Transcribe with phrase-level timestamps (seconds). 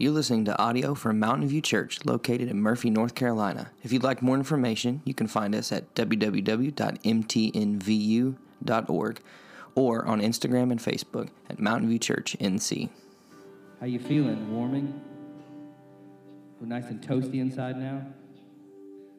[0.00, 3.70] You're listening to audio from Mountain View Church located in Murphy, North Carolina.
[3.82, 6.80] If you'd like more information, you can find us at www.mtnvu.org
[9.74, 12.88] or on Instagram and Facebook at Mountain View Church NC.
[13.78, 14.50] How you feeling?
[14.56, 14.98] Warming?
[16.58, 18.06] We're nice and toasty inside now.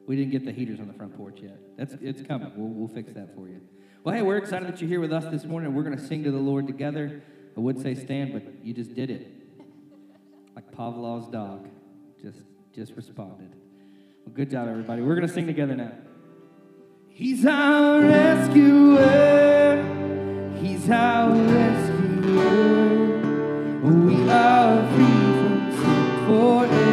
[0.08, 1.60] We didn't get the heaters on the front porch yet.
[1.78, 2.52] That's it's coming.
[2.56, 3.62] We'll, we'll fix that for you.
[4.04, 5.76] Well, hey, we're excited that you're here with us this morning.
[5.76, 7.22] We're going to sing to the Lord together.
[7.56, 9.31] I would say stand, but you just did it
[10.56, 11.68] like Pavlov's dog,
[12.22, 12.40] just
[12.74, 13.54] just responded.
[14.26, 15.02] Well, good job, everybody.
[15.02, 15.92] We're gonna sing together now.
[17.10, 19.84] He's our rescuer.
[20.62, 22.72] He's our rescuer.
[23.84, 26.91] We are free from sin forever.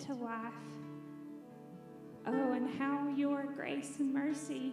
[0.00, 0.52] to life.
[2.26, 4.72] Oh, and how your grace and mercy,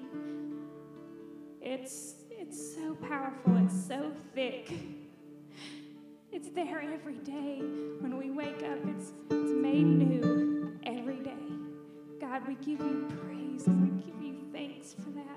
[1.61, 4.71] it's, it's so powerful, it's so thick.
[6.31, 7.59] It's there every day.
[7.99, 11.31] When we wake up, it's, it's made new every day.
[12.21, 15.28] God, we give you praise and we give you thanks for that.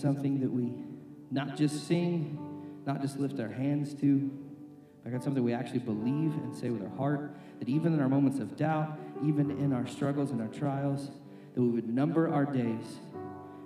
[0.00, 0.72] Something that we
[1.30, 2.38] not just sing,
[2.86, 4.30] not just lift our hands to,
[5.04, 8.08] but God, something we actually believe and say with our heart, that even in our
[8.08, 11.10] moments of doubt, even in our struggles and our trials,
[11.54, 12.98] that we would number our days,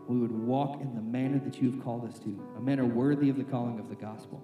[0.09, 3.29] we would walk in the manner that you have called us to, a manner worthy
[3.29, 4.43] of the calling of the gospel.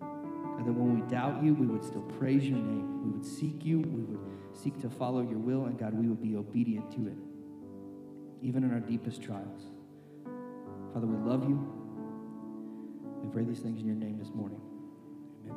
[0.00, 3.04] And that when we doubt you, we would still praise your name.
[3.04, 3.80] We would seek you.
[3.80, 4.20] We would
[4.52, 5.64] seek to follow your will.
[5.64, 7.16] And God, we would be obedient to it,
[8.42, 9.69] even in our deepest trials.
[10.92, 11.56] Father, we love you.
[13.22, 14.60] We pray these things in your name this morning.
[15.44, 15.56] Amen.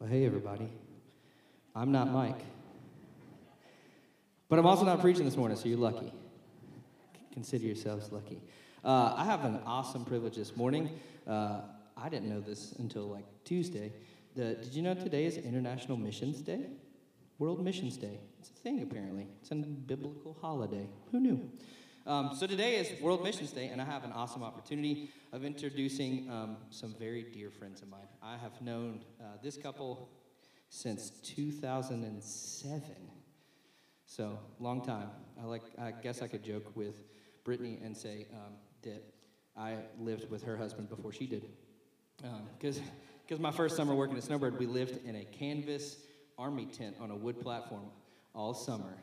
[0.00, 0.68] Well, hey, everybody.
[1.76, 2.40] I'm not Mike.
[4.48, 6.12] But I'm also not preaching this morning, so you're lucky.
[7.32, 8.42] Consider yourselves lucky.
[8.84, 10.90] Uh, I have an awesome privilege this morning.
[11.26, 11.60] Uh,
[11.96, 13.92] I didn't know this until like Tuesday.
[14.34, 16.66] The, did you know today is International Missions Day?
[17.38, 18.18] World Missions Day.
[18.38, 19.28] It's a thing, apparently.
[19.40, 20.88] It's a biblical holiday.
[21.12, 21.50] Who knew?
[22.06, 26.28] Um, so today is World Missions Day, and I have an awesome opportunity of introducing
[26.30, 28.08] um, some very dear friends of mine.
[28.22, 30.08] I have known uh, this couple
[30.70, 32.82] since 2007.
[34.06, 35.10] So long time.
[35.40, 35.62] I like.
[35.78, 36.96] I guess I could joke with
[37.50, 39.02] Brittany and say um, that
[39.56, 41.48] I lived with her husband before she did,
[42.56, 42.80] because
[43.26, 45.96] because my first summer working at Snowbird, we lived in a canvas
[46.38, 47.86] army tent on a wood platform
[48.36, 48.96] all summer.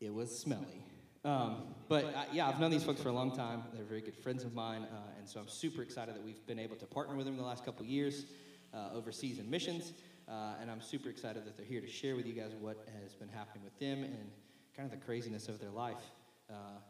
[0.00, 0.84] It was smelly.
[1.24, 3.62] Um, but uh, yeah, I've known these folks for a long time.
[3.72, 6.58] They're very good friends of mine, uh, and so I'm super excited that we've been
[6.58, 8.26] able to partner with them the last couple years
[8.74, 9.92] uh, overseas in missions.
[10.28, 13.14] Uh, and I'm super excited that they're here to share with you guys what has
[13.14, 14.32] been happening with them and
[14.76, 16.02] kind of the craziness of their life
[16.50, 16.80] uh,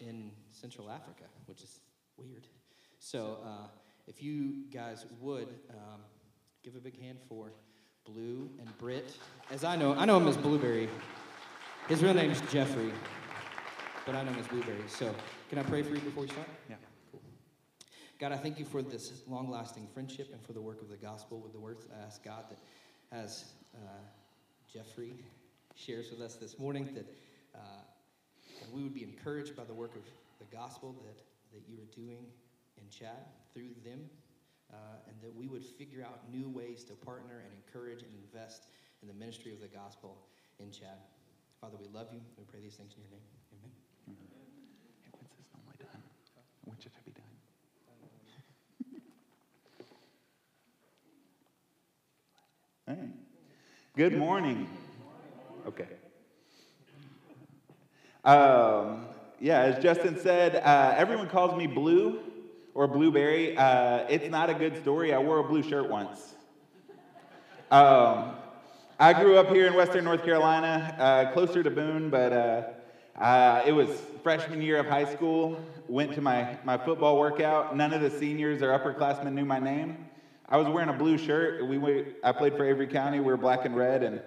[0.00, 1.80] in Central Africa, which is
[2.16, 2.46] weird.
[2.98, 3.66] So uh,
[4.06, 6.00] if you guys would um,
[6.62, 7.52] give a big hand for
[8.04, 9.16] Blue and Britt,
[9.50, 10.88] as I know, I know him as Blueberry.
[11.88, 12.92] His real name is Jeffrey,
[14.06, 14.82] but I know him as Blueberry.
[14.88, 15.14] So
[15.48, 16.48] can I pray for you before we start?
[16.68, 16.76] Yeah.
[17.10, 17.20] Cool.
[18.18, 20.96] God, I thank you for this long lasting friendship and for the work of the
[20.96, 21.86] gospel with the words.
[21.92, 22.58] I ask God that
[23.12, 23.44] as
[23.74, 23.78] uh,
[24.72, 25.12] Jeffrey
[25.74, 27.06] shares with us this morning, that,
[27.54, 27.91] uh, that
[28.72, 30.02] we would be encouraged by the work of
[30.38, 32.24] the gospel that, that you are doing
[32.80, 34.08] in Chad through them,
[34.72, 38.66] uh, and that we would figure out new ways to partner and encourage and invest
[39.02, 40.16] in the ministry of the gospel
[40.58, 40.98] in Chad.
[41.60, 42.20] Father, we love you.
[42.38, 43.20] We pray these things in your name.
[43.52, 43.70] Amen.
[45.04, 46.02] Hey, when's this normally done?
[46.64, 47.22] When should it be done?
[53.94, 54.66] Good morning.
[55.66, 55.86] Okay.
[58.24, 59.06] Um,
[59.40, 62.20] yeah, as Justin said, uh, everyone calls me Blue
[62.72, 63.56] or Blueberry.
[63.56, 65.12] Uh, it's not a good story.
[65.12, 66.34] I wore a blue shirt once.
[67.72, 68.34] Um,
[69.00, 72.62] I grew up here in Western North Carolina, uh, closer to Boone, but uh,
[73.20, 73.88] uh, it was
[74.22, 75.60] freshman year of high school.
[75.88, 77.76] Went to my, my football workout.
[77.76, 80.06] None of the seniors or upperclassmen knew my name.
[80.48, 81.66] I was wearing a blue shirt.
[81.66, 83.18] We went, I played for Avery County.
[83.18, 84.20] We were black and red, and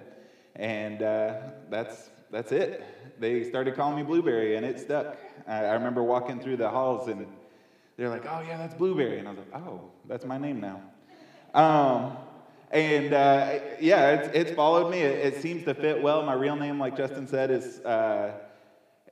[0.55, 1.38] and uh,
[1.69, 2.84] that's that's it.
[3.19, 5.17] They started calling me Blueberry, and it stuck.
[5.47, 7.25] I, remember walking through the halls, and
[7.97, 10.82] they're like, "Oh yeah, that's Blueberry," and I was like, "Oh, that's my name now."
[11.54, 12.17] Um,
[12.71, 14.99] and uh, yeah, it's, it's followed me.
[14.99, 16.23] It, it, seems to fit well.
[16.23, 18.34] My real name, like Justin said, is uh,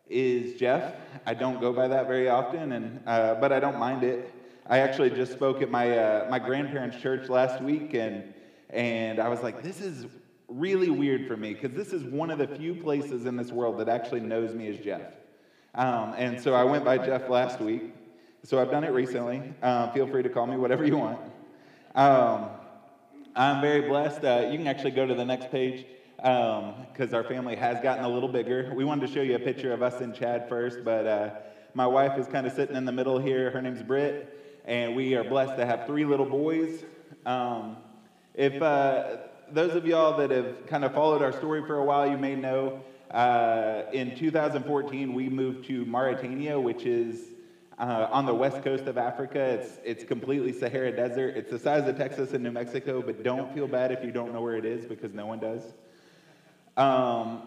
[0.09, 0.95] is Jeff.
[1.25, 4.33] I don't go by that very often, and uh, but I don't mind it.
[4.67, 8.33] I actually just spoke at my uh, my grandparents' church last week, and
[8.69, 10.07] and I was like, this is
[10.47, 13.79] really weird for me because this is one of the few places in this world
[13.79, 15.01] that actually knows me as Jeff.
[15.75, 17.93] Um, and so I went by Jeff last week.
[18.43, 19.41] So I've done it recently.
[19.61, 21.19] Uh, feel free to call me whatever you want.
[21.95, 22.49] Um,
[23.35, 24.23] I'm very blessed.
[24.23, 25.85] Uh, you can actually go to the next page
[26.17, 28.71] because um, our family has gotten a little bigger.
[28.75, 31.29] We wanted to show you a picture of us and Chad first, but uh,
[31.73, 33.49] my wife is kind of sitting in the middle here.
[33.49, 34.33] Her name's Britt
[34.65, 36.83] and we are blessed to have three little boys.
[37.25, 37.77] Um,
[38.33, 39.17] if uh,
[39.53, 42.35] those of y'all that have kind of followed our story for a while, you may
[42.35, 47.19] know uh, in 2014 we moved to Mauritania, which is
[47.77, 49.39] uh, on the west coast of Africa.
[49.39, 51.37] It's it's completely Sahara Desert.
[51.37, 54.33] It's the size of Texas and New Mexico, but don't feel bad if you don't
[54.33, 55.61] know where it is because no one does.
[56.75, 57.43] Um,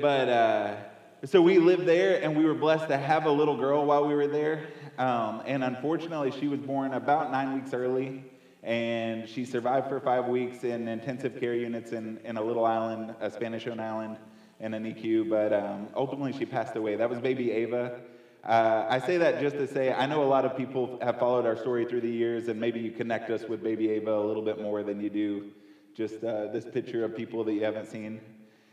[0.00, 0.76] but uh,
[1.24, 4.14] so we lived there, and we were blessed to have a little girl while we
[4.14, 4.68] were there.
[4.98, 8.24] Um, and unfortunately, she was born about nine weeks early,
[8.62, 13.14] and she survived for five weeks in intensive care units in, in a little island,
[13.20, 14.16] a Spanish owned island,
[14.60, 15.28] in an NICU.
[15.28, 16.96] But um, ultimately, she passed away.
[16.96, 18.00] That was baby Ava.
[18.44, 21.44] Uh, I say that just to say I know a lot of people have followed
[21.44, 24.44] our story through the years, and maybe you connect us with baby Ava a little
[24.44, 25.50] bit more than you do
[25.94, 28.20] just uh, this picture of people that you haven't seen.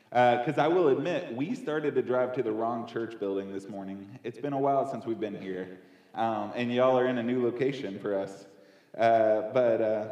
[0.10, 3.68] Because uh, I will admit, we started to drive to the wrong church building this
[3.68, 4.20] morning.
[4.24, 5.80] It's been a while since we've been here,
[6.14, 8.46] um, and y'all are in a new location for us.
[8.98, 10.08] Uh, but uh,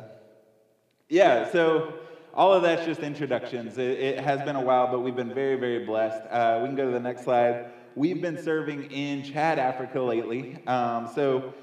[1.09, 1.93] yeah, so
[2.33, 3.77] all of that's just introductions.
[3.77, 6.23] It, it, has been a while, but we've been very, very blessed.
[6.29, 7.67] Uh, we can go to the next slide.
[7.95, 10.57] We've been serving in Chad, Africa lately.
[10.65, 11.53] Um, so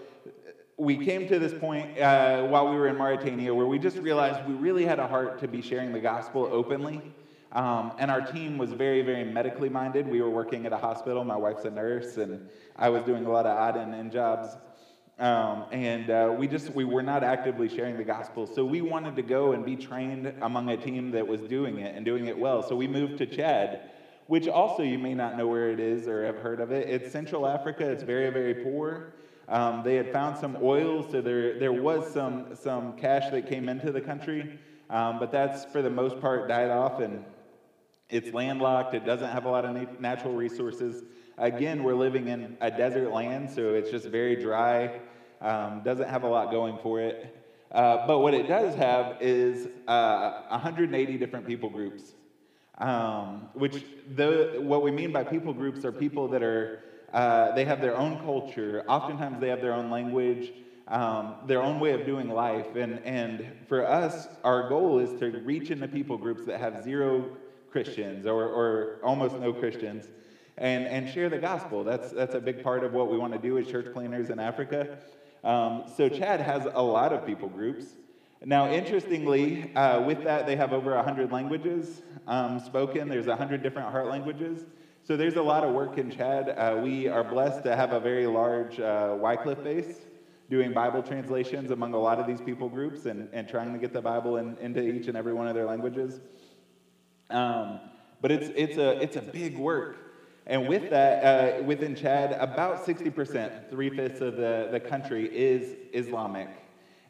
[0.76, 4.46] we came to this point uh, while we were in Mauritania where we just realized
[4.48, 7.02] we really had a heart to be sharing the gospel openly.
[7.52, 10.06] Um, and our team was very, very medically minded.
[10.06, 11.24] We were working at a hospital.
[11.24, 14.56] My wife's a nurse, and I was doing a lot of odd and end jobs.
[15.20, 18.46] Um, and uh, we just we were not actively sharing the gospel.
[18.46, 21.94] So we wanted to go and be trained among a team that was doing it
[21.94, 22.66] and doing it well.
[22.66, 23.90] So we moved to Chad,
[24.28, 26.88] which also you may not know where it is or have heard of it.
[26.88, 27.86] It's Central Africa.
[27.86, 29.12] It's very, very poor.
[29.46, 33.68] Um, they had found some oil, so there, there was some, some cash that came
[33.68, 37.24] into the country, um, but that's for the most part died off and
[38.08, 38.94] it's landlocked.
[38.94, 41.02] It doesn't have a lot of natural resources.
[41.36, 45.00] Again, we're living in a desert land, so it's just very dry,
[45.40, 47.36] um, doesn't have a lot going for it.
[47.72, 52.14] Uh, but what it does have is uh, 180 different people groups,
[52.78, 53.84] um, which
[54.16, 57.96] the, what we mean by people groups are people that are uh, they have their
[57.96, 58.84] own culture.
[58.88, 60.52] Oftentimes, they have their own language,
[60.88, 62.76] um, their own way of doing life.
[62.76, 67.36] And, and for us, our goal is to reach into people groups that have zero
[67.70, 70.06] Christians or, or almost no Christians
[70.58, 71.82] and, and share the gospel.
[71.82, 74.38] That's, that's a big part of what we want to do as church planners in
[74.38, 74.98] Africa.
[75.42, 77.86] Um, so, Chad has a lot of people groups.
[78.42, 83.08] Now, interestingly, uh, with that, they have over 100 languages um, spoken.
[83.08, 84.64] There's 100 different heart languages.
[85.02, 86.50] So there's a lot of work in Chad.
[86.50, 89.96] Uh, we are blessed to have a very large uh, Wycliffe base
[90.48, 93.92] doing Bible translations among a lot of these people groups and, and trying to get
[93.92, 96.20] the Bible in, into each and every one of their languages.
[97.30, 97.80] Um,
[98.20, 99.96] but it's, it's, a, it's a big work.
[100.46, 105.76] And with that, uh, within Chad, about 60%, three fifths of the, the country is
[105.92, 106.48] Islamic.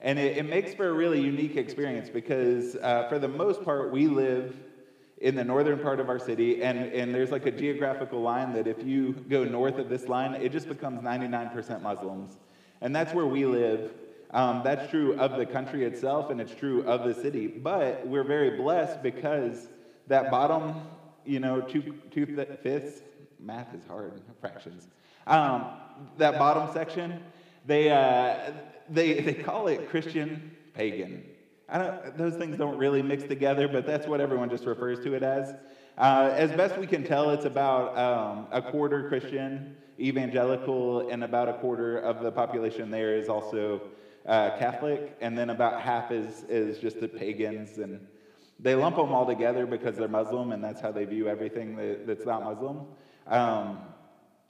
[0.01, 3.93] And it, it makes for a really unique experience because, uh, for the most part,
[3.93, 4.57] we live
[5.21, 8.67] in the northern part of our city, and, and there's like a geographical line that
[8.67, 12.39] if you go north of this line, it just becomes 99% Muslims.
[12.81, 13.93] And that's where we live.
[14.31, 17.49] Um, that's true of the country itself, and it's true of the city.
[17.49, 19.69] But we're very blessed because
[20.07, 20.83] that bottom,
[21.27, 22.25] you know, two, two
[22.63, 23.03] fifths,
[23.43, 24.89] math is hard, fractions.
[25.27, 25.67] Um,
[26.19, 27.23] that bottom section,
[27.67, 28.53] they, uh,
[28.89, 31.25] they, they call it Christian pagan
[32.17, 35.55] those things don't really mix together, but that's what everyone just refers to it as.
[35.99, 41.49] Uh, as best we can tell, it's about um, a quarter Christian, evangelical, and about
[41.49, 43.83] a quarter of the population there is also
[44.27, 47.79] uh, Catholic, and then about half is, is just the pagans.
[47.79, 48.07] And
[48.59, 52.07] they lump them all together because they're Muslim, and that's how they view everything that,
[52.07, 52.87] that's not Muslim.
[53.31, 53.79] Um,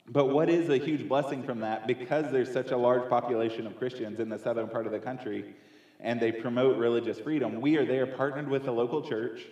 [0.07, 3.77] but what is a huge blessing from that, because there's such a large population of
[3.77, 5.55] Christians in the southern part of the country,
[5.99, 7.61] and they promote religious freedom.
[7.61, 9.43] We are there partnered with a local church,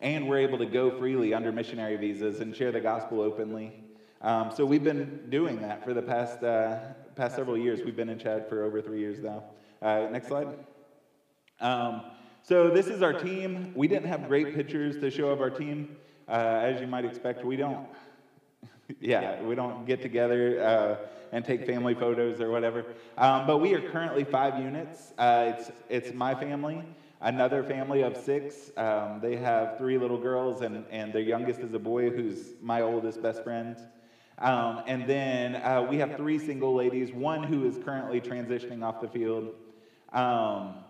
[0.00, 3.72] and we're able to go freely under missionary visas and share the gospel openly.
[4.22, 6.78] Um, so we've been doing that for the past, uh,
[7.16, 7.80] past several years.
[7.84, 9.42] We've been in Chad for over three years now.
[9.82, 10.48] Uh, next slide.
[11.60, 12.02] Um,
[12.42, 13.72] so this is our team.
[13.74, 15.96] We didn't have great pictures to show of our team.
[16.28, 17.86] Uh, as you might expect, we don't.
[19.00, 20.96] Yeah, we don't get together uh,
[21.32, 22.86] and take family photos or whatever.
[23.16, 25.12] Um, but we are currently five units.
[25.18, 26.86] Uh, it's, it's my family,
[27.20, 28.70] another family of six.
[28.76, 32.80] Um, they have three little girls, and, and their youngest is a boy who's my
[32.80, 33.76] oldest best friend.
[34.38, 38.98] Um, and then uh, we have three single ladies, one who is currently transitioning off
[39.00, 39.50] the field.
[40.12, 40.84] Um,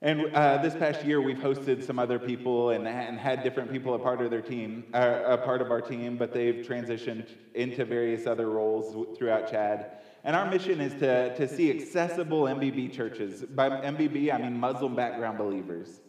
[0.00, 3.94] and uh, this past year, we've hosted some other people and, and had different people
[3.94, 7.84] a part of their team, uh, a part of our team, but they've transitioned into
[7.84, 9.98] various other roles throughout Chad.
[10.22, 13.42] And our mission is to, to see accessible MBB churches.
[13.42, 16.00] By MBB, I mean Muslim background believers.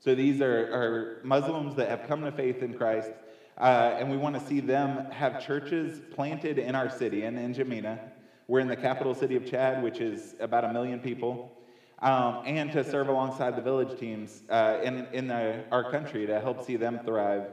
[0.00, 3.10] So these are, are Muslims that have come to faith in Christ,
[3.58, 7.54] uh, and we want to see them have churches planted in our city, And in
[7.54, 8.00] N'Djamena.
[8.48, 11.55] We're in the capital city of Chad, which is about a million people
[12.00, 16.40] um, and to serve alongside the village teams uh, in, in the, our country to
[16.40, 17.46] help see them thrive.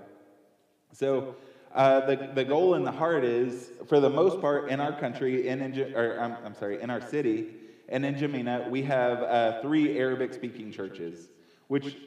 [0.92, 1.36] So,
[1.74, 5.48] uh, the, the goal in the heart is, for the most part, in our country,
[5.48, 7.48] in, in or I'm, I'm sorry, in our city,
[7.90, 11.30] and N'Djamena, we have uh, three Arabic speaking churches,
[11.68, 11.98] which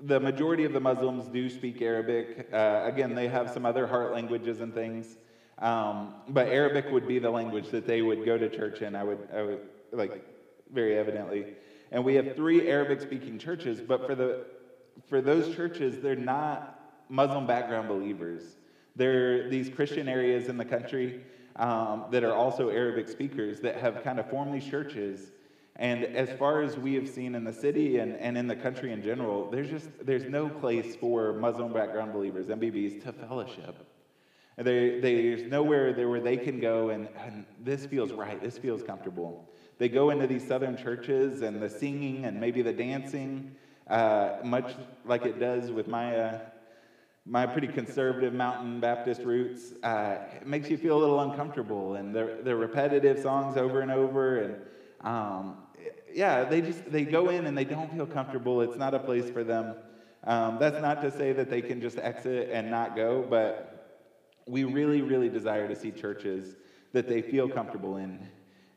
[0.00, 2.48] the majority of the Muslims do speak Arabic.
[2.52, 5.16] Uh, again, they have some other heart languages and things.
[5.58, 9.04] Um, but Arabic would be the language that they would go to church in, I
[9.04, 9.60] would, I would
[9.92, 10.24] like,
[10.72, 11.54] very evidently.
[11.94, 14.46] And we have three Arabic speaking churches, but for, the,
[15.06, 18.56] for those churches, they're not Muslim background believers.
[18.96, 21.20] They're these Christian areas in the country
[21.54, 25.30] um, that are also Arabic speakers that have kind of formed these churches.
[25.76, 28.90] And as far as we have seen in the city and, and in the country
[28.90, 33.76] in general, there's just there's no place for Muslim background believers, MBBs, to fellowship.
[34.56, 38.82] They, there's nowhere there where they can go and, and this feels right, this feels
[38.82, 39.48] comfortable.
[39.78, 43.56] They go into these southern churches and the singing and maybe the dancing,
[43.88, 46.38] uh, much like it does with my, uh,
[47.26, 49.72] my pretty conservative mountain Baptist roots.
[49.82, 53.90] Uh, it makes you feel a little uncomfortable and the, the repetitive songs over and
[53.90, 54.42] over.
[54.42, 54.56] And
[55.00, 55.56] um,
[56.12, 58.60] yeah, they just they go in and they don't feel comfortable.
[58.60, 59.74] It's not a place for them.
[60.24, 63.74] Um, that's not to say that they can just exit and not go, but
[64.46, 66.56] we really, really desire to see churches
[66.92, 68.20] that they feel comfortable in,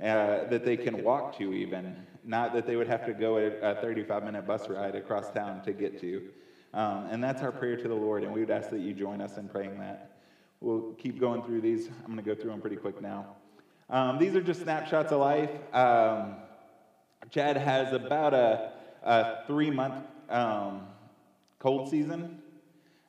[0.02, 3.76] uh, that they can walk to, even, not that they would have to go a
[3.82, 6.30] 35 minute bus ride across town to get to.
[6.74, 9.22] Um, and that's our prayer to the Lord, and we would ask that you join
[9.22, 10.18] us in praying that.
[10.60, 11.88] We'll keep going through these.
[11.88, 13.36] I'm going to go through them pretty quick now.
[13.90, 15.52] Um, these are just snapshots of life.
[15.74, 16.36] Um,
[17.30, 18.72] Chad has about a,
[19.04, 20.82] a three month um,
[21.60, 22.42] cold season.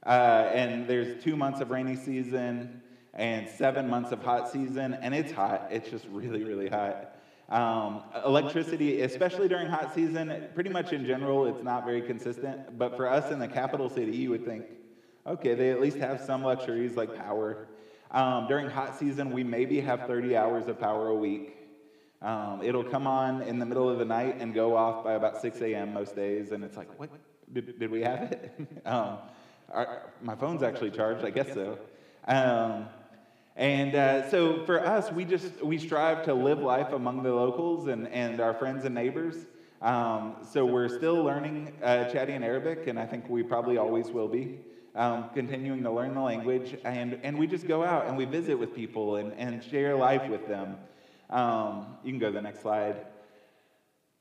[0.07, 2.78] Uh, and there's two months of rainy season
[3.19, 5.69] and seven months of hot season, and it's hot.
[5.71, 7.17] It's just really, really hot.
[7.49, 12.79] Um, electricity, especially during hot season, pretty much in general, it's not very consistent.
[12.79, 14.67] But for us in the capital city, you would think,
[15.27, 17.67] okay, they at least have some luxuries like power.
[18.13, 21.57] Um, during hot season, we maybe have 30 hours of power a week.
[22.23, 25.41] Um, it'll come on in the middle of the night and go off by about
[25.41, 25.93] 6 a.m.
[25.93, 27.11] most days, and it's like, what?
[27.53, 28.53] Did, did we have it?
[28.85, 29.19] um,
[29.73, 31.79] our, my phone's actually charged, I guess so.
[33.59, 37.89] And uh, so for us, we just we strive to live life among the locals
[37.89, 39.35] and, and our friends and neighbors.
[39.83, 44.29] Um, so we're still learning uh, Chadian Arabic, and I think we probably always will
[44.29, 44.61] be.
[44.95, 48.57] Um, continuing to learn the language, and, and we just go out and we visit
[48.57, 50.77] with people and, and share life with them.
[51.29, 53.07] Um, you can go to the next slide.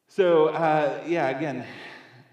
[0.07, 1.63] So, uh, yeah, again,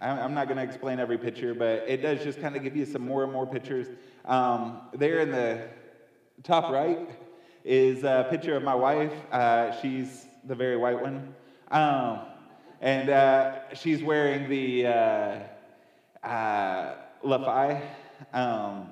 [0.01, 2.87] I'm not going to explain every picture, but it does just kind of give you
[2.87, 3.89] some more and more pictures.
[4.25, 5.69] Um, there in the
[6.43, 7.09] top right
[7.65, 9.13] is a picture of my wife.
[9.33, 11.35] Uh, she's the very white one.
[11.71, 12.21] Um,
[12.81, 16.95] and uh, she's wearing the uh, uh.
[18.33, 18.89] Um,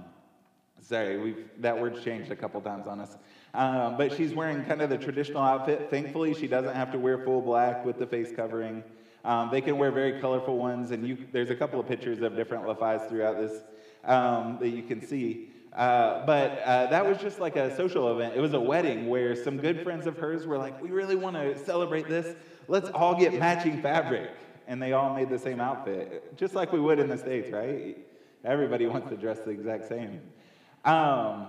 [0.80, 3.18] sorry, we've, that word's changed a couple times on us.
[3.54, 5.88] Um, but she's wearing kind of the traditional outfit.
[5.90, 8.82] Thankfully, she doesn't have to wear full black with the face covering.
[9.24, 12.34] Um, they can wear very colorful ones, and you, there's a couple of pictures of
[12.34, 13.62] different Lafais throughout this
[14.04, 15.50] um, that you can see.
[15.74, 18.34] Uh, but uh, that was just like a social event.
[18.36, 21.36] It was a wedding where some good friends of hers were like, We really want
[21.36, 22.36] to celebrate this.
[22.68, 24.30] Let's all get matching fabric.
[24.68, 27.98] And they all made the same outfit, just like we would in the States, right?
[28.44, 30.20] Everybody wants to dress the exact same.
[30.84, 31.48] Um,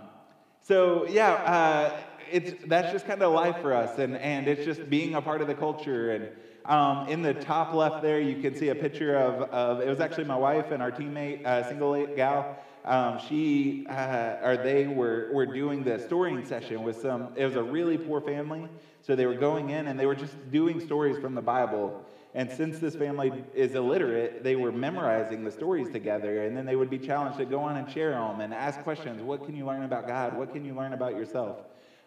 [0.63, 1.99] so, yeah, uh,
[2.31, 5.41] it's, that's just kind of life for us, and, and it's just being a part
[5.41, 6.11] of the culture.
[6.11, 6.29] And
[6.65, 9.99] um, in the top left there, you can see a picture of, of it was
[9.99, 12.57] actually my wife and our teammate, uh, single gal.
[12.85, 17.55] Um, she uh, or they were, were doing the storying session with some, it was
[17.55, 18.67] a really poor family.
[19.01, 22.03] So they were going in and they were just doing stories from the Bible.
[22.35, 26.45] And since this family is illiterate, they were memorizing the stories together.
[26.45, 29.21] And then they would be challenged to go on and share them and ask questions.
[29.21, 30.35] What can you learn about God?
[30.35, 31.59] What can you learn about yourself?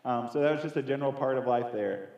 [0.05, 2.11] Um, so that was just a general part of life there.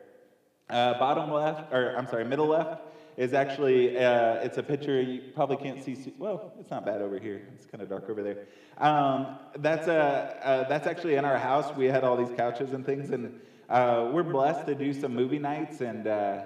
[0.69, 2.81] Uh, bottom left, or I'm sorry, middle left
[3.19, 6.13] is actually, uh, it's a picture you probably can't see.
[6.17, 7.41] Well, it's not bad over here.
[7.53, 8.47] It's kind of dark over there.
[8.77, 11.75] Um, that's, a, uh, that's actually in our house.
[11.75, 15.37] We had all these couches and things, and uh, we're blessed to do some movie
[15.37, 15.81] nights.
[15.81, 16.43] And uh,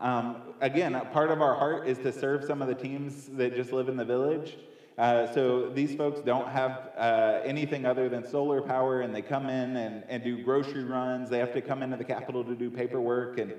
[0.00, 3.72] um, again, part of our heart is to serve some of the teams that just
[3.72, 4.56] live in the village.
[4.98, 9.48] Uh, so these folks don't have uh, anything other than solar power, and they come
[9.48, 11.30] in and, and do grocery runs.
[11.30, 13.52] They have to come into the capital to do paperwork, and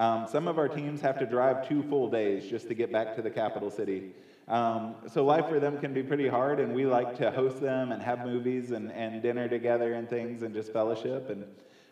[0.00, 3.14] um, some of our teams have to drive two full days just to get back
[3.16, 4.12] to the capital city.
[4.48, 7.92] Um, so life for them can be pretty hard, and we like to host them
[7.92, 11.28] and have movies and, and dinner together and things and just fellowship.
[11.28, 11.44] And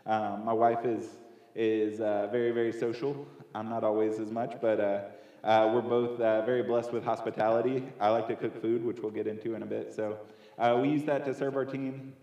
[0.06, 1.04] um, my wife is
[1.54, 3.26] is uh, very very social.
[3.54, 5.00] I'm not always as much, but uh,
[5.44, 7.84] uh, we're both uh, very blessed with hospitality.
[8.00, 9.92] I like to cook food, which we'll get into in a bit.
[9.94, 10.18] So
[10.58, 12.14] uh, we use that to serve our team.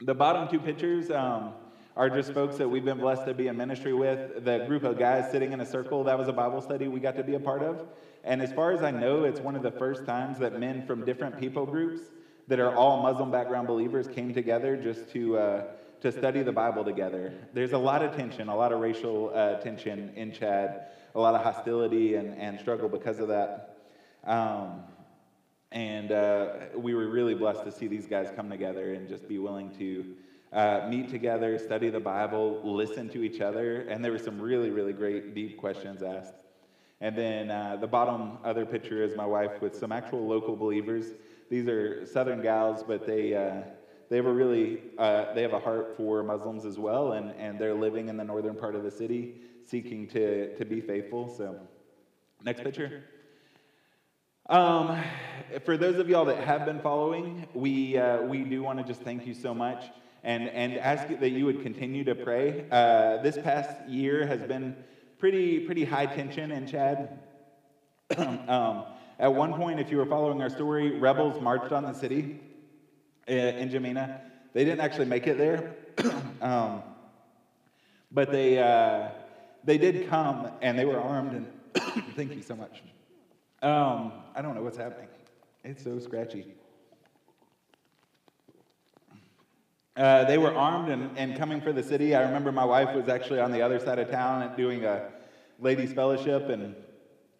[0.00, 1.52] the bottom two pictures um,
[1.96, 4.44] are just folks that we've been blessed to be in ministry with.
[4.44, 7.16] The group of guys sitting in a circle, that was a Bible study we got
[7.16, 7.86] to be a part of.
[8.24, 11.04] And as far as I know, it's one of the first times that men from
[11.04, 12.00] different people groups
[12.48, 15.64] that are all Muslim background believers came together just to, uh,
[16.00, 17.34] to study the Bible together.
[17.52, 21.34] There's a lot of tension, a lot of racial uh, tension in Chad, a lot
[21.34, 23.76] of hostility and, and struggle because of that.
[24.24, 24.82] Um,
[25.72, 29.38] and uh, we were really blessed to see these guys come together and just be
[29.38, 30.04] willing to
[30.52, 33.82] uh, meet together, study the Bible, listen to each other.
[33.82, 36.34] And there were some really, really great, deep questions asked.
[37.00, 41.06] And then uh, the bottom other picture is my wife with some actual local believers.
[41.50, 43.62] These are Southern gals, but they, uh,
[44.08, 47.58] they have a really, uh, they have a heart for Muslims as well, and, and
[47.58, 51.34] they're living in the northern part of the city, seeking to, to be faithful.
[51.34, 51.58] So,
[52.44, 53.04] next picture.
[54.48, 55.02] Um,
[55.64, 59.00] for those of y'all that have been following, we, uh, we do want to just
[59.00, 59.84] thank you so much
[60.24, 62.64] and, and ask that you would continue to pray.
[62.70, 64.76] Uh, this past year has been
[65.18, 67.18] pretty, pretty high tension in Chad.
[68.16, 68.84] um,
[69.18, 72.40] at one point, if you were following our story, rebels marched on the city
[73.28, 74.20] uh, N'Djamena.
[74.52, 75.74] They didn't actually make it there,
[76.40, 76.82] um,
[78.10, 79.08] but they, uh,
[79.64, 81.32] they did come and they were armed.
[81.32, 81.46] And
[82.16, 82.82] thank you so much.
[83.62, 85.08] Um, I don't know what's happening.
[85.64, 86.46] It's so scratchy.
[89.96, 92.14] Uh, they were armed and, and coming for the city.
[92.14, 95.10] I remember my wife was actually on the other side of town doing a
[95.58, 96.74] ladies' fellowship and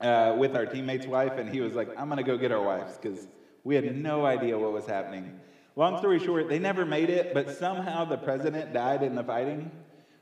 [0.02, 2.62] uh, with our teammate's wife, and he was like, I'm going to go get our
[2.62, 3.26] wives because
[3.64, 5.40] we had no idea what was happening.
[5.76, 9.70] Long story short, they never made it, but somehow the president died in the fighting.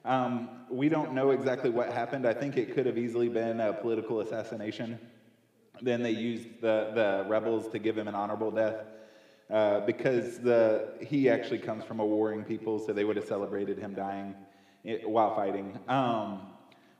[0.05, 2.27] Um, we don't know exactly what happened.
[2.27, 4.99] I think it could have easily been a political assassination.
[5.83, 8.77] Then they used the, the rebels to give him an honorable death.
[9.51, 13.79] Uh, because the, he actually comes from a warring people, so they would have celebrated
[13.79, 14.33] him dying
[15.05, 15.77] while fighting.
[15.89, 16.43] Um,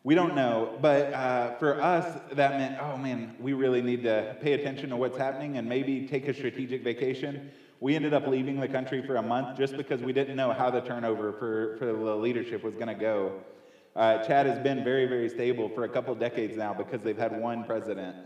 [0.03, 4.37] we don't know, but uh, for us, that meant, oh man, we really need to
[4.41, 7.53] pay attention to what's happening and maybe take a strategic vacation.
[7.79, 10.71] We ended up leaving the country for a month just because we didn't know how
[10.71, 13.41] the turnover for, for the leadership was going to go.
[13.95, 17.39] Uh, Chad has been very, very stable for a couple decades now because they've had
[17.39, 18.17] one president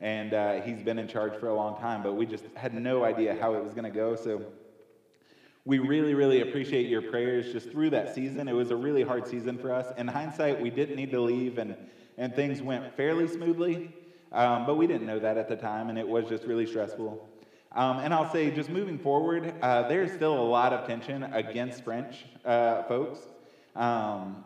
[0.00, 3.04] and uh, he's been in charge for a long time, but we just had no
[3.04, 4.14] idea how it was going to go.
[4.14, 4.42] So
[5.64, 8.46] we really, really appreciate your prayers just through that season.
[8.46, 9.92] It was a really hard season for us.
[9.96, 11.76] In hindsight, we didn't need to leave, and,
[12.18, 13.92] and things went fairly smoothly,
[14.32, 17.28] um, but we didn't know that at the time, and it was just really stressful.
[17.72, 21.82] Um, and I'll say, just moving forward, uh, there's still a lot of tension against
[21.84, 23.18] French uh, folks.
[23.74, 24.44] Um,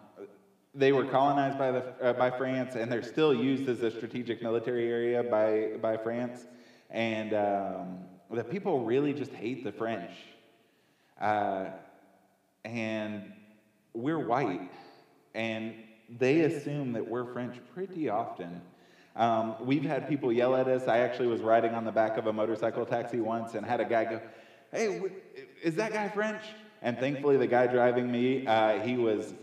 [0.74, 4.42] they were colonized by, the, uh, by France, and they're still used as a strategic
[4.42, 6.46] military area by, by France.
[6.90, 7.98] And um,
[8.30, 10.10] the people really just hate the French.
[11.20, 11.66] Uh,
[12.64, 13.32] and
[13.94, 14.70] we're white,
[15.34, 15.74] and
[16.18, 18.60] they assume that we're French pretty often.
[19.16, 20.86] Um, we've had people yell at us.
[20.86, 23.84] I actually was riding on the back of a motorcycle taxi once and had a
[23.84, 24.20] guy go,
[24.72, 25.02] Hey,
[25.62, 26.42] is that guy French?
[26.80, 29.34] And thankfully, the guy driving me, uh, he was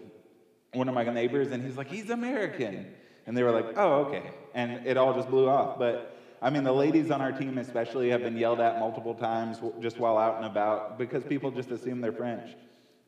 [0.78, 2.88] one of my neighbors, and he's like, he's American.
[3.26, 4.32] And they were like, oh, okay.
[4.54, 5.78] And it all just blew off.
[5.78, 9.60] But I mean, the ladies on our team, especially, have been yelled at multiple times
[9.82, 12.52] just while out and about because people just assume they're French.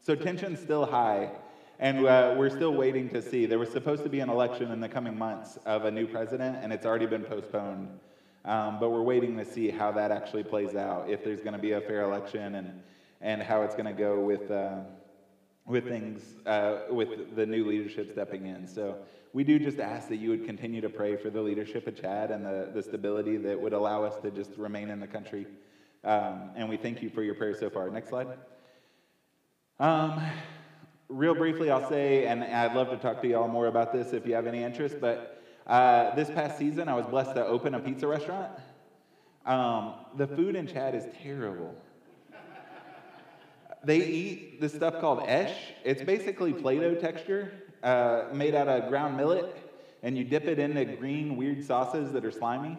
[0.02, 1.30] So tension's still high,
[1.80, 3.46] and uh, we're still waiting to see.
[3.46, 6.58] There was supposed to be an election in the coming months of a new president,
[6.62, 7.90] and it's already been postponed.
[8.46, 11.60] Um, but we're waiting to see how that actually plays out, if there's going to
[11.60, 12.82] be a fair election, and,
[13.22, 14.50] and how it's going to go with.
[14.50, 14.80] Uh,
[15.70, 18.68] with things, uh, with the new leadership stepping in.
[18.68, 18.98] So
[19.34, 22.32] we do just ask that you would continue to pray for the leadership of Chad
[22.32, 25.46] and the, the stability that would allow us to just remain in the country.
[26.04, 27.88] Um, and we thank you for your prayers so far.
[27.92, 28.30] Next slide.
[29.80, 30.20] Um,
[31.08, 34.12] real briefly, I'll say, and I'd love to talk to you all more about this
[34.12, 37.76] if you have any interest, but uh, this past season, I was blessed to open
[37.76, 38.52] a pizza restaurant.
[39.46, 41.76] Um, the food in Chad is terrible
[43.84, 45.56] they eat this stuff called esh.
[45.84, 47.52] It's basically Play-Doh texture
[47.84, 49.56] uh, made out of ground millet,
[50.04, 52.78] and you dip it into green, weird sauces that are slimy.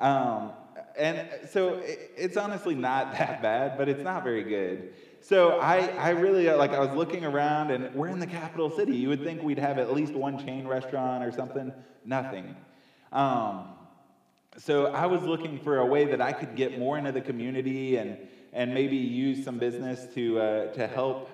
[0.00, 0.52] Um,
[0.98, 4.92] and so it's honestly not that bad, but it's not very good.
[5.20, 8.96] So I, I really, like, I was looking around, and we're in the capital city.
[8.96, 11.72] You would think we'd have at least one chain restaurant or something.
[12.04, 12.56] Nothing.
[13.12, 13.68] Um,
[14.58, 17.96] so I was looking for a way that I could get more into the community
[17.96, 18.18] and
[18.52, 21.30] and maybe use some business to, uh, to help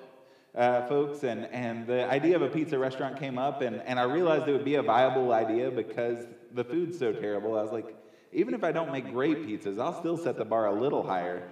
[0.54, 1.24] uh, folks.
[1.24, 4.52] And, and the idea of a pizza restaurant came up, and, and I realized it
[4.52, 7.58] would be a viable idea because the food's so terrible.
[7.58, 7.94] I was like,
[8.32, 11.48] even if I don't make great pizzas, I'll still set the bar a little higher.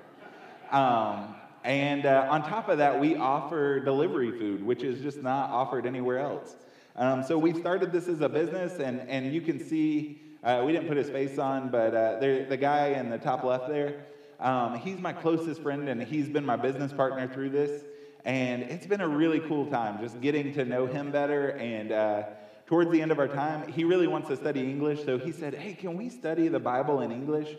[0.71, 5.51] Um, and uh, on top of that, we offer delivery food, which is just not
[5.51, 6.55] offered anywhere else.
[6.95, 10.73] Um, so we started this as a business, and, and you can see, uh, we
[10.73, 14.07] didn't put his face on, but uh, there, the guy in the top left there,
[14.41, 17.85] um, he's my closest friend, and he's been my business partner through this.
[18.25, 21.51] And it's been a really cool time just getting to know him better.
[21.51, 22.23] And uh,
[22.67, 25.05] towards the end of our time, he really wants to study English.
[25.05, 27.57] So he said, Hey, can we study the Bible in English?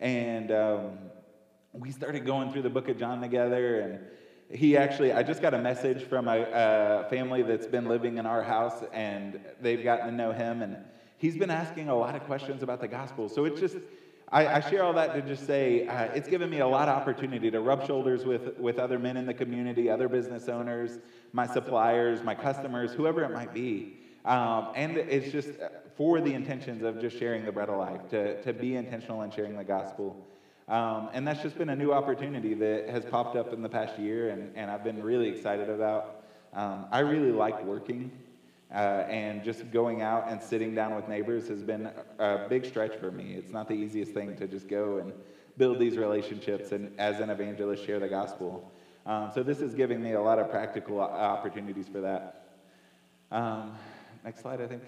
[0.00, 0.98] And um,
[1.72, 3.80] we started going through the book of John together.
[3.80, 4.00] And
[4.58, 8.26] he actually, I just got a message from a, a, family that's been living in
[8.26, 10.60] our house, and they've gotten to know him.
[10.60, 10.76] And
[11.16, 13.30] he's been asking a lot of questions about the gospel.
[13.30, 13.76] So it's just,
[14.32, 16.96] I, I share all that to just say uh, it's given me a lot of
[16.96, 20.98] opportunity to rub shoulders with, with other men in the community, other business owners,
[21.34, 23.98] my suppliers, my customers, whoever it might be.
[24.24, 25.50] Um, and it's just
[25.96, 29.30] for the intentions of just sharing the bread of life, to, to be intentional in
[29.30, 30.16] sharing the gospel.
[30.66, 33.98] Um, and that's just been a new opportunity that has popped up in the past
[33.98, 36.24] year, and, and I've been really excited about.
[36.54, 38.10] Um, I really like working,
[38.72, 42.96] uh, and just going out and sitting down with neighbors has been a big stretch
[42.96, 43.34] for me.
[43.34, 45.12] It's not the easiest thing to just go and
[45.58, 48.72] build these relationships and, as an evangelist, share the gospel.
[49.04, 52.46] Um, so this is giving me a lot of practical opportunities for that.
[53.30, 53.76] Um,
[54.24, 54.82] next slide, I think.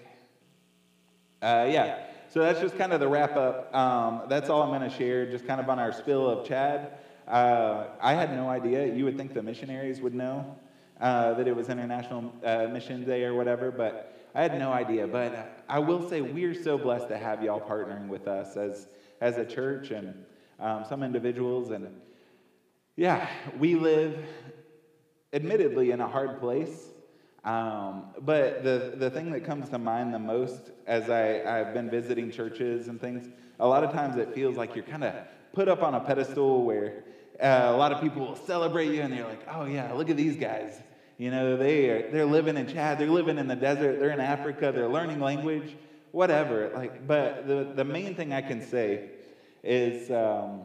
[1.41, 2.05] Uh, yeah.
[2.29, 3.73] So that's just kind of the wrap up.
[3.75, 6.93] Um, that's all I'm going to share, just kind of on our spill of Chad.
[7.27, 8.91] Uh, I had no idea.
[8.91, 10.57] You would think the missionaries would know
[10.99, 15.07] uh, that it was International uh, Mission Day or whatever, but I had no idea.
[15.07, 18.87] But I will say we're so blessed to have y'all partnering with us as,
[19.21, 20.25] as a church and
[20.59, 21.71] um, some individuals.
[21.71, 22.01] And
[22.95, 24.17] yeah, we live,
[25.33, 26.89] admittedly, in a hard place.
[27.43, 31.89] Um, but the, the thing that comes to mind the most as I, I've been
[31.89, 33.29] visiting churches and things,
[33.59, 35.13] a lot of times it feels like you're kind of
[35.53, 37.03] put up on a pedestal where
[37.41, 40.17] uh, a lot of people will celebrate you and they're like, oh yeah, look at
[40.17, 40.81] these guys.
[41.17, 44.19] You know, they are, they're living in Chad, they're living in the desert, they're in
[44.19, 45.75] Africa, they're learning language,
[46.11, 46.71] whatever.
[46.73, 49.09] Like, but the, the main thing I can say
[49.63, 50.61] is um,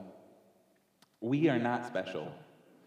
[1.20, 2.32] we are not special.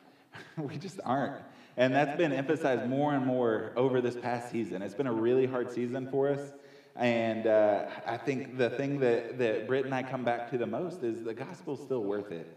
[0.58, 1.42] we just aren't.
[1.78, 4.82] And that's been emphasized more and more over this past season.
[4.82, 6.52] It's been a really hard season for us.
[6.96, 10.68] And uh, I think the thing that, that Britt and I come back to the
[10.68, 12.48] most is the gospel's still worth it.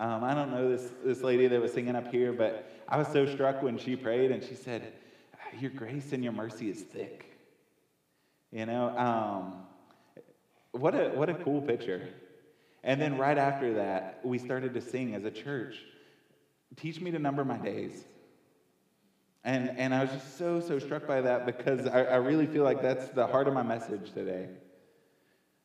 [0.00, 3.06] Um, I don't know this, this lady that was singing up here, but I was
[3.08, 4.94] so struck when she prayed and she said,
[5.58, 7.36] Your grace and your mercy is thick.
[8.50, 9.66] You know, um,
[10.72, 12.08] what, a, what a cool picture.
[12.82, 15.76] And then right after that, we started to sing as a church
[16.76, 18.04] Teach me to number my days.
[19.42, 22.62] And, and I was just so, so struck by that because I, I really feel
[22.62, 24.48] like that's the heart of my message today.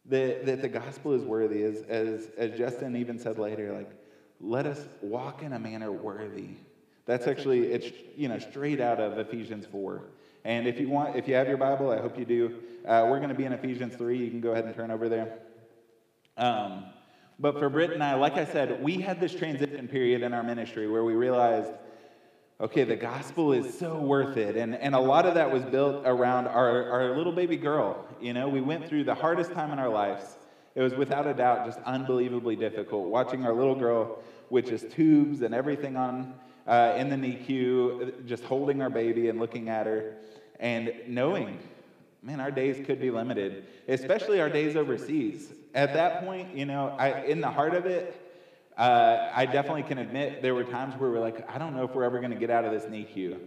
[0.08, 3.92] That, that the gospel is worthy, as, as, as Justin even said later, like,
[4.40, 6.50] let us walk in a manner worthy.
[7.06, 10.04] That's actually, it's, you know, straight out of Ephesians 4.
[10.44, 12.56] And if you want, if you have your Bible, I hope you do.
[12.88, 14.18] Uh, we're going to be in Ephesians 3.
[14.18, 15.40] You can go ahead and turn over there.
[16.38, 16.86] Um,
[17.40, 20.44] but for Britt and I, like I said, we had this transition period in our
[20.44, 21.72] ministry where we realized
[22.60, 24.56] okay, the gospel is so worth it.
[24.56, 28.06] And, and a lot of that was built around our, our little baby girl.
[28.22, 30.38] You know, we went through the hardest time in our lives.
[30.76, 34.20] It was without a doubt just unbelievably difficult watching our little girl
[34.50, 36.34] with just tubes and everything on
[36.68, 40.16] uh, in the NICU, just holding our baby and looking at her
[40.60, 41.60] and knowing,
[42.22, 45.52] man, our days could be limited, especially our days overseas.
[45.74, 48.22] At that point, you know, I, in the heart of it,
[48.78, 51.92] uh, I definitely can admit there were times where we're like, I don't know if
[51.94, 53.38] we're ever going to get out of this NICU.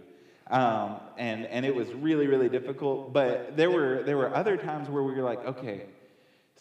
[0.49, 3.13] Um, and, and it was really, really difficult.
[3.13, 5.83] But there were, there were other times where we were like, okay,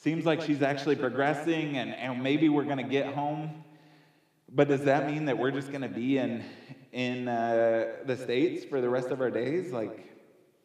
[0.01, 3.65] seems like she's actually progressing and, and maybe we're going to get home.
[4.51, 6.43] But does that mean that we're just going to be in,
[6.93, 9.73] in uh, the States for the rest of our days?
[9.73, 10.05] Like,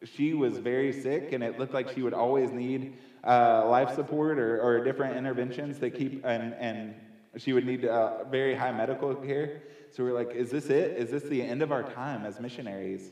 [0.04, 4.38] she was very sick and it looked like she would always need uh, life support
[4.38, 6.94] or, or different interventions to keep and, and
[7.36, 9.62] she would need uh, very high medical care.
[9.90, 10.96] So we are like, is this it?
[10.96, 13.10] Is this the end of our time as missionaries?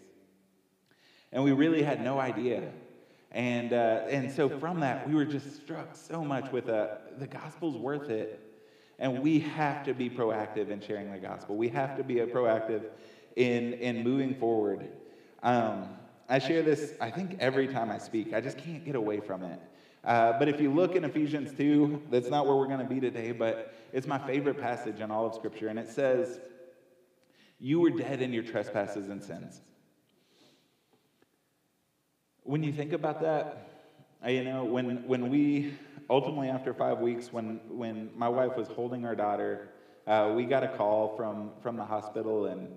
[1.33, 2.70] And we really had no idea.
[3.33, 7.26] And, uh, and so from that, we were just struck so much with uh, the
[7.26, 8.39] gospel's worth it.
[8.99, 11.57] And we have to be proactive in sharing the gospel.
[11.57, 12.85] We have to be proactive
[13.35, 14.87] in, in moving forward.
[15.43, 15.89] Um,
[16.28, 18.35] I share this, I think, every time I speak.
[18.35, 19.61] I just can't get away from it.
[20.05, 23.01] Uh, but if you look in Ephesians 2, that's not where we're going to be
[23.01, 25.68] today, but it's my favorite passage in all of Scripture.
[25.68, 26.39] And it says,
[27.59, 29.62] You were dead in your trespasses and sins.
[32.45, 33.68] When you think about that,
[34.24, 35.74] uh, you know, when, when we
[36.11, 39.68] ultimately, after five weeks, when, when my wife was holding our daughter
[40.07, 42.68] uh, we got a call from, from the hospital, and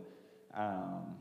[0.53, 1.15] um,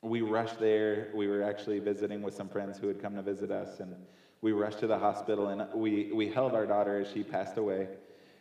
[0.00, 1.08] we rushed there.
[1.12, 3.96] We were actually visiting with some friends who had come to visit us, and
[4.42, 7.88] we rushed to the hospital, and we, we held our daughter as she passed away.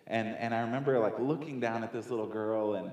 [0.06, 2.92] And, and I remember like looking down at this little girl and,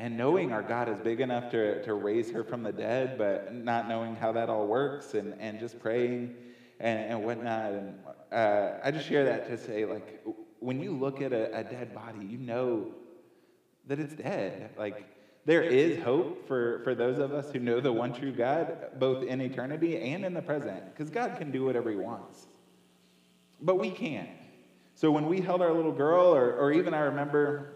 [0.00, 3.54] and knowing our God is big enough to, to raise her from the dead, but
[3.54, 6.34] not knowing how that all works and, and just praying
[6.80, 7.72] and, and whatnot.
[7.72, 7.98] And
[8.32, 10.24] uh, I just share that to say, like,
[10.58, 12.86] when you look at a, a dead body, you know
[13.88, 14.70] that it's dead.
[14.78, 15.04] Like,
[15.44, 19.22] there is hope for, for those of us who know the one true God, both
[19.22, 22.46] in eternity and in the present, because God can do whatever He wants.
[23.60, 24.30] But we can't.
[24.94, 27.74] So when we held our little girl, or, or even I remember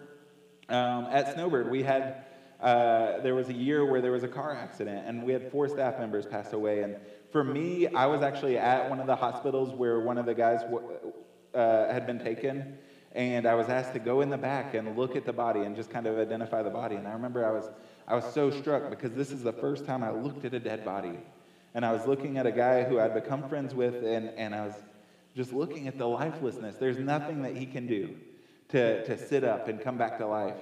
[0.69, 2.25] um, at Snowbird, we had,
[2.61, 5.69] uh, there was a year where there was a car accident, and we had four
[5.69, 6.83] staff members pass away.
[6.83, 6.97] And
[7.31, 10.61] for me, I was actually at one of the hospitals where one of the guys
[11.55, 12.79] uh, had been taken
[13.15, 15.77] and I was asked to go in the back and look at the body and
[15.77, 16.97] just kind of identify the body.
[16.97, 17.71] And I remember I was,
[18.09, 20.85] I was so struck because this is the first time I looked at a dead
[20.85, 21.19] body.
[21.75, 24.67] And I was looking at a guy who I'd become friends with, and, and I
[24.67, 24.75] was
[25.37, 26.77] just looking at the lifelessness.
[26.77, 28.17] There's nothing that he can do
[28.69, 30.57] to, to sit up and come back to life.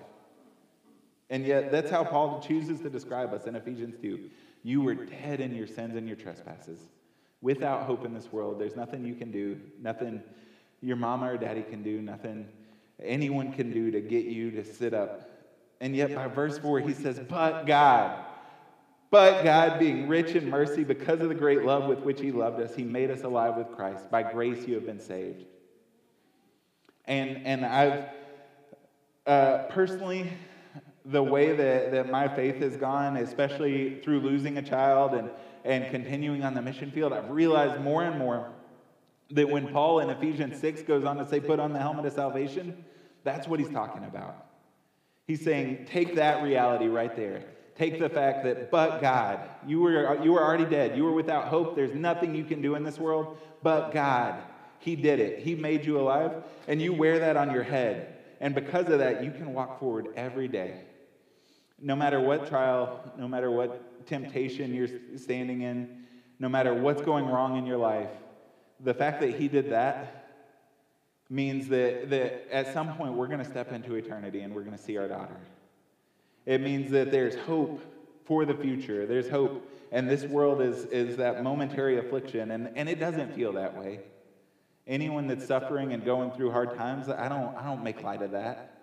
[1.30, 4.30] And yet, that's how Paul chooses to describe us in Ephesians 2.
[4.62, 6.78] You were dead in your sins and your trespasses.
[7.40, 10.22] Without hope in this world, there's nothing you can do, nothing
[10.80, 12.46] your mama or daddy can do, nothing
[13.02, 15.30] anyone can do to get you to sit up.
[15.80, 18.24] And yet, by verse 4, he says, But God,
[19.10, 22.60] but God, being rich in mercy because of the great love with which he loved
[22.60, 24.10] us, he made us alive with Christ.
[24.10, 25.44] By grace, you have been saved.
[27.06, 28.04] And, and I've
[29.26, 30.32] uh, personally,
[31.04, 35.30] the way that, that my faith has gone, especially through losing a child and,
[35.64, 38.50] and continuing on the mission field, I've realized more and more
[39.30, 42.12] that when Paul in Ephesians 6 goes on to say, put on the helmet of
[42.12, 42.84] salvation,
[43.24, 44.46] that's what he's talking about.
[45.26, 47.44] He's saying, take that reality right there.
[47.76, 50.96] Take the fact that, but God, you were, you were already dead.
[50.96, 51.74] You were without hope.
[51.74, 54.42] There's nothing you can do in this world, but God.
[54.82, 55.38] He did it.
[55.38, 58.16] He made you alive, and you wear that on your head.
[58.40, 60.80] And because of that, you can walk forward every day.
[61.80, 66.02] No matter what trial, no matter what temptation you're standing in,
[66.40, 68.10] no matter what's going wrong in your life,
[68.80, 70.26] the fact that he did that
[71.30, 74.76] means that, that at some point we're going to step into eternity and we're going
[74.76, 75.36] to see our daughter.
[76.44, 77.80] It means that there's hope
[78.24, 79.06] for the future.
[79.06, 79.68] There's hope.
[79.92, 84.00] And this world is, is that momentary affliction, and, and it doesn't feel that way.
[84.86, 88.32] Anyone that's suffering and going through hard times, I don't, I don't make light of
[88.32, 88.82] that.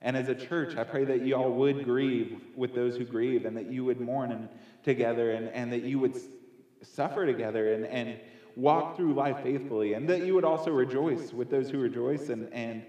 [0.00, 3.46] And as a church, I pray that you all would grieve with those who grieve
[3.46, 4.48] and that you would mourn and,
[4.82, 6.14] together and, and that you would
[6.82, 8.18] suffer together and, and
[8.56, 12.52] walk through life faithfully, and that you would also rejoice with those who rejoice and,
[12.52, 12.84] and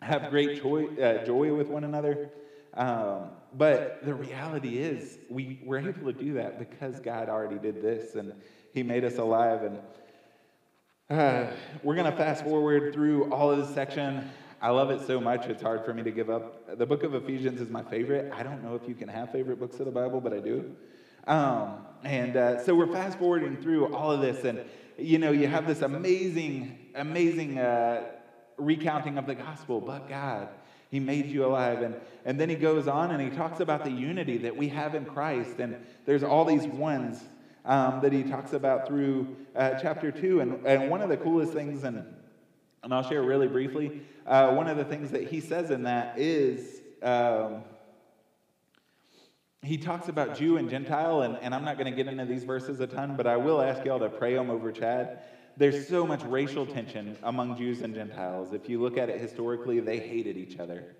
[0.00, 2.30] have great joy, uh, joy with one another.
[2.74, 7.82] Um, but the reality is, we, we're able to do that because God already did
[7.82, 8.32] this and
[8.72, 9.62] He made us alive.
[9.62, 9.78] And
[11.08, 11.46] uh,
[11.84, 14.28] we're going to fast forward through all of this section.
[14.60, 16.78] I love it so much, it's hard for me to give up.
[16.78, 18.32] The book of Ephesians is my favorite.
[18.34, 20.74] I don't know if you can have favorite books of the Bible, but I do.
[21.28, 24.64] Um, and uh, so we're fast forwarding through all of this, and
[24.98, 28.02] you know, you have this amazing, amazing uh,
[28.56, 30.48] recounting of the gospel, but God.
[30.90, 31.82] He made you alive.
[31.82, 34.94] And, and then he goes on and he talks about the unity that we have
[34.94, 35.58] in Christ.
[35.58, 37.20] And there's all these ones
[37.66, 40.40] um, that he talks about through uh, chapter 2.
[40.40, 42.04] And, and one of the coolest things, and,
[42.82, 46.18] and I'll share really briefly, uh, one of the things that he says in that
[46.18, 46.80] is.
[47.02, 47.62] Um,
[49.62, 52.44] he talks about Jew and Gentile, and, and I'm not going to get into these
[52.44, 55.18] verses a ton, but I will ask y'all to pray them over Chad.
[55.56, 58.52] There's so much racial tension among Jews and Gentiles.
[58.52, 60.94] If you look at it historically, they hated each other.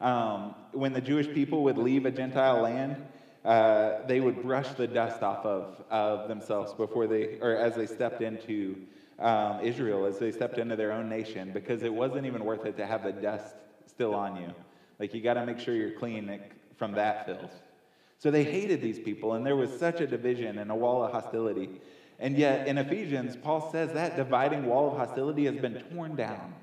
[0.00, 2.96] Um, when the Jewish people would leave a Gentile land,
[3.44, 7.86] uh, they would brush the dust off of, of themselves before they, or as they
[7.86, 8.76] stepped into
[9.18, 12.76] um, Israel, as they stepped into their own nation, because it wasn't even worth it
[12.76, 13.54] to have the dust
[13.86, 14.52] still on you.
[14.98, 16.40] Like, you got to make sure you're clean
[16.76, 17.52] from that filth.
[18.18, 21.12] So they hated these people, and there was such a division and a wall of
[21.12, 21.80] hostility.
[22.18, 26.54] And yet, in Ephesians, Paul says that dividing wall of hostility has been torn down.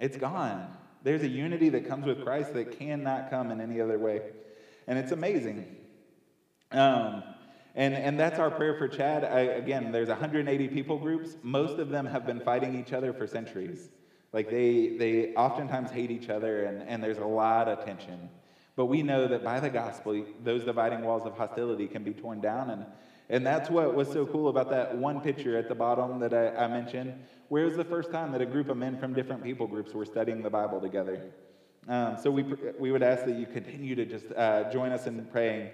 [0.00, 0.66] It's gone.
[1.04, 4.22] There's a unity that comes with Christ that cannot come in any other way.
[4.90, 5.64] And it's amazing.
[6.72, 7.22] Um,
[7.76, 9.22] and, and that's our prayer for Chad.
[9.22, 11.36] I, again, there's 180 people groups.
[11.44, 13.88] Most of them have been fighting each other for centuries.
[14.32, 18.28] Like they, they oftentimes hate each other, and, and there's a lot of tension.
[18.74, 22.40] But we know that by the gospel, those dividing walls of hostility can be torn
[22.40, 22.70] down.
[22.70, 22.84] And,
[23.28, 26.64] and that's what was so cool about that one picture at the bottom that I,
[26.64, 27.14] I mentioned.
[27.46, 30.04] Where was the first time that a group of men from different people groups were
[30.04, 31.30] studying the Bible together?
[31.88, 32.42] Um, so we,
[32.78, 35.70] we would ask that you continue to just uh, join us in praying.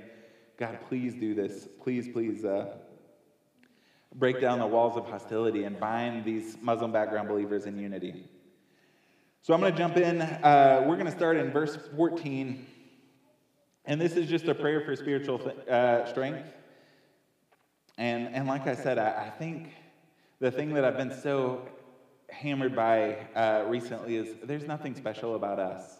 [0.57, 1.69] God, please do this.
[1.83, 2.77] Please, please uh,
[4.15, 8.25] break down the walls of hostility and bind these Muslim background believers in unity.
[9.43, 10.23] So I'm going to jump in.
[10.23, 12.67] Uh, we're going to start in verse 14.
[13.85, 15.41] And this is just a prayer for spiritual
[15.71, 16.49] uh, strength.
[17.99, 19.71] And, and like I said, I, I, think
[20.41, 21.67] the thing that I've been so
[22.31, 25.99] hammered by uh, recently is there's nothing special about us.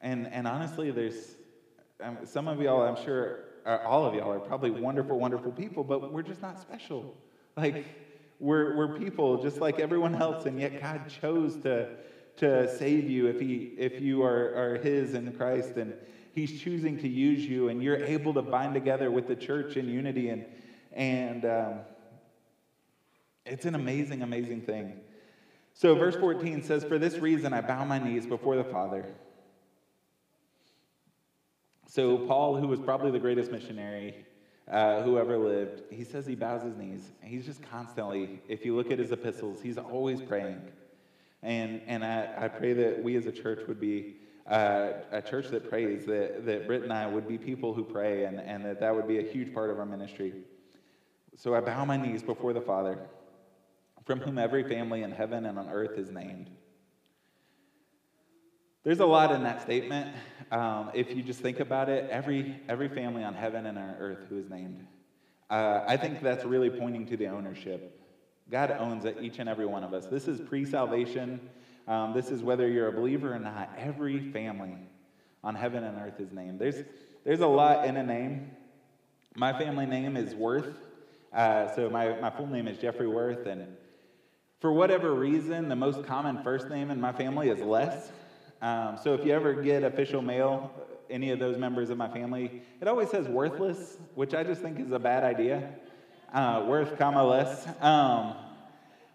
[0.00, 1.34] And, and honestly, there's
[2.02, 5.82] um, some of y'all, I'm sure, uh, all of y'all are probably wonderful, wonderful people,
[5.82, 7.16] but we're just not special.
[7.56, 7.86] Like,
[8.38, 11.88] we're, we're people just like everyone else, and yet God chose to,
[12.36, 15.92] to save you if, he, if you are, are His in Christ, and
[16.32, 19.88] He's choosing to use you, and you're able to bind together with the church in
[19.88, 20.28] unity.
[20.28, 20.44] And,
[20.92, 21.74] and um,
[23.44, 25.00] it's an amazing, amazing thing.
[25.78, 29.06] So, verse 14 says, For this reason I bow my knees before the Father.
[31.86, 34.26] So, Paul, who was probably the greatest missionary
[34.68, 37.12] uh, who ever lived, he says he bows his knees.
[37.22, 40.60] He's just constantly, if you look at his epistles, he's always praying.
[41.44, 44.16] And, and I, I pray that we as a church would be
[44.48, 48.24] uh, a church that prays, that, that Britt and I would be people who pray,
[48.24, 50.34] and, and that that would be a huge part of our ministry.
[51.36, 52.98] So I bow my knees before the Father
[54.08, 56.48] from whom every family in heaven and on earth is named.
[58.82, 60.16] There's a lot in that statement.
[60.50, 64.20] Um, if you just think about it, every, every family on heaven and on earth
[64.30, 64.86] who is named.
[65.50, 68.02] Uh, I think that's really pointing to the ownership.
[68.50, 70.06] God owns each and every one of us.
[70.06, 71.38] This is pre salvation.
[71.86, 73.70] Um, this is whether you're a believer or not.
[73.76, 74.74] Every family
[75.44, 76.58] on heaven and earth is named.
[76.58, 76.82] There's,
[77.24, 78.52] there's a lot in a name.
[79.36, 80.74] My family name is Worth.
[81.30, 83.66] Uh, so my, my full name is Jeffrey Worth, and
[84.60, 88.10] for whatever reason, the most common first name in my family is Les.
[88.60, 90.72] Um, so if you ever get official mail,
[91.10, 94.80] any of those members of my family, it always says worthless, which I just think
[94.80, 95.74] is a bad idea.
[96.32, 97.66] Uh, worth, comma, less.
[97.80, 98.34] Um,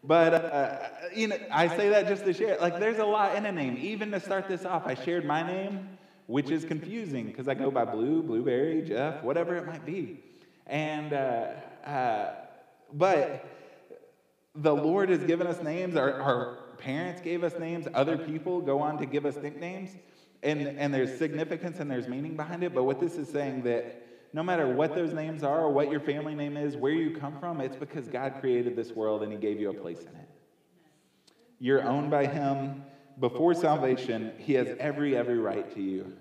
[0.04, 0.78] but, uh,
[1.14, 2.58] you know, I say that just to share.
[2.60, 3.78] Like, there's a lot in a name.
[3.80, 5.90] Even to start this off, I shared my name,
[6.28, 10.20] which is confusing because I go by Blue, Blueberry, Jeff, whatever it might be.
[10.68, 11.48] And, uh,
[11.86, 12.36] uh
[12.94, 13.46] but
[14.56, 15.96] the Lord has given us names.
[15.96, 17.88] Our, our parents gave us names.
[17.94, 19.96] Other people go on to give us nicknames.
[20.44, 22.74] And, and there's significance and there's meaning behind it.
[22.74, 26.00] But what this is saying that no matter what those names are or what your
[26.00, 29.38] family name is, where you come from, it's because God created this world and He
[29.38, 30.30] gave you a place in it.
[31.60, 32.84] You're owned by Him.
[33.20, 36.14] Before salvation, He has every, every right to you.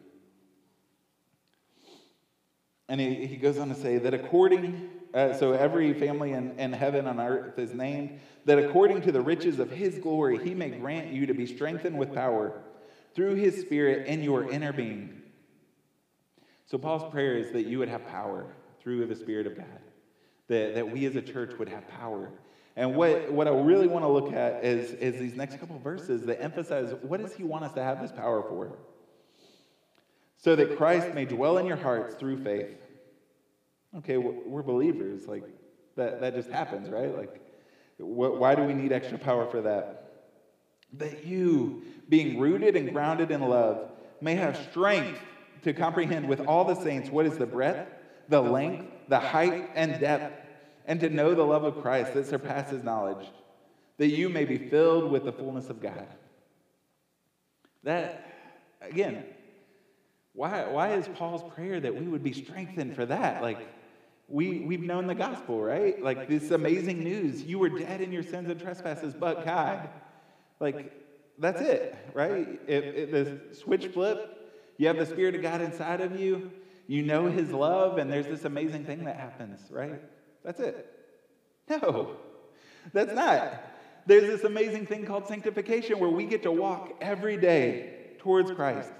[2.88, 6.72] And he, he goes on to say that according uh, so every family in, in
[6.72, 10.70] heaven and earth is named, that according to the riches of his glory, he may
[10.70, 12.62] grant you to be strengthened with power
[13.14, 15.22] through his spirit in your inner being.
[16.66, 18.46] So Paul's prayer is that you would have power
[18.80, 19.66] through the Spirit of God,
[20.48, 22.30] that, that we as a church would have power.
[22.74, 26.24] And what, what I really want to look at is, is these next couple verses
[26.24, 28.78] that emphasize what does he want us to have this power for?
[30.38, 32.81] So that Christ may dwell in your hearts through faith
[33.98, 35.26] okay, we're believers.
[35.26, 35.44] Like,
[35.96, 37.16] that, that just happens, right?
[37.16, 37.40] Like,
[37.98, 39.98] why do we need extra power for that?
[40.94, 43.90] That you, being rooted and grounded in love,
[44.20, 45.20] may have strength
[45.62, 47.88] to comprehend with all the saints what is the breadth,
[48.28, 50.46] the length, the height, and depth,
[50.86, 53.26] and to know the love of Christ that surpasses knowledge,
[53.98, 56.06] that you may be filled with the fullness of God.
[57.84, 58.32] That,
[58.80, 59.24] again,
[60.34, 63.42] why, why is Paul's prayer that we would be strengthened for that?
[63.42, 63.58] Like,
[64.32, 66.02] we, we've known the gospel, right?
[66.02, 67.42] Like this amazing news.
[67.42, 69.90] You were dead in your sins and trespasses, but God.
[70.58, 70.90] Like,
[71.38, 72.58] that's it, right?
[72.66, 76.50] If, if the switch flip, you have the Spirit of God inside of you,
[76.86, 80.00] you know His love, and there's this amazing thing that happens, right?
[80.42, 80.90] That's it.
[81.68, 82.16] No,
[82.92, 83.62] that's not.
[84.06, 88.90] There's this amazing thing called sanctification where we get to walk every day towards Christ.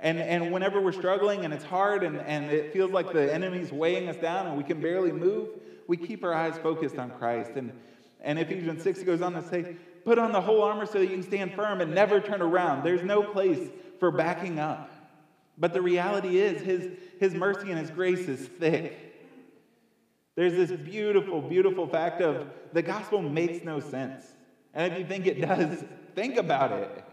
[0.00, 3.72] And, and whenever we're struggling and it's hard and, and it feels like the enemy's
[3.72, 5.48] weighing us down and we can barely move,
[5.86, 7.52] we keep our eyes focused on Christ.
[7.56, 7.72] And,
[8.20, 11.12] and Ephesians 6 goes on to say, put on the whole armor so that you
[11.12, 12.84] can stand firm and never turn around.
[12.84, 14.90] There's no place for backing up.
[15.56, 16.90] But the reality is, his,
[17.20, 18.98] his mercy and his grace is thick.
[20.34, 24.24] There's this beautiful, beautiful fact of the gospel makes no sense.
[24.74, 25.84] And if you think it does,
[26.16, 27.04] think about it.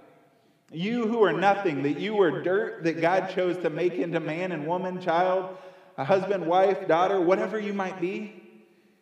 [0.72, 4.53] You who are nothing, that you were dirt that God chose to make into man
[4.53, 5.57] and woman, child,
[5.97, 8.41] a husband, wife, daughter, whatever you might be.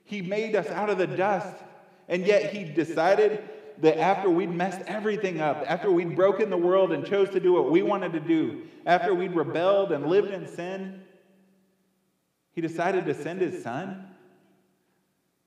[0.04, 1.56] He made us out of the dust.
[2.08, 3.48] And yet he decided
[3.82, 7.54] that after we'd messed everything up, after we'd broken the world and chose to do
[7.54, 11.04] what we wanted to do, after we'd rebelled and lived in sin,
[12.52, 14.08] he decided to send his son?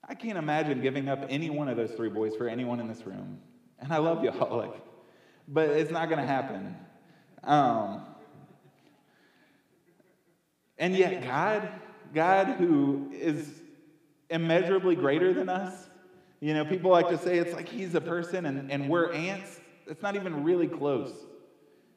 [0.07, 3.05] I can't imagine giving up any one of those three boys for anyone in this
[3.05, 3.39] room.
[3.79, 4.73] And I love y'all, like,
[5.47, 6.75] but it's not going to happen.
[7.43, 8.05] Um,
[10.77, 11.69] and yet, God,
[12.13, 13.47] God who is
[14.29, 15.89] immeasurably greater than us,
[16.39, 19.59] you know, people like to say it's like he's a person and, and we're ants.
[19.87, 21.13] It's not even really close.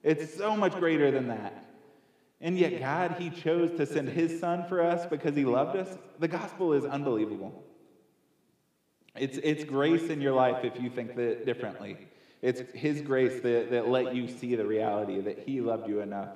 [0.03, 1.65] It's so much greater than that.
[2.41, 5.97] And yet, God, He chose to send His Son for us because He loved us.
[6.19, 7.65] The gospel is unbelievable.
[9.17, 11.97] It's, it's grace in your life if you think that differently.
[12.47, 16.29] It's His grace that, that let you see the reality that He loved you enough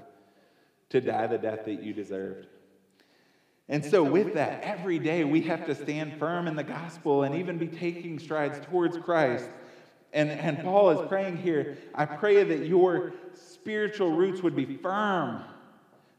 [0.88, 2.48] to die the death that you deserved.
[3.68, 7.36] And so, with that, every day we have to stand firm in the gospel and
[7.36, 9.48] even be taking strides towards Christ.
[10.12, 15.44] And, and Paul is praying here I pray that your spiritual roots would be firm,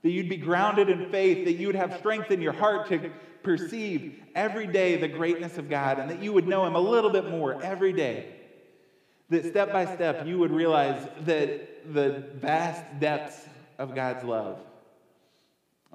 [0.04, 3.12] that you'd be grounded in faith, that you would have strength in your heart to
[3.44, 7.10] perceive every day the greatness of God, and that you would know Him a little
[7.10, 8.38] bit more every day.
[9.32, 13.48] That step by step you would realize that the vast depths
[13.80, 14.60] of God's love,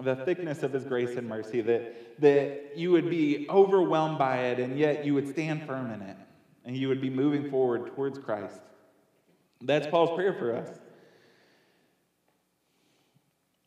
[0.01, 4.59] the thickness of His grace and mercy, that, that you would be overwhelmed by it,
[4.59, 6.17] and yet you would stand firm in it,
[6.65, 8.59] and you would be moving forward towards Christ.
[9.61, 10.71] That's Paul's prayer for us.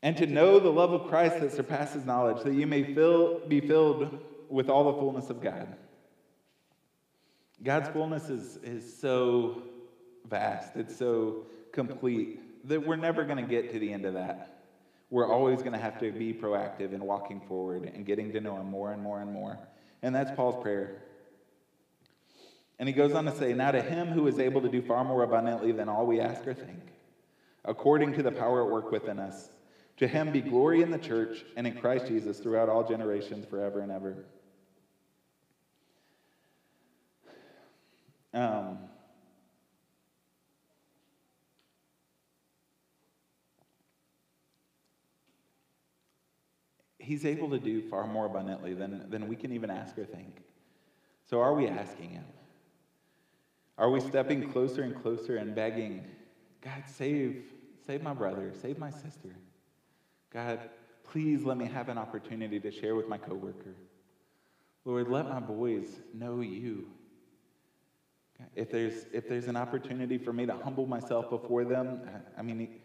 [0.02, 3.62] And to know the love of Christ that surpasses knowledge, that you may fill, be
[3.62, 4.18] filled
[4.50, 5.76] with all the fullness of God.
[7.64, 9.64] God's fullness is, is so
[10.30, 14.62] vast, it's so complete, that we're never going to get to the end of that.
[15.10, 18.58] We're always going to have to be proactive in walking forward and getting to know
[18.58, 19.58] Him more and more and more.
[20.02, 21.02] And that's Paul's prayer.
[22.78, 25.04] And he goes on to say, Now to Him who is able to do far
[25.04, 26.94] more abundantly than all we ask or think,
[27.66, 29.50] according to the power at work within us,
[29.98, 33.82] to Him be glory in the church and in Christ Jesus throughout all generations, forever
[33.82, 34.16] and ever.
[38.34, 38.78] Um,
[47.02, 50.44] He's able to do far more abundantly than, than we can even ask or think.
[51.28, 52.26] So, are we asking Him?
[53.80, 56.06] Are we stepping closer and closer and begging,
[56.62, 57.46] God, save,
[57.88, 59.36] save my brother, save my sister?
[60.32, 60.60] God,
[61.04, 63.74] please let me have an opportunity to share with my coworker.
[64.86, 66.90] Lord, let my boys know you.
[68.56, 72.02] If there's, if there's an opportunity for me to humble myself before them,
[72.38, 72.80] I mean,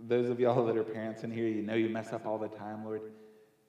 [0.00, 2.48] those of y'all that are parents in here, you know you mess up all the
[2.48, 3.02] time, Lord.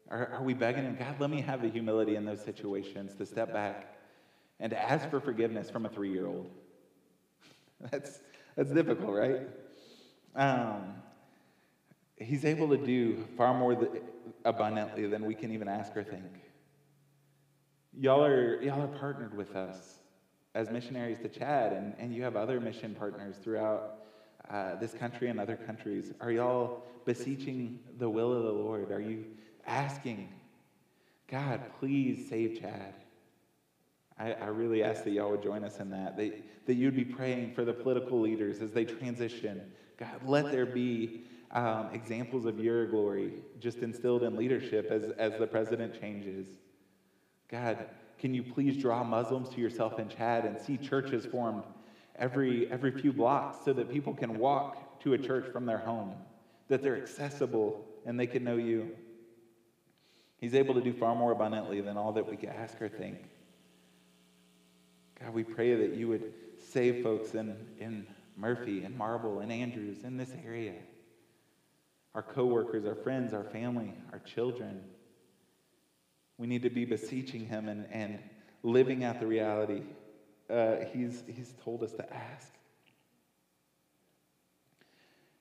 [0.09, 3.25] Are, are we begging Him, God, let me have the humility in those situations to
[3.25, 3.97] step back
[4.59, 6.49] and to ask for forgiveness from a three year old?
[7.91, 8.19] That's,
[8.55, 9.41] that's difficult, right?
[10.35, 10.95] Um,
[12.15, 13.77] he's able to do far more
[14.45, 16.41] abundantly than we can even ask or think.
[17.95, 19.96] Y'all are, y'all are partnered with us
[20.57, 23.99] as missionaries to Chad, and, and you have other mission partners throughout
[24.49, 26.11] uh, this country and other countries.
[26.19, 28.91] Are y'all beseeching the will of the Lord?
[28.91, 29.23] Are you
[29.67, 30.29] asking,
[31.27, 32.95] God, please save Chad.
[34.17, 36.33] I, I, really ask that y'all would join us in that, that,
[36.65, 39.61] that you'd be praying for the political leaders as they transition.
[39.97, 45.37] God, let there be um, examples of your glory just instilled in leadership as, as
[45.37, 46.47] the president changes.
[47.47, 47.85] God,
[48.19, 51.63] can you please draw Muslims to yourself in Chad and see churches formed
[52.15, 56.15] every, every few blocks so that people can walk to a church from their home,
[56.67, 58.89] that they're accessible and they can know you?
[60.39, 63.17] He's able to do far more abundantly than all that we could ask or think.
[65.19, 68.05] God, we pray that you would save folks in, in
[68.35, 70.75] Murphy and Marble and Andrews in this area.
[72.13, 74.81] Our coworkers, our friends, our family, our children.
[76.37, 78.19] We need to be beseeching him and, and
[78.63, 79.81] living out the reality
[80.49, 82.51] uh, he's, he's told us to ask.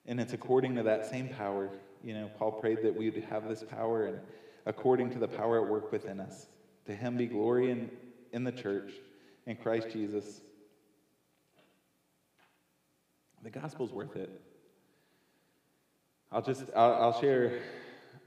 [0.05, 1.69] And it's according to that same power.
[2.03, 4.19] You know, Paul prayed that we'd have this power and
[4.65, 6.47] according to the power at work within us.
[6.85, 7.89] To him be glory in,
[8.31, 8.91] in the church,
[9.45, 10.41] in Christ Jesus.
[13.43, 14.29] The gospel's worth it.
[16.31, 17.59] I'll just, I'll, I'll share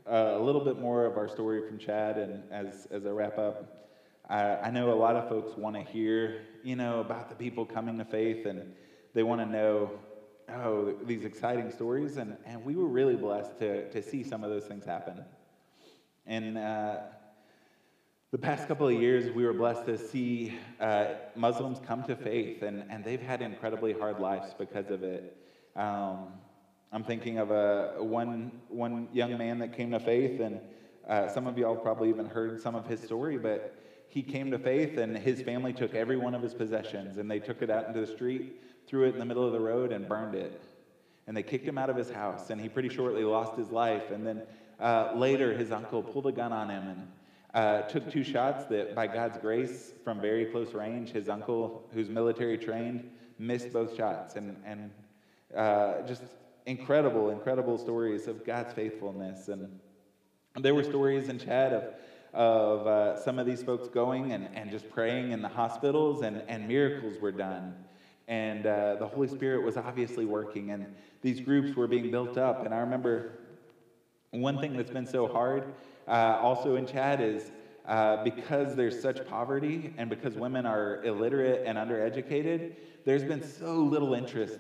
[0.07, 3.38] uh, a little bit more of our story from Chad, and as, as I wrap
[3.38, 3.88] up,
[4.28, 7.64] I, I know a lot of folks want to hear, you know, about the people
[7.64, 8.72] coming to faith, and
[9.14, 9.90] they want to know,
[10.48, 14.51] oh, these exciting stories, and, and we were really blessed to, to see some of
[14.51, 15.24] those things happen.
[16.26, 16.96] And uh,
[18.30, 22.62] the past couple of years, we were blessed to see uh, Muslims come to faith,
[22.62, 25.36] and, and they've had incredibly hard lives because of it.
[25.74, 26.28] Um,
[26.93, 30.61] I'm thinking of a one one young man that came to faith, and
[31.09, 33.76] uh, some of y'all probably even heard some of his story, but
[34.09, 37.38] he came to faith, and his family took every one of his possessions, and they
[37.38, 40.09] took it out into the street, threw it in the middle of the road, and
[40.09, 40.61] burned it.
[41.28, 44.11] And they kicked him out of his house, and he pretty shortly lost his life.
[44.11, 44.43] And then
[44.80, 47.09] uh, later, his uncle pulled a gun on him and
[47.55, 52.09] uh, took two shots that, by God's grace, from very close range, his uncle, who's
[52.09, 54.34] military trained, missed both shots.
[54.34, 54.91] And, and
[55.57, 56.22] uh, just
[56.66, 59.48] incredible, incredible stories of God's faithfulness.
[59.48, 59.68] And
[60.56, 61.84] there were stories in Chad of,
[62.32, 66.42] of uh, some of these folks going and, and just praying in the hospitals, and,
[66.48, 67.74] and miracles were done.
[68.28, 70.86] And uh, the Holy Spirit was obviously working, and
[71.22, 72.64] these groups were being built up.
[72.64, 73.32] And I remember
[74.30, 75.74] one thing that's been so hard
[76.06, 77.50] uh, also in Chad is
[77.86, 83.76] uh, because there's such poverty and because women are illiterate and undereducated, there's been so
[83.76, 84.58] little interest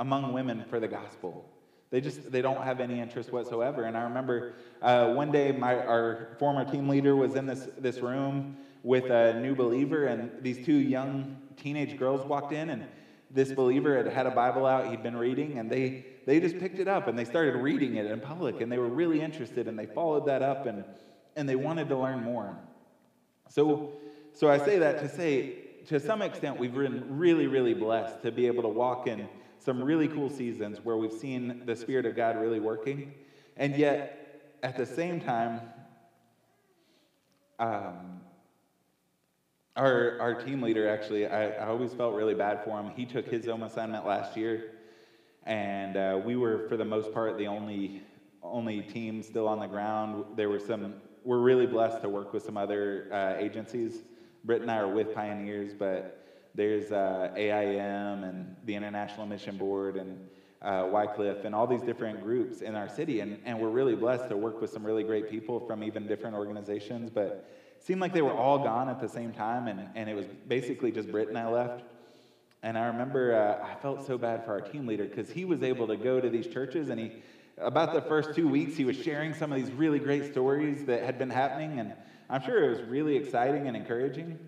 [0.00, 1.44] among women for the gospel.
[1.90, 3.84] They just they don't have any interest whatsoever.
[3.84, 7.98] And I remember uh, one day my our former team leader was in this this
[7.98, 12.86] room with a new believer, and these two young teenage girls walked in, and
[13.30, 16.78] this believer had had a Bible out he'd been reading, and they they just picked
[16.78, 19.78] it up and they started reading it in public, and they were really interested, and
[19.78, 20.84] they followed that up, and
[21.36, 22.56] and they wanted to learn more.
[23.48, 23.92] So
[24.32, 28.32] so I say that to say to some extent we've been really really blessed to
[28.32, 29.28] be able to walk in
[29.60, 33.12] some really cool seasons where we've seen the Spirit of God really working.
[33.56, 35.60] And yet, at the same time,
[37.58, 38.20] um,
[39.76, 42.90] our, our team leader actually, I, I, always felt really bad for him.
[42.96, 44.72] He took his own assignment last year,
[45.44, 48.02] and uh, we were, for the most part, the only,
[48.42, 50.24] only team still on the ground.
[50.36, 53.98] There were some, we're really blessed to work with some other uh, agencies.
[54.44, 56.20] Britt and I are with Pioneers, but
[56.54, 60.18] there's uh, AIM and the International Mission Board and
[60.62, 63.20] uh, Wycliffe and all these different groups in our city.
[63.20, 66.36] And, and we're really blessed to work with some really great people from even different
[66.36, 67.10] organizations.
[67.10, 69.68] But it seemed like they were all gone at the same time.
[69.68, 71.84] And, and it was basically just Britt and I left.
[72.62, 75.62] And I remember uh, I felt so bad for our team leader because he was
[75.62, 77.12] able to go to these churches and he,
[77.56, 81.02] about the first two weeks, he was sharing some of these really great stories that
[81.02, 81.78] had been happening.
[81.78, 81.94] And
[82.30, 84.38] I'm sure it was really exciting and encouraging.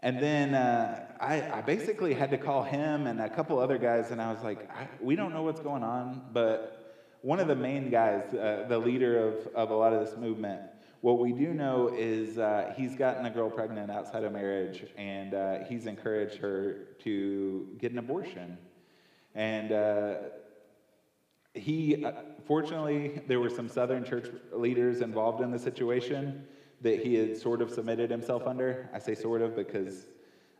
[0.00, 4.10] And then uh, I, I, basically had to call him and a couple other guys,
[4.10, 7.54] and I was like, I, we don't know what's going on, but one of the
[7.54, 10.60] main guys, uh, the leader of, of a lot of this movement,
[11.00, 15.32] what we do know is uh, he's gotten a girl pregnant outside of marriage, and
[15.32, 18.58] uh, he's encouraged her to get an abortion.
[19.36, 20.14] And uh,
[21.54, 22.12] he, uh,
[22.46, 26.44] fortunately, there were some Southern church leaders involved in the situation
[26.82, 28.78] that he had sort of submitted himself under.
[28.92, 30.06] I say sort of because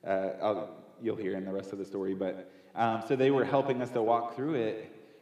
[0.06, 0.54] uh,
[1.00, 2.14] you'll hear in the rest of the story.
[2.14, 2.36] But
[2.74, 4.78] um, so they were helping us to walk through it.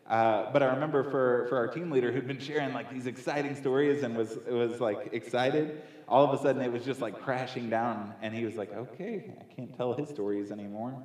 [0.07, 3.55] Uh, but I remember for, for our team leader who'd been sharing like these exciting
[3.55, 5.73] stories and was was like excited.
[6.07, 9.23] All of a sudden, it was just like crashing down, and he was like, "Okay,
[9.41, 10.99] I can't tell his stories anymore."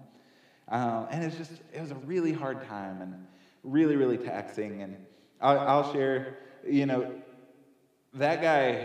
[0.67, 3.15] Um, and it's just it was a really hard time and
[3.63, 4.81] really really taxing.
[4.81, 4.97] And
[5.41, 6.27] I'll, I'll share,
[6.67, 7.07] you know,
[8.13, 8.81] that guy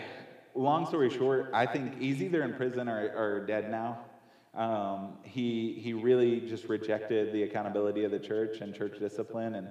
[0.54, 3.98] long story short, I think he's either in prison or, or dead now.
[4.54, 9.68] Um, he, he really just rejected the accountability of the church and church discipline and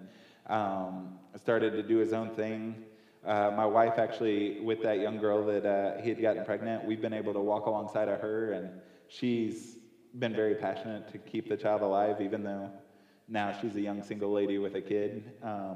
[0.48, 2.84] um, started to do his own thing.
[3.26, 7.02] Uh, my wife, actually, with that young girl that uh, he had gotten pregnant, we've
[7.02, 8.70] been able to walk alongside of her, and
[9.08, 9.78] she's
[10.20, 12.70] been very passionate to keep the child alive, even though
[13.30, 15.32] now she's a young single lady with a kid.
[15.42, 15.76] Um,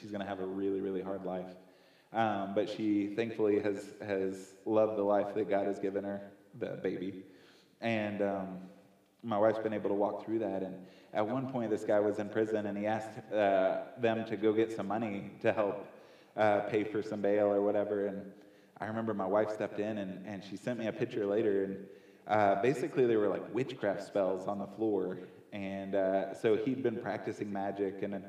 [0.00, 1.46] she's going to have a really, really hard life.
[2.16, 6.22] Um, but she thankfully has, has loved the life that God has given her,
[6.58, 7.24] the baby.
[7.82, 8.58] And um,
[9.22, 10.62] my wife's been able to walk through that.
[10.62, 10.76] And
[11.12, 14.54] at one point, this guy was in prison and he asked uh, them to go
[14.54, 15.86] get some money to help
[16.38, 18.06] uh, pay for some bail or whatever.
[18.06, 18.32] And
[18.80, 21.64] I remember my wife stepped in and, and she sent me a picture later.
[21.64, 21.86] And
[22.26, 25.18] uh, basically, there were like witchcraft spells on the floor.
[25.52, 28.24] And uh, so he'd been practicing magic and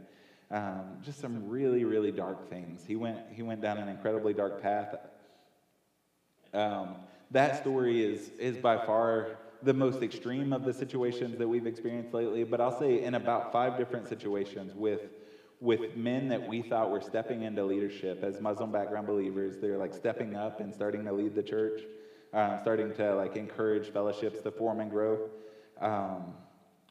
[0.49, 2.83] um, just some really, really dark things.
[2.85, 4.95] He went, he went down an incredibly dark path.
[6.53, 6.95] Um,
[7.31, 12.13] that story is, is by far the most extreme of the situations that we've experienced
[12.13, 15.01] lately, but I'll say in about five different situations with,
[15.59, 19.57] with men that we thought were stepping into leadership as Muslim background believers.
[19.59, 21.81] They're like stepping up and starting to lead the church,
[22.33, 25.29] uh, starting to like encourage fellowships to form and grow.
[25.81, 26.33] Um,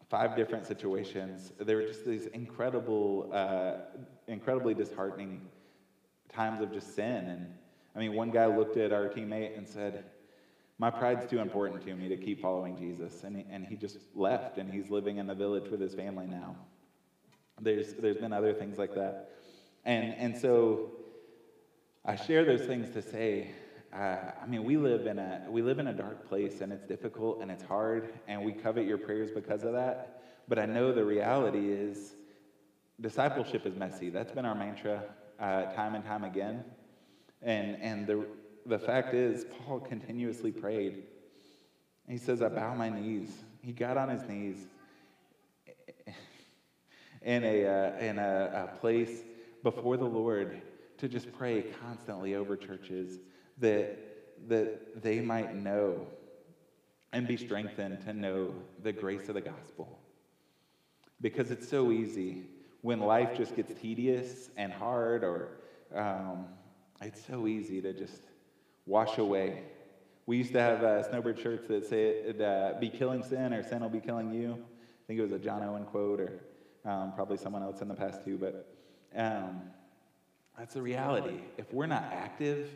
[0.08, 1.52] five different situations.
[1.58, 5.42] There were just these incredible, uh, incredibly disheartening
[6.28, 7.28] times of just sin.
[7.28, 7.54] And
[7.94, 10.04] I mean, one guy looked at our teammate and said,
[10.78, 13.24] My pride's too important to me to keep following Jesus.
[13.24, 16.26] And he, and he just left, and he's living in the village with his family
[16.26, 16.56] now.
[17.60, 19.30] There's, there's been other things like that.
[19.84, 20.90] And, and so
[22.04, 23.50] I share those things to say,
[23.96, 26.84] uh, I mean, we live, in a, we live in a dark place, and it's
[26.84, 30.22] difficult, and it's hard, and we covet your prayers because of that.
[30.48, 32.14] But I know the reality is
[33.00, 34.10] discipleship is messy.
[34.10, 35.02] That's been our mantra
[35.40, 36.62] uh, time and time again.
[37.40, 38.26] And, and the,
[38.66, 41.04] the fact is, Paul continuously prayed.
[42.08, 43.30] He says, I bow my knees.
[43.62, 44.58] He got on his knees
[47.22, 49.22] in a, uh, in a, a place
[49.62, 50.60] before the Lord
[50.98, 53.18] to just pray constantly over churches
[53.58, 53.98] that,
[54.48, 56.06] that they might know
[57.12, 58.52] and be strengthened to know
[58.82, 59.98] the grace of the gospel.
[61.20, 62.42] Because it's so easy
[62.82, 65.48] when life just gets tedious and hard, or
[65.94, 66.46] um,
[67.00, 68.20] it's so easy to just
[68.84, 69.62] wash away.
[70.26, 73.80] We used to have uh, snowbird shirts that said, uh, be killing sin or sin
[73.80, 74.52] will be killing you.
[74.52, 76.40] I think it was a John Owen quote or
[76.84, 78.68] um, probably someone else in the past too, but
[79.16, 79.62] um,
[80.58, 81.40] that's the reality.
[81.58, 82.68] If we're not active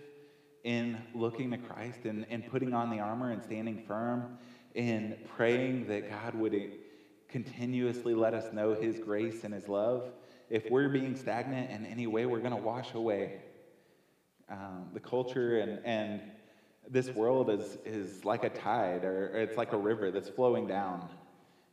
[0.64, 4.38] in looking to Christ and, and putting on the armor and standing firm
[4.74, 6.54] in praying that God would
[7.28, 10.10] continuously let us know His grace and His love,
[10.48, 13.40] if we're being stagnant in any way, we're going to wash away.
[14.48, 16.20] Um, the culture and, and
[16.88, 21.08] this world is, is like a tide or it's like a river that's flowing down.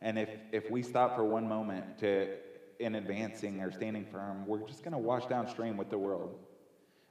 [0.02, 2.36] And if, if we stop for one moment to,
[2.80, 6.38] in advancing or standing firm, we're just going to wash downstream with the world.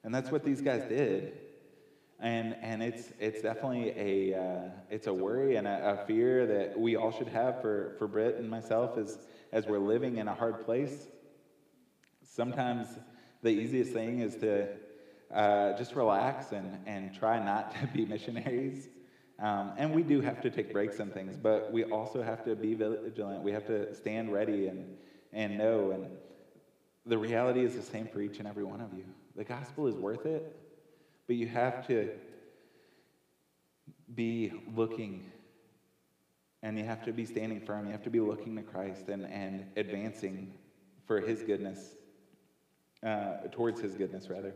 [0.04, 1.36] And that's what these guys did.
[2.18, 6.78] And, and it's, it's definitely a, uh, it's a worry and a, a, fear that
[6.78, 9.18] we all should have for, for Britt and myself as,
[9.52, 11.08] as we're living in a hard place.
[12.24, 12.88] Sometimes
[13.42, 14.66] the easiest thing is to
[15.34, 18.88] uh, just relax and, and try not to be missionaries.
[19.38, 22.56] Um, and we do have to take breaks and things, but we also have to
[22.56, 23.42] be vigilant.
[23.42, 24.96] We have to stand ready and,
[25.34, 25.90] and know.
[25.90, 26.06] And
[27.04, 29.04] the reality is the same for each and every one of you.
[29.36, 30.56] The gospel is worth it,
[31.26, 32.08] but you have to
[34.14, 35.22] be looking
[36.62, 37.86] and you have to be standing firm.
[37.86, 40.52] You have to be looking to Christ and, and advancing
[41.06, 41.94] for his goodness,
[43.04, 44.52] uh, towards his goodness, rather.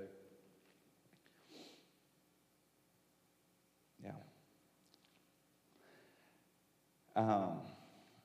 [4.03, 4.11] Yeah.
[7.15, 7.61] Um,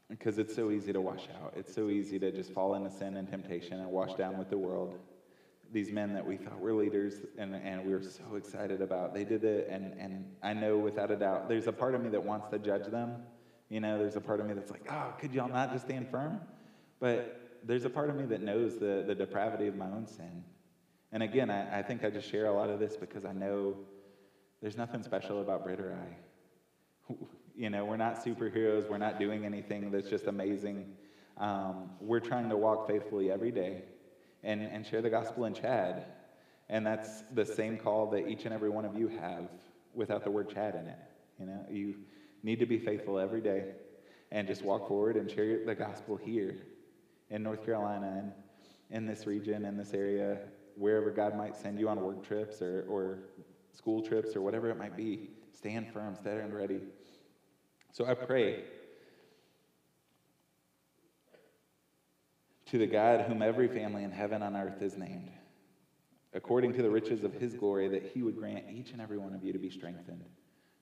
[0.10, 1.54] because it's so easy to wash out.
[1.56, 4.58] It's so easy to just fall into sin and temptation and wash down with the
[4.58, 4.96] world.
[5.76, 9.26] These men that we thought were leaders and, and we were so excited about, they
[9.26, 12.24] did it, and, and I know without a doubt, there's a part of me that
[12.24, 13.18] wants to judge them.
[13.68, 16.10] You know, there's a part of me that's like, oh, could y'all not just stand
[16.10, 16.40] firm?
[17.02, 20.46] But there's a part of me that knows the, the depravity of my own sin.
[21.12, 23.76] And again, I, I think I just share a lot of this because I know
[24.62, 26.00] there's nothing special about Brit or
[27.10, 27.14] I.
[27.58, 28.90] You know, we're not superheroes.
[28.90, 30.88] We're not doing anything that's just amazing.
[31.38, 33.84] Um, we're trying to walk faithfully every day
[34.46, 36.06] and, and share the gospel in Chad.
[36.70, 39.50] And that's the same call that each and every one of you have
[39.94, 41.00] without the word Chad in it.
[41.40, 41.96] You know, you
[42.44, 43.72] need to be faithful every day
[44.32, 46.56] and just walk forward and share the gospel here
[47.30, 48.32] in North Carolina and
[48.92, 50.38] in this region, in this area,
[50.76, 53.20] wherever God might send you on work trips or, or
[53.74, 55.30] school trips or whatever it might be.
[55.54, 56.80] Stand firm, stand ready.
[57.92, 58.64] So I pray
[62.76, 65.32] to the God whom every family in heaven and earth is named,
[66.34, 69.34] according to the riches of his glory, that he would grant each and every one
[69.34, 70.26] of you to be strengthened,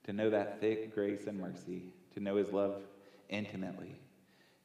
[0.03, 2.81] to know that thick grace and mercy, to know his love
[3.29, 3.95] intimately,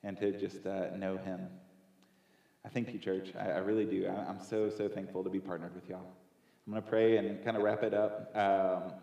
[0.02, 1.48] and to just uh, know him.
[2.64, 3.34] I thank you, church.
[3.38, 4.06] I, I really do.
[4.06, 6.14] I, am so, so thankful to be partnered with y'all.
[6.66, 8.34] I'm going to pray and kind of wrap it up.
[8.34, 8.94] Um,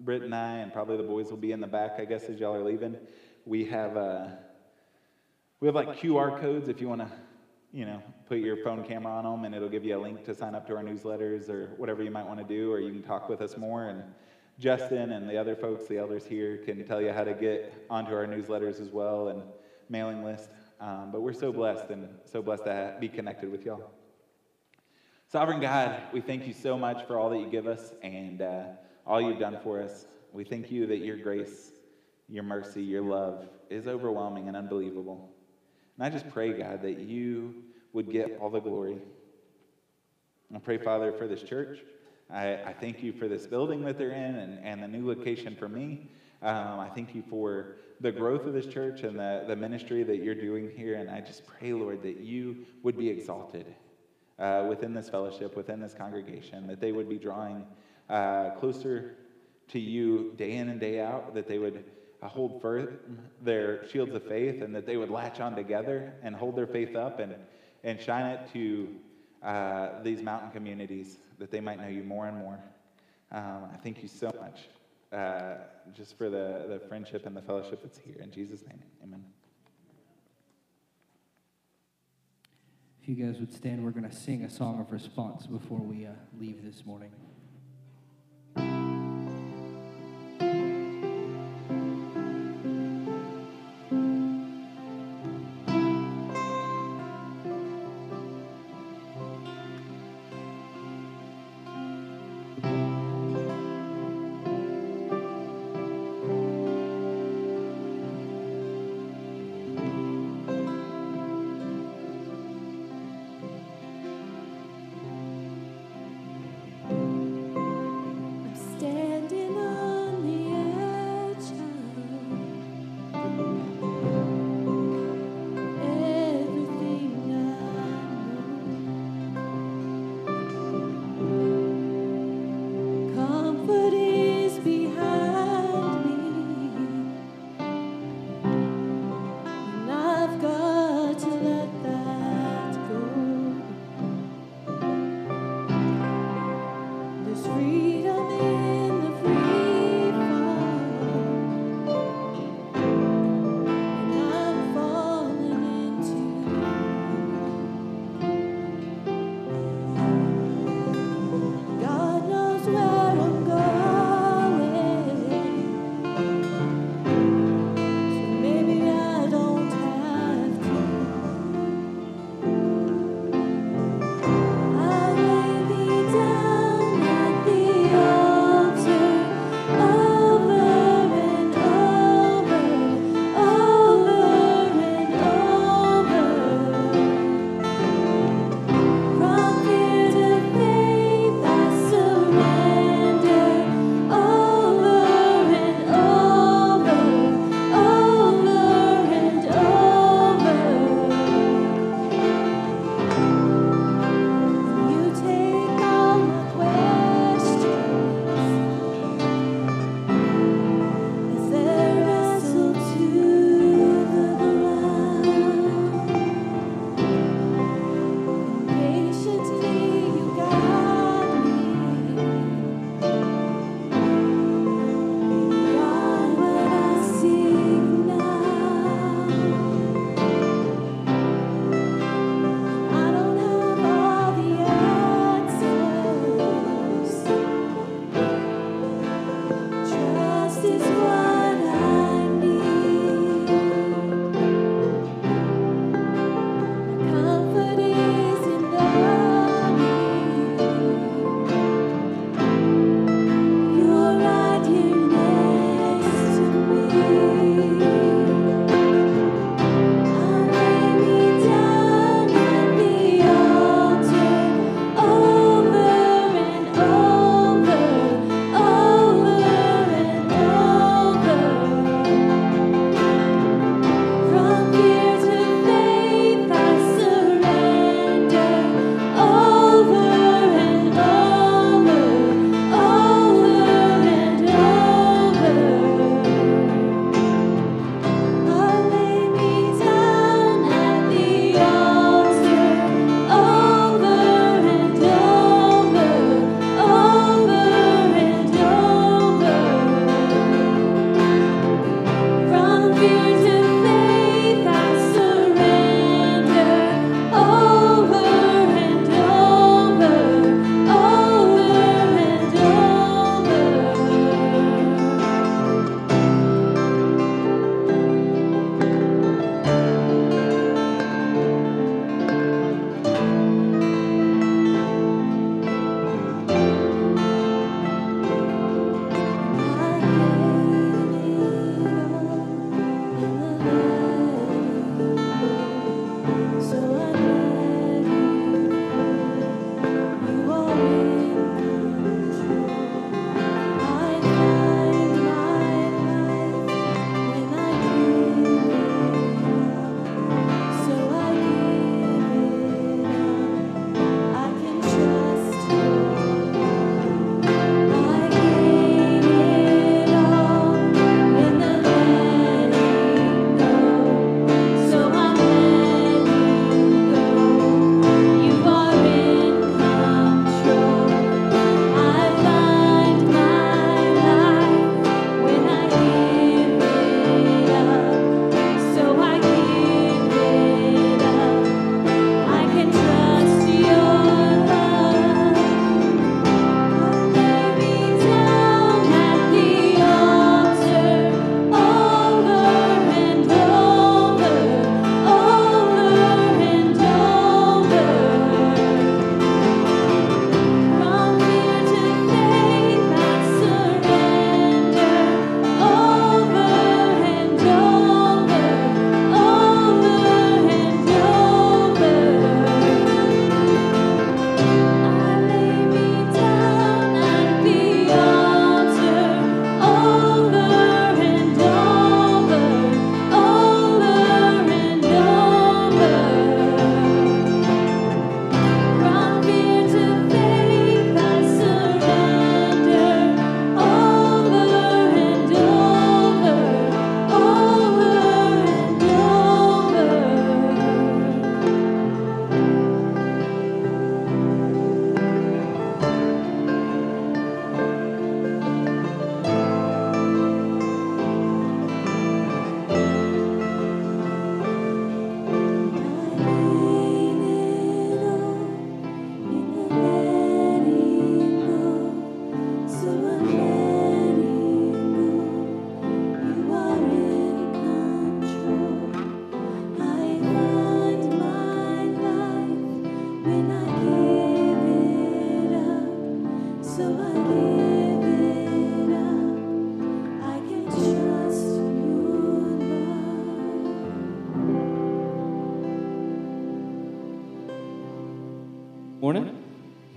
[0.00, 2.40] Britt and I, and probably the boys will be in the back, I guess, as
[2.40, 2.96] y'all are leaving.
[3.44, 4.28] We have uh,
[5.60, 7.10] we have like QR codes if you want to,
[7.74, 10.34] you know, put your phone camera on them, and it'll give you a link to
[10.34, 13.02] sign up to our newsletters or whatever you might want to do, or you can
[13.02, 13.88] talk with us more.
[13.88, 14.02] And
[14.58, 18.14] Justin and the other folks, the elders here, can tell you how to get onto
[18.14, 19.42] our newsletters as well and
[19.90, 20.48] mailing list.
[20.80, 23.90] Um, but we're so blessed and so blessed to be connected with y'all.
[25.26, 28.40] Sovereign God, we thank you so much for all that you give us, and.
[28.40, 28.64] Uh,
[29.06, 30.06] all you've done for us.
[30.32, 31.72] We thank you that your grace,
[32.28, 35.33] your mercy, your love is overwhelming and unbelievable.
[35.96, 37.54] And I just pray, God, that you
[37.92, 38.98] would get all the glory.
[40.54, 41.78] I pray, Father, for this church.
[42.30, 45.54] I, I thank you for this building that they're in and, and the new location
[45.54, 46.10] for me.
[46.42, 50.22] Um, I thank you for the growth of this church and the, the ministry that
[50.22, 50.96] you're doing here.
[50.96, 53.74] And I just pray, Lord, that you would be exalted
[54.38, 57.64] uh, within this fellowship, within this congregation, that they would be drawing
[58.10, 59.16] uh, closer
[59.68, 61.84] to you day in and day out, that they would
[62.28, 62.98] hold firm
[63.42, 66.96] their shields of faith and that they would latch on together and hold their faith
[66.96, 67.34] up and,
[67.82, 68.88] and shine it to
[69.42, 72.58] uh, these mountain communities, that they might know you more and more.
[73.30, 74.68] Um, I thank you so much
[75.12, 75.56] uh,
[75.94, 78.16] just for the, the friendship and the fellowship that's here.
[78.20, 79.24] In Jesus' name, amen.
[83.02, 86.06] If you guys would stand, we're going to sing a song of response before we
[86.06, 87.10] uh, leave this morning.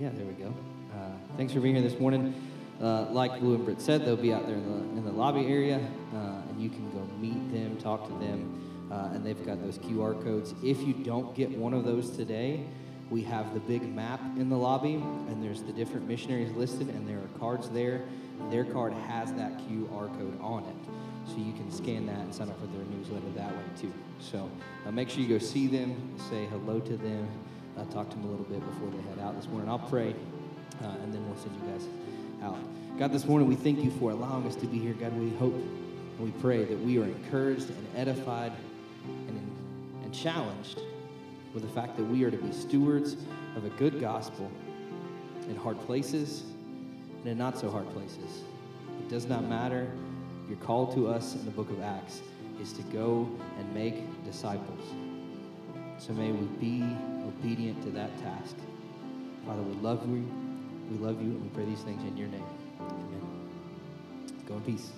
[0.00, 0.54] Yeah, there we go.
[0.94, 2.32] Uh, thanks for being here this morning.
[2.80, 5.44] Uh, like Blue and Britt said, they'll be out there in the, in the lobby
[5.48, 5.78] area,
[6.14, 9.76] uh, and you can go meet them, talk to them, uh, and they've got those
[9.78, 10.54] QR codes.
[10.62, 12.64] If you don't get one of those today,
[13.10, 17.08] we have the big map in the lobby, and there's the different missionaries listed, and
[17.08, 18.02] there are cards there.
[18.52, 22.50] Their card has that QR code on it, so you can scan that and sign
[22.50, 23.92] up for their newsletter that way too.
[24.20, 24.48] So
[24.86, 27.28] uh, make sure you go see them, say hello to them,
[27.76, 29.68] uh, talk to them a little bit before they head out this morning.
[29.68, 30.14] I'll pray,
[30.82, 31.86] uh, and then we'll send you guys
[32.42, 32.58] out.
[32.98, 34.92] God, this morning we thank you for allowing us to be here.
[34.94, 35.54] God, we hope
[36.18, 38.52] and we pray that we are encouraged and edified
[39.28, 39.56] and,
[40.02, 40.80] and challenged
[41.54, 43.16] with the fact that we are to be stewards
[43.56, 44.50] of a good gospel
[45.48, 46.42] in hard places
[47.20, 48.42] and in not so hard places.
[48.98, 49.90] It does not matter.
[50.48, 52.20] Your call to us in the book of Acts
[52.60, 53.28] is to go
[53.58, 55.07] and make disciples.
[55.98, 56.82] So may we be
[57.26, 58.54] obedient to that task.
[59.44, 60.24] Father, we love you.
[60.90, 62.44] We love you, and we pray these things in your name.
[62.80, 63.20] Amen.
[64.46, 64.92] Go in peace.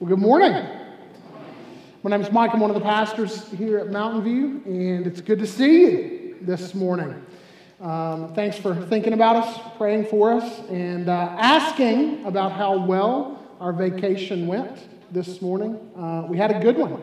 [0.00, 0.52] Well, good morning.
[2.02, 2.50] My name is Mike.
[2.52, 6.36] I'm one of the pastors here at Mountain View, and it's good to see you
[6.42, 7.24] this morning.
[7.80, 13.38] Um, thanks for thinking about us, praying for us, and uh, asking about how well
[13.60, 14.78] our vacation went
[15.12, 15.78] this morning.
[15.94, 17.02] Uh, we had a good one.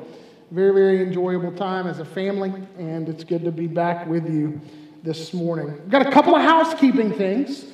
[0.49, 4.59] Very, very enjoyable time as a family, and it's good to be back with you
[5.03, 5.73] this morning.
[5.73, 7.65] We've got a couple of housekeeping things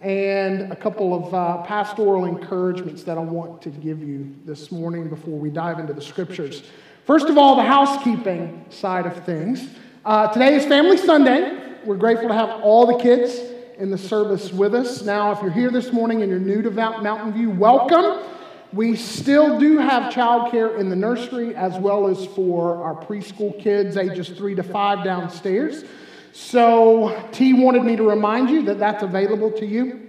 [0.00, 5.10] and a couple of uh, pastoral encouragements that I want to give you this morning
[5.10, 6.62] before we dive into the scriptures.
[7.04, 9.68] First of all, the housekeeping side of things.
[10.06, 11.65] Uh, today is Family Sunday.
[11.86, 13.38] We're grateful to have all the kids
[13.78, 15.02] in the service with us.
[15.02, 18.28] Now, if you're here this morning and you're new to Mountain View, welcome.
[18.72, 23.96] We still do have childcare in the nursery as well as for our preschool kids
[23.96, 25.84] ages three to five downstairs.
[26.32, 30.08] So, T wanted me to remind you that that's available to you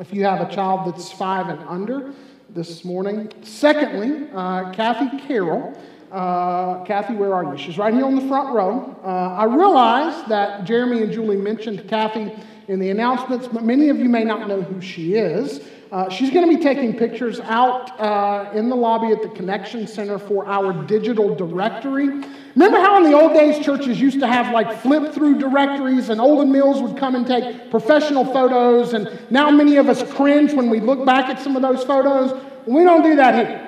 [0.00, 2.12] if you have a child that's five and under
[2.50, 3.32] this morning.
[3.44, 5.78] Secondly, uh, Kathy Carroll.
[6.10, 7.58] Uh, Kathy, where are you?
[7.58, 8.96] She's right here on the front row.
[9.04, 12.32] Uh, I realize that Jeremy and Julie mentioned Kathy
[12.68, 15.60] in the announcements, but many of you may not know who she is.
[15.92, 19.86] Uh, she's going to be taking pictures out uh, in the lobby at the Connection
[19.86, 22.08] Center for our digital directory.
[22.56, 26.20] Remember how in the old days churches used to have like flip through directories and
[26.20, 30.70] Olan Mills would come and take professional photos, and now many of us cringe when
[30.70, 32.40] we look back at some of those photos.
[32.66, 33.63] We don't do that here.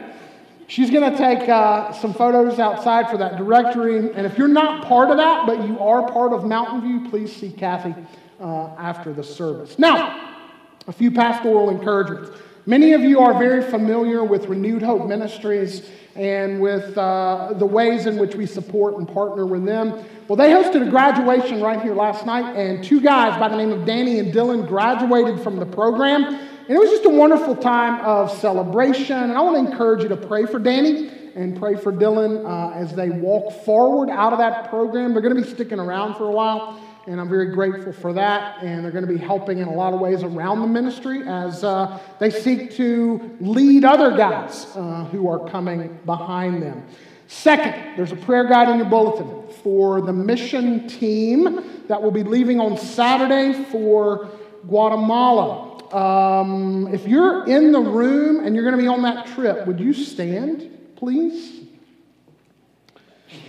[0.69, 3.99] She's going to take uh, some photos outside for that directory.
[3.99, 7.35] And if you're not part of that, but you are part of Mountain View, please
[7.35, 7.95] see Kathy
[8.41, 9.79] uh, after the service.
[9.79, 10.43] Now,
[10.89, 12.31] a few pastoral encouragements.
[12.67, 18.07] Many of you are very familiar with Renewed Hope Ministries and with uh, the ways
[18.07, 19.93] in which we support and partner with them.
[20.27, 23.71] Well, they hosted a graduation right here last night, and two guys by the name
[23.71, 26.49] of Danny and Dylan graduated from the program.
[26.69, 29.17] And it was just a wonderful time of celebration.
[29.17, 32.75] And I want to encourage you to pray for Danny and pray for Dylan uh,
[32.75, 35.13] as they walk forward out of that program.
[35.13, 38.63] They're going to be sticking around for a while and I'm very grateful for that.
[38.63, 41.63] And they're going to be helping in a lot of ways around the ministry as
[41.63, 46.85] uh, they seek to lead other guys uh, who are coming behind them.
[47.29, 52.23] Second, there's a prayer guide in your bulletin for the mission team that will be
[52.23, 54.29] leaving on Saturday for
[54.67, 55.66] Guatemala.
[55.93, 59.81] Um, if you're in the room and you're going to be on that trip, would
[59.81, 61.65] you stand, please?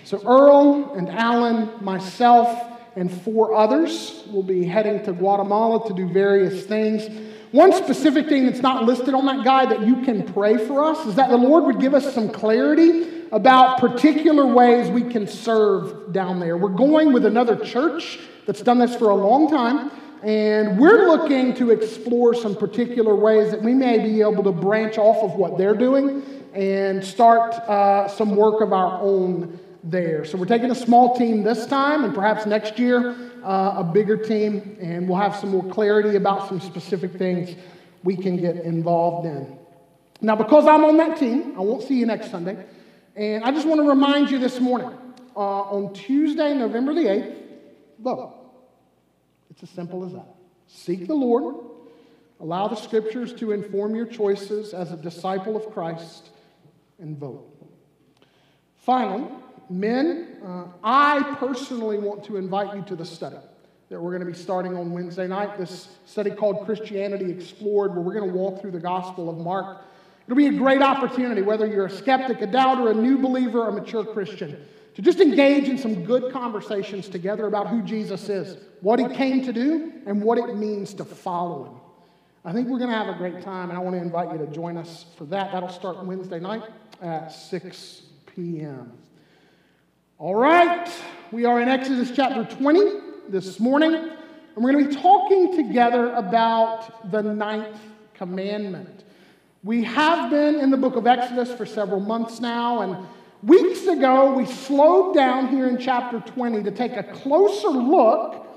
[0.03, 6.07] So, Earl and Alan, myself, and four others will be heading to Guatemala to do
[6.07, 7.07] various things.
[7.51, 11.05] One specific thing that's not listed on that guide that you can pray for us
[11.05, 16.11] is that the Lord would give us some clarity about particular ways we can serve
[16.11, 16.57] down there.
[16.57, 19.91] We're going with another church that's done this for a long time,
[20.23, 24.98] and we're looking to explore some particular ways that we may be able to branch
[24.98, 26.23] off of what they're doing
[26.53, 30.26] and start uh, some work of our own there.
[30.26, 34.18] So we're taking a small team this time, and perhaps next year uh, a bigger
[34.18, 37.56] team, and we'll have some more clarity about some specific things
[38.03, 39.57] we can get involved in.
[40.19, 42.65] Now, because I'm on that team, I won't see you next Sunday,
[43.15, 44.91] and I just want to remind you this morning
[45.35, 47.35] uh, on Tuesday, November the 8th,
[47.99, 48.36] vote.
[49.57, 50.27] It's as simple as that.
[50.67, 51.55] Seek the Lord,
[52.39, 56.29] allow the scriptures to inform your choices as a disciple of Christ,
[56.99, 57.51] and vote.
[58.75, 59.31] Finally,
[59.67, 63.38] men, uh, I personally want to invite you to the study
[63.89, 65.57] that we're going to be starting on Wednesday night.
[65.57, 69.81] This study called Christianity Explored, where we're going to walk through the Gospel of Mark.
[70.27, 73.69] It'll be a great opportunity, whether you're a skeptic, a doubter, a new believer, or
[73.69, 74.63] a mature Christian,
[74.98, 79.45] to just engage in some good conversations together about who Jesus is, what he came
[79.45, 81.74] to do, and what it means to follow him.
[82.44, 84.40] I think we're going to have a great time, and I want to invite you
[84.44, 85.52] to join us for that.
[85.52, 86.64] That'll start Wednesday night
[86.99, 88.91] at 6 p.m.
[90.18, 90.91] All right,
[91.32, 92.82] we are in Exodus chapter 20
[93.30, 97.80] this morning, and we're going to be talking together about the ninth
[98.15, 99.03] commandment.
[99.64, 103.06] We have been in the book of Exodus for several months now, and
[103.43, 108.47] weeks ago we slowed down here in chapter 20 to take a closer look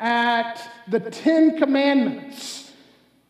[0.00, 2.72] at the Ten Commandments.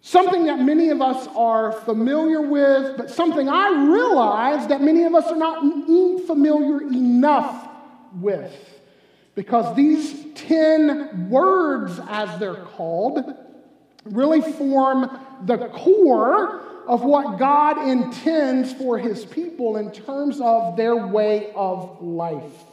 [0.01, 5.15] Something that many of us are familiar with, but something I realize that many of
[5.15, 5.61] us are not
[6.27, 7.69] familiar enough
[8.15, 8.55] with.
[9.35, 13.35] Because these 10 words, as they're called,
[14.05, 20.97] really form the core of what God intends for his people in terms of their
[20.97, 22.65] way of life.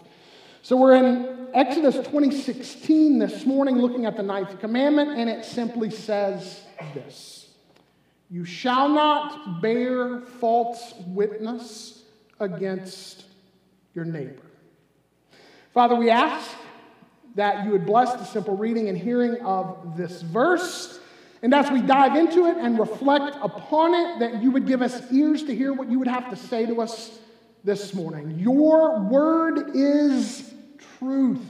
[0.61, 5.90] So we're in Exodus 2016 this morning looking at the ninth commandment, and it simply
[5.90, 6.61] says
[6.94, 7.49] this
[8.30, 12.03] You shall not bear false witness
[12.40, 13.26] against
[13.94, 14.41] your neighbor.
[15.73, 16.49] Father, we ask
[17.35, 20.99] that you would bless the simple reading and hearing of this verse.
[21.44, 25.11] And as we dive into it and reflect upon it, that you would give us
[25.11, 27.20] ears to hear what you would have to say to us
[27.65, 28.40] this morning.
[28.40, 30.53] Your word is
[30.98, 31.45] truth.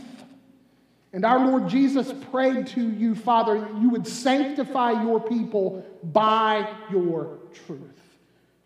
[1.13, 7.37] And our Lord Jesus prayed to you, Father, you would sanctify your people by your
[7.67, 7.79] truth.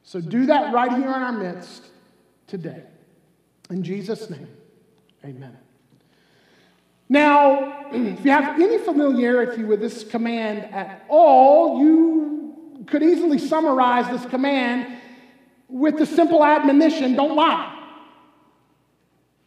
[0.03, 1.83] So do that right here in our midst
[2.47, 2.83] today.
[3.69, 4.47] In Jesus' name.
[5.25, 5.57] Amen.
[7.09, 14.09] Now, if you have any familiarity with this command at all, you could easily summarize
[14.09, 14.97] this command
[15.67, 17.73] with the simple admonition don't lie.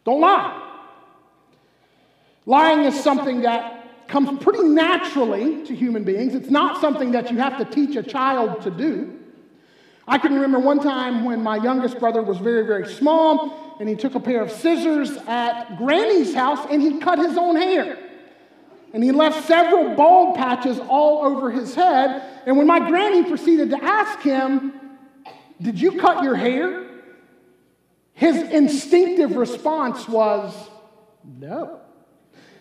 [0.03, 0.57] Don't lie.
[2.45, 6.35] Lying is something that comes pretty naturally to human beings.
[6.35, 9.17] It's not something that you have to teach a child to do.
[10.07, 13.95] I can remember one time when my youngest brother was very, very small, and he
[13.95, 17.97] took a pair of scissors at Granny's house and he cut his own hair.
[18.93, 22.21] And he left several bald patches all over his head.
[22.45, 24.71] And when my granny proceeded to ask him,
[25.59, 26.85] Did you cut your hair?
[28.13, 30.53] His instinctive response was,
[31.25, 31.79] No.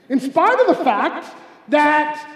[0.08, 1.26] In spite of the fact
[1.68, 2.26] that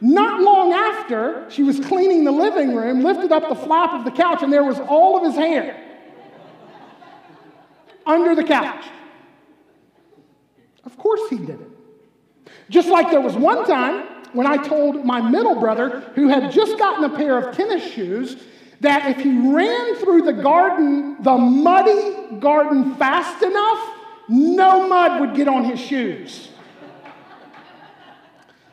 [0.00, 4.10] not long after, she was cleaning the living room, lifted up the flap of the
[4.10, 5.83] couch, and there was all of his hair
[8.06, 8.84] under the couch.
[10.84, 11.70] Of course he did it.
[12.68, 16.78] Just like there was one time when I told my middle brother, who had just
[16.78, 18.36] gotten a pair of tennis shoes,
[18.80, 23.90] that if he ran through the garden, the muddy garden, fast enough,
[24.28, 26.48] no mud would get on his shoes.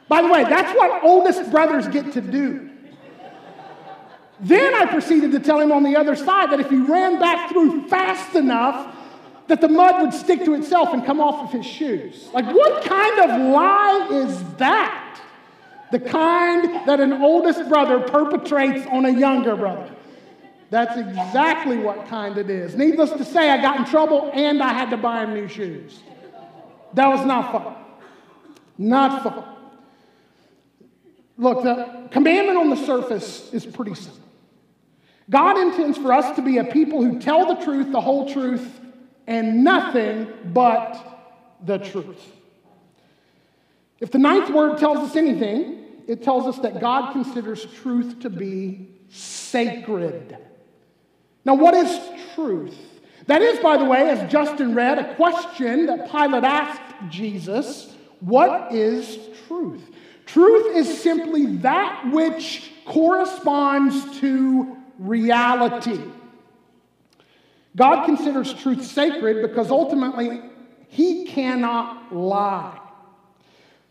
[0.08, 2.70] By the way, that's what oldest brothers get to do.
[4.42, 7.52] Then I proceeded to tell him on the other side that if he ran back
[7.52, 8.96] through fast enough,
[9.52, 12.30] that the mud would stick to itself and come off of his shoes.
[12.34, 15.22] Like, what kind of lie is that?
[15.92, 19.94] The kind that an oldest brother perpetrates on a younger brother.
[20.70, 22.78] That's exactly what kind it is.
[22.78, 26.00] Needless to say, I got in trouble and I had to buy him new shoes.
[26.94, 27.76] That was not fun.
[28.78, 29.44] Not fun.
[31.38, 34.22] Look, the commandment on the surface is pretty simple.
[35.30, 38.81] God intends for us to be a people who tell the truth, the whole truth,
[39.32, 41.02] and nothing but
[41.64, 42.22] the truth.
[44.02, 48.30] If the ninth word tells us anything, it tells us that God considers truth to
[48.30, 50.38] be sacred.
[51.46, 51.98] Now, what is
[52.36, 52.78] truth?
[53.28, 58.74] That is, by the way, as Justin read, a question that Pilate asked Jesus What
[58.74, 59.18] is
[59.48, 59.92] truth?
[60.26, 66.02] Truth is simply that which corresponds to reality.
[67.76, 70.42] God considers truth sacred because ultimately
[70.88, 72.78] he cannot lie.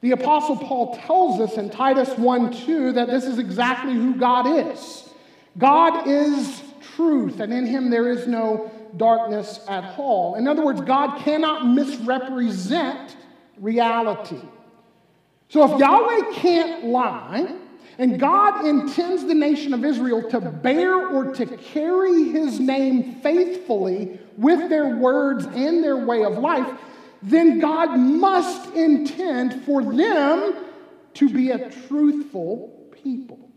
[0.02, 4.46] The Apostle Paul tells us in Titus 1 2 that this is exactly who God
[4.46, 5.08] is.
[5.58, 6.62] God is
[6.94, 10.36] truth, and in him there is no darkness at all.
[10.36, 13.16] In other words, God cannot misrepresent
[13.58, 14.40] reality.
[15.48, 17.56] So if Yahweh can't lie,
[18.00, 24.18] and God intends the nation of Israel to bear or to carry his name faithfully
[24.38, 26.66] with their words and their way of life,
[27.20, 30.64] then God must intend for them
[31.12, 33.50] to be a truthful people,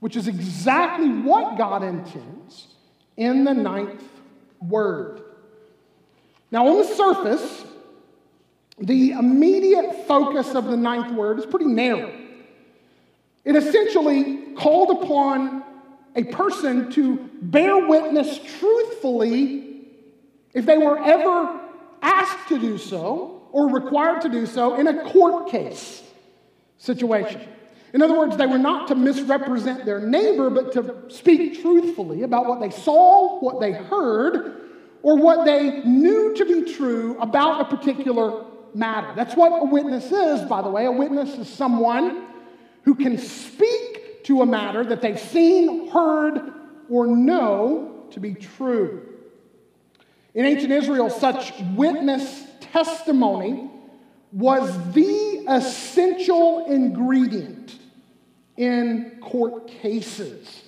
[0.00, 2.66] which is exactly what God intends
[3.16, 4.04] in the ninth
[4.60, 5.22] word.
[6.50, 7.64] Now, on the surface,
[8.78, 12.27] the immediate focus of the ninth word is pretty narrow.
[13.48, 15.64] It essentially called upon
[16.14, 19.86] a person to bear witness truthfully
[20.52, 21.58] if they were ever
[22.02, 26.02] asked to do so or required to do so in a court case
[26.76, 27.40] situation.
[27.94, 32.44] In other words, they were not to misrepresent their neighbor, but to speak truthfully about
[32.44, 34.68] what they saw, what they heard,
[35.02, 38.44] or what they knew to be true about a particular
[38.74, 39.10] matter.
[39.16, 40.84] That's what a witness is, by the way.
[40.84, 42.27] A witness is someone
[42.88, 46.54] who can speak to a matter that they've seen, heard,
[46.88, 49.06] or know to be true.
[50.32, 53.70] In ancient Israel, such witness testimony
[54.32, 57.78] was the essential ingredient
[58.56, 60.62] in court cases.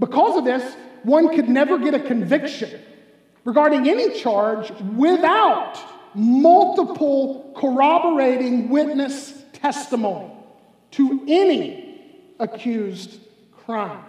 [0.00, 2.80] Because of this, one could never get a conviction
[3.44, 5.78] regarding any charge without
[6.14, 10.32] multiple corroborating witness testimony
[10.92, 13.20] to any accused
[13.52, 14.04] crime.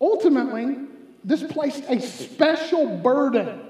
[0.00, 0.76] Ultimately,
[1.24, 3.60] this placed a special burden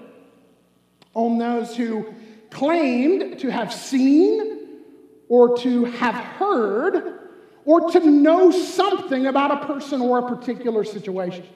[1.15, 2.15] on those who
[2.51, 4.69] claimed to have seen
[5.29, 7.19] or to have heard
[7.65, 11.47] or to know something about a person or a particular situation.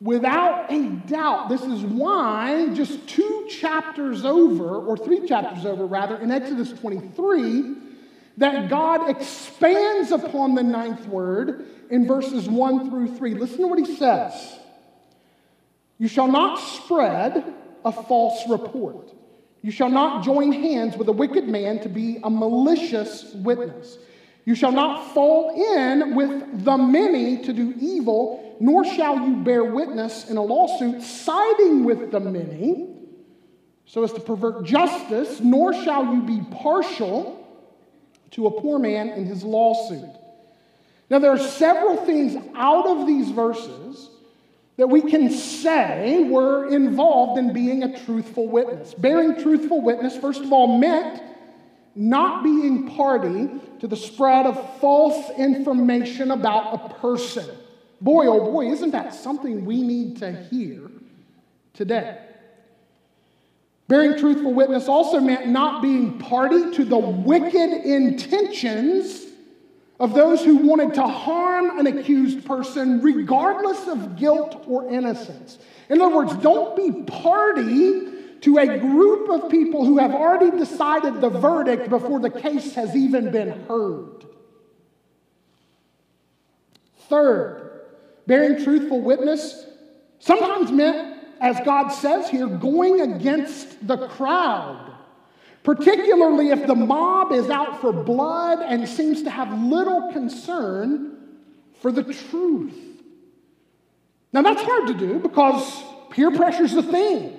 [0.00, 6.16] Without a doubt, this is why just two chapters over, or three chapters over rather,
[6.18, 7.76] in Exodus 23,
[8.36, 13.34] that God expands upon the ninth word in verses 1 through 3.
[13.34, 14.58] Listen to what he says
[15.98, 17.54] You shall not spread
[17.84, 19.12] a false report.
[19.62, 23.98] You shall not join hands with a wicked man to be a malicious witness.
[24.44, 29.64] You shall not fall in with the many to do evil, nor shall you bear
[29.64, 32.96] witness in a lawsuit siding with the many
[33.86, 37.45] so as to pervert justice, nor shall you be partial
[38.32, 40.10] to a poor man in his lawsuit.
[41.08, 44.10] Now, there are several things out of these verses
[44.76, 48.92] that we can say were involved in being a truthful witness.
[48.94, 51.22] Bearing truthful witness, first of all, meant
[51.94, 53.48] not being party
[53.80, 57.48] to the spread of false information about a person.
[58.00, 60.90] Boy, oh boy, isn't that something we need to hear
[61.72, 62.25] today?
[63.88, 69.24] Bearing truthful witness also meant not being party to the wicked intentions
[70.00, 75.58] of those who wanted to harm an accused person, regardless of guilt or innocence.
[75.88, 81.20] In other words, don't be party to a group of people who have already decided
[81.20, 84.24] the verdict before the case has even been heard.
[87.08, 87.82] Third,
[88.26, 89.64] bearing truthful witness
[90.18, 94.92] sometimes meant, as God says here, going against the crowd
[95.66, 101.16] particularly if the mob is out for blood and seems to have little concern
[101.80, 102.72] for the truth.
[104.32, 107.36] Now, that's hard to do because peer pressure is a thing,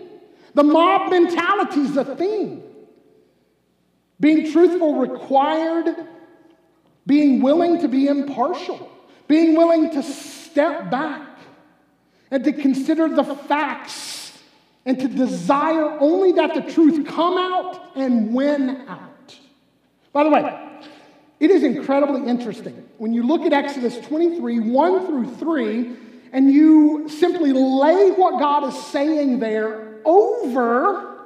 [0.54, 2.64] the mob mentality is a thing.
[4.20, 5.96] Being truthful required
[7.06, 8.92] being willing to be impartial,
[9.30, 11.37] being willing to step back
[12.32, 14.38] and to consider the facts
[14.86, 19.38] and to desire only that the truth come out and win out.
[20.14, 20.82] By the way,
[21.40, 25.96] it is incredibly interesting when you look at Exodus 23 1 through 3,
[26.32, 31.18] and you simply lay what God is saying there over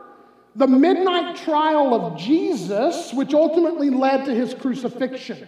[0.55, 5.47] the midnight trial of Jesus, which ultimately led to his crucifixion.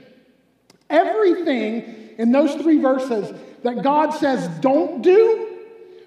[0.90, 5.50] Everything in those three verses that God says don't do,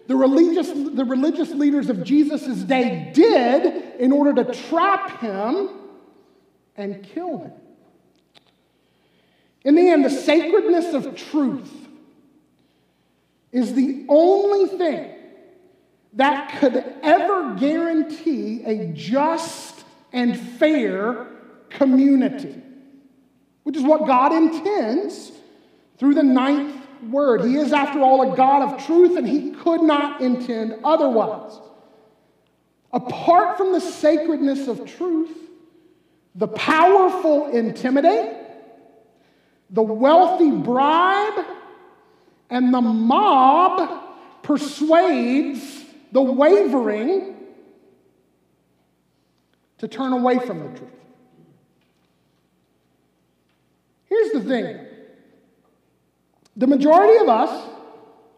[0.07, 5.71] the religious, the religious leaders of Jesus' day did in order to trap him
[6.77, 7.53] and kill him.
[9.65, 11.73] In the end, the sacredness of truth
[13.51, 15.13] is the only thing
[16.13, 21.27] that could ever guarantee a just and fair
[21.71, 22.63] community,
[23.65, 25.33] which is what God intends
[25.99, 27.45] through the ninth word.
[27.45, 31.59] He is, after all, a God of truth, and he could not intend otherwise.
[32.93, 35.37] Apart from the sacredness of truth,
[36.35, 38.37] the powerful intimidate,
[39.71, 41.45] the wealthy bribe,
[42.51, 44.03] and the mob
[44.43, 47.37] persuades the wavering
[49.79, 50.91] to turn away from the truth.
[54.07, 54.86] Here's the thing
[56.57, 57.71] the majority of us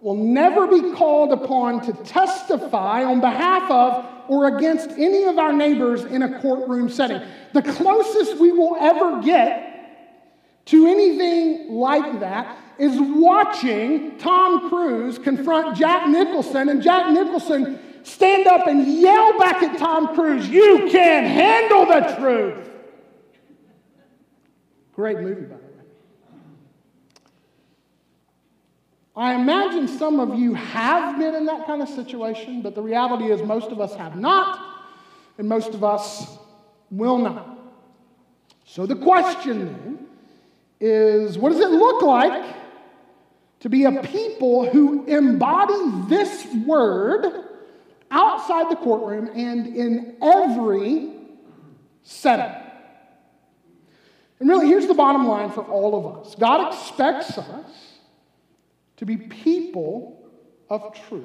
[0.00, 5.52] will never be called upon to testify on behalf of or against any of our
[5.52, 7.20] neighbors in a courtroom setting.
[7.54, 15.76] The closest we will ever get to anything like that is watching Tom Cruise confront
[15.76, 21.26] Jack Nicholson and Jack Nicholson stand up and yell back at Tom Cruise, You can't
[21.26, 22.70] handle the truth.
[24.92, 25.67] Great movie, by the way.
[29.18, 33.32] I imagine some of you have been in that kind of situation, but the reality
[33.32, 34.60] is most of us have not,
[35.38, 36.38] and most of us
[36.92, 37.58] will not.
[38.64, 40.06] So the question then
[40.78, 42.54] is what does it look like
[43.58, 45.74] to be a people who embody
[46.06, 47.26] this word
[48.12, 51.10] outside the courtroom and in every
[52.04, 52.54] setting?
[54.38, 57.97] And really, here's the bottom line for all of us God expects us
[58.98, 60.30] to be people
[60.68, 61.24] of truth.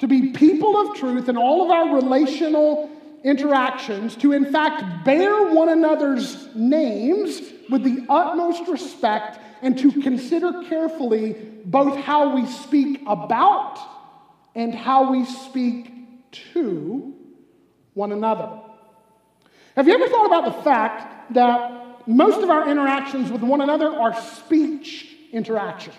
[0.00, 2.90] To be people of truth in all of our relational
[3.22, 10.62] interactions, to in fact bear one another's names with the utmost respect, and to consider
[10.68, 11.34] carefully
[11.64, 13.78] both how we speak about
[14.54, 15.90] and how we speak
[16.52, 17.14] to
[17.94, 18.60] one another.
[19.76, 23.88] Have you ever thought about the fact that most of our interactions with one another
[23.88, 25.96] are speech interactions?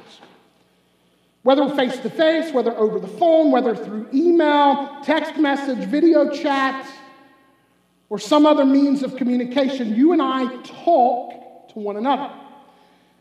[1.45, 6.89] Whether face to face, whether over the phone, whether through email, text message, video chat,
[8.09, 12.33] or some other means of communication, you and I talk to one another.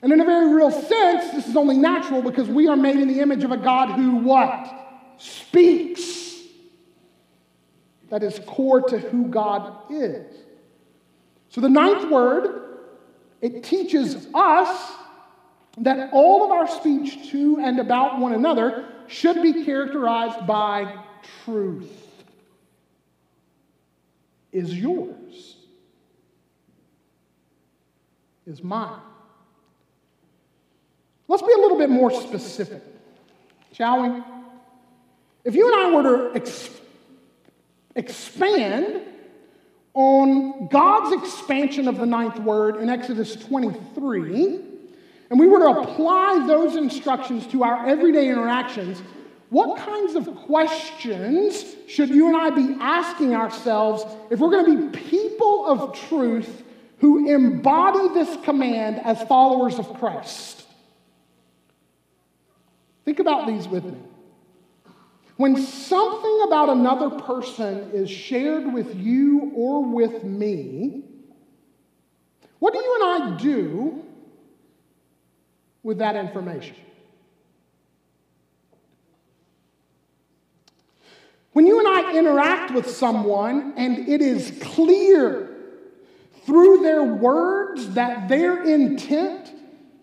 [0.00, 3.08] And in a very real sense, this is only natural because we are made in
[3.08, 4.72] the image of a God who what?
[5.18, 6.40] Speaks.
[8.08, 10.34] That is core to who God is.
[11.50, 12.78] So the ninth word,
[13.42, 14.94] it teaches us
[15.78, 20.98] that all of our speech to and about one another should be characterized by
[21.44, 21.90] truth.
[24.52, 25.56] Is yours?
[28.46, 29.00] Is mine?
[31.26, 32.82] Let's be a little bit more specific,
[33.72, 34.22] shall we?
[35.44, 36.70] If you and I were to ex-
[37.96, 39.02] expand
[39.94, 44.63] on God's expansion of the ninth word in Exodus 23,
[45.34, 49.02] and we were to apply those instructions to our everyday interactions,
[49.48, 54.90] what kinds of questions should you and I be asking ourselves if we're going to
[54.92, 56.62] be people of truth
[56.98, 60.62] who embody this command as followers of Christ?
[63.04, 63.98] Think about these with me.
[65.36, 71.02] When something about another person is shared with you or with me,
[72.60, 74.04] what do you and I do
[75.84, 76.74] with that information?
[81.52, 85.50] When you and I interact with someone and it is clear
[86.44, 89.52] through their words that their intent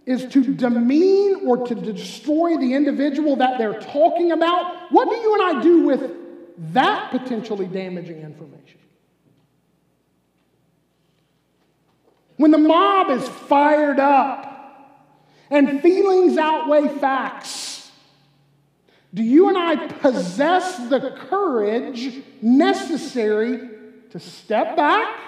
[0.06, 5.34] is to demean or to destroy the individual that they're talking about, what do you
[5.34, 6.12] and I do with
[6.74, 8.80] that potentially damaging information?
[12.38, 14.51] When the mob is fired up
[15.52, 17.92] and feelings outweigh facts,
[19.14, 23.70] do you and I possess the courage necessary
[24.10, 25.22] to step back?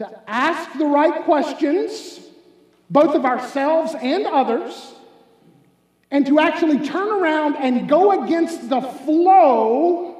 [0.00, 2.20] to ask the right questions,
[2.88, 4.94] both of ourselves and others,
[6.10, 10.16] and to actually turn around and go against the flow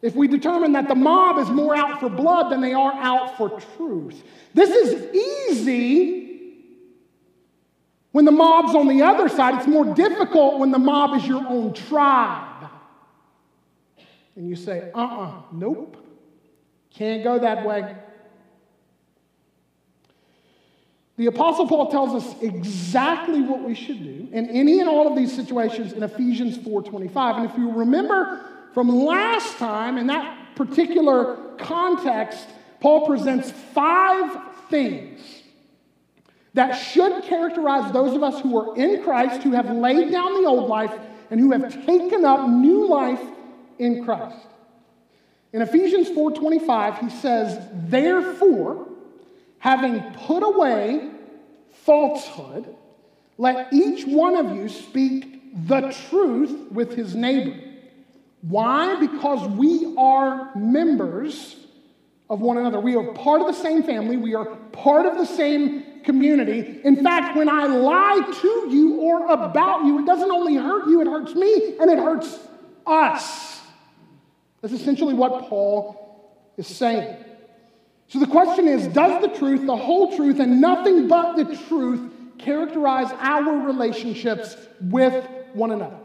[0.00, 3.36] if we determine that the mob is more out for blood than they are out
[3.36, 4.22] for truth.
[4.54, 6.19] This is easy
[8.12, 9.54] when the mob's on the other side.
[9.56, 12.70] It's more difficult when the mob is your own tribe.
[14.36, 15.96] And you say, uh uh-uh, uh, nope,
[16.90, 17.96] can't go that way.
[21.16, 25.18] The Apostle Paul tells us exactly what we should do in any and all of
[25.18, 27.36] these situations in Ephesians 4:25.
[27.36, 28.40] And if you remember
[28.72, 32.48] from last time, in that particular context,
[32.80, 35.20] Paul presents five things
[36.54, 40.48] that should characterize those of us who are in Christ, who have laid down the
[40.48, 40.92] old life,
[41.30, 43.22] and who have taken up new life
[43.78, 44.46] in Christ.
[45.52, 47.58] In Ephesians 4:25, he says,
[47.88, 48.86] "Therefore,
[49.58, 51.10] having put away
[51.70, 52.74] falsehood,
[53.38, 57.56] let each one of you speak the truth with his neighbor.
[58.42, 58.96] Why?
[59.00, 61.56] Because we are members
[62.28, 62.80] of one another.
[62.80, 66.80] We are part of the same family, we are part of the same community.
[66.84, 71.00] In fact, when I lie to you or about you, it doesn't only hurt you,
[71.00, 72.38] it hurts me and it hurts
[72.86, 73.60] us.
[74.60, 77.24] That's essentially what Paul is saying.
[78.08, 82.12] So the question is Does the truth, the whole truth, and nothing but the truth
[82.38, 85.96] characterize our relationships with one another?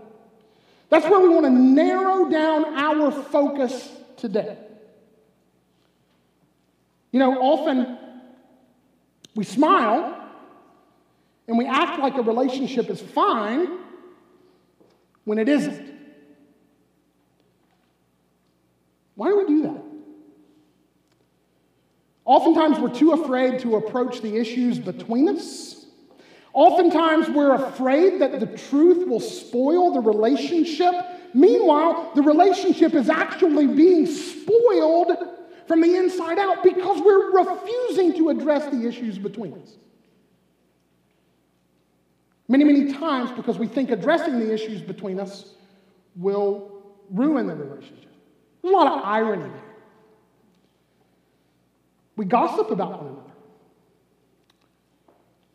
[0.90, 4.58] That's where we want to narrow down our focus today.
[7.12, 7.98] You know, often
[9.36, 10.26] we smile
[11.48, 13.80] and we act like a relationship is fine
[15.26, 15.94] when it isn't.
[19.16, 19.82] Why do we do that?
[22.26, 25.86] Oftentimes, we're too afraid to approach the issues between us.
[26.53, 30.95] Oftentimes, we're afraid that the truth will spoil the relationship.
[31.34, 35.35] Meanwhile, the relationship is actually being spoiled
[35.68, 39.78] from the inside out because we're refusing to address the issues between us.
[42.48, 45.56] Many, many times because we think addressing the issues between us
[46.16, 48.12] will ruin the relationship.
[48.62, 49.62] There's a lot of irony there.
[52.16, 53.35] We gossip about one another.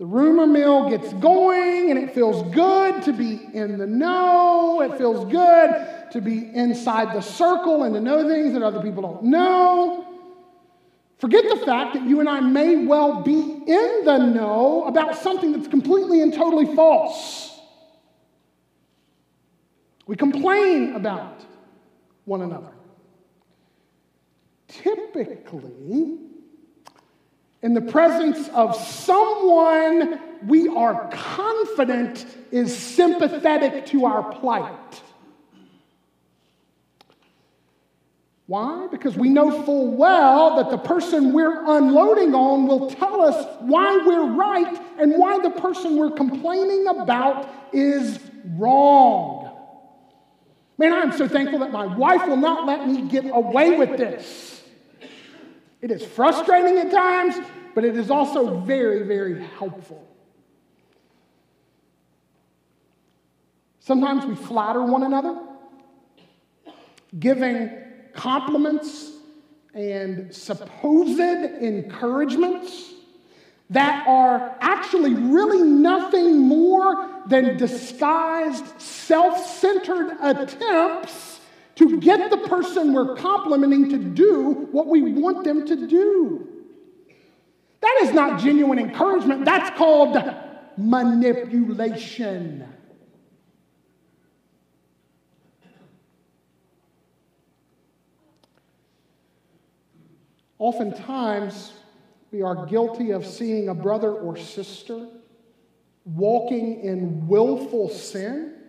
[0.00, 4.80] The rumor mill gets going, and it feels good to be in the know.
[4.80, 9.02] It feels good to be inside the circle and to know things that other people
[9.02, 10.06] don't know.
[11.18, 15.52] Forget the fact that you and I may well be in the know about something
[15.52, 17.60] that's completely and totally false.
[20.06, 21.42] We complain about
[22.24, 22.72] one another.
[24.66, 26.20] Typically,
[27.62, 35.02] in the presence of someone we are confident is sympathetic to our plight.
[38.46, 38.88] Why?
[38.90, 44.02] Because we know full well that the person we're unloading on will tell us why
[44.04, 48.18] we're right and why the person we're complaining about is
[48.56, 49.56] wrong.
[50.78, 54.59] Man, I'm so thankful that my wife will not let me get away with this.
[55.82, 57.36] It is frustrating at times,
[57.74, 60.06] but it is also very, very helpful.
[63.80, 65.38] Sometimes we flatter one another,
[67.18, 67.70] giving
[68.12, 69.10] compliments
[69.74, 72.92] and supposed encouragements
[73.70, 81.39] that are actually really nothing more than disguised, self centered attempts
[81.80, 86.46] to get the person we're complimenting to do what we want them to do.
[87.80, 90.14] That is not genuine encouragement, that's called
[90.76, 92.68] manipulation.
[100.58, 101.72] Oftentimes,
[102.30, 105.08] we are guilty of seeing a brother or sister
[106.04, 108.59] walking in willful sin.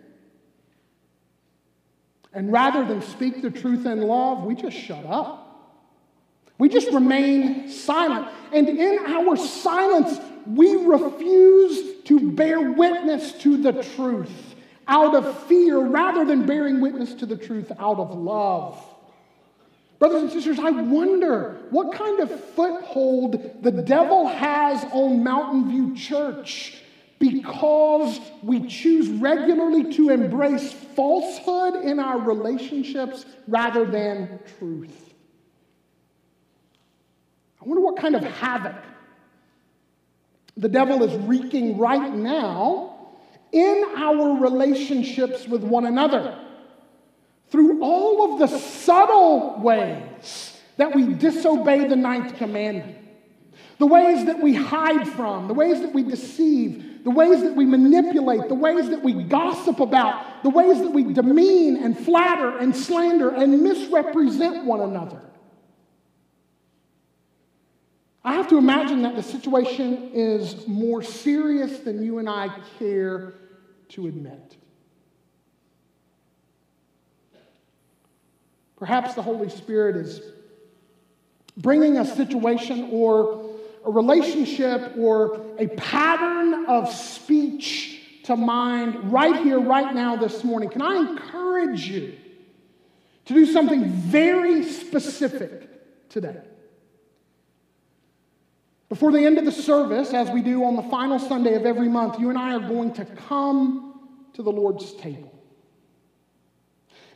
[2.34, 5.48] And rather than speak the truth in love, we just shut up.
[6.58, 8.28] We just remain silent.
[8.52, 14.54] And in our silence, we refuse to bear witness to the truth
[14.88, 18.82] out of fear rather than bearing witness to the truth out of love.
[19.98, 25.96] Brothers and sisters, I wonder what kind of foothold the devil has on Mountain View
[25.96, 26.82] Church
[27.22, 35.14] because we choose regularly to embrace falsehood in our relationships rather than truth.
[37.60, 38.74] I wonder what kind of havoc
[40.56, 43.12] the devil is wreaking right now
[43.52, 46.36] in our relationships with one another
[47.50, 52.98] through all of the subtle ways that we disobey the ninth commandment,
[53.78, 57.64] the ways that we hide from, the ways that we deceive, the ways that we
[57.64, 62.74] manipulate, the ways that we gossip about, the ways that we demean and flatter and
[62.74, 65.20] slander and misrepresent one another.
[68.24, 73.34] I have to imagine that the situation is more serious than you and I care
[73.90, 74.56] to admit.
[78.76, 80.20] Perhaps the Holy Spirit is
[81.56, 83.41] bringing a situation or
[83.84, 90.68] a relationship or a pattern of speech to mind right here, right now, this morning.
[90.68, 92.14] Can I encourage you
[93.24, 96.40] to do something very specific today?
[98.88, 101.88] Before the end of the service, as we do on the final Sunday of every
[101.88, 105.32] month, you and I are going to come to the Lord's table.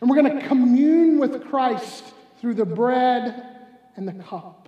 [0.00, 2.04] And we're going to commune with Christ
[2.40, 3.58] through the bread
[3.96, 4.65] and the cup.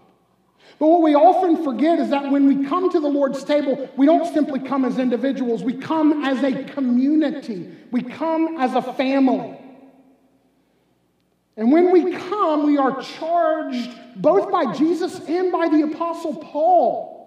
[0.79, 4.07] But what we often forget is that when we come to the Lord's table, we
[4.07, 9.59] don't simply come as individuals, we come as a community, we come as a family.
[11.57, 17.18] And when we come, we are charged both by Jesus and by the Apostle Paul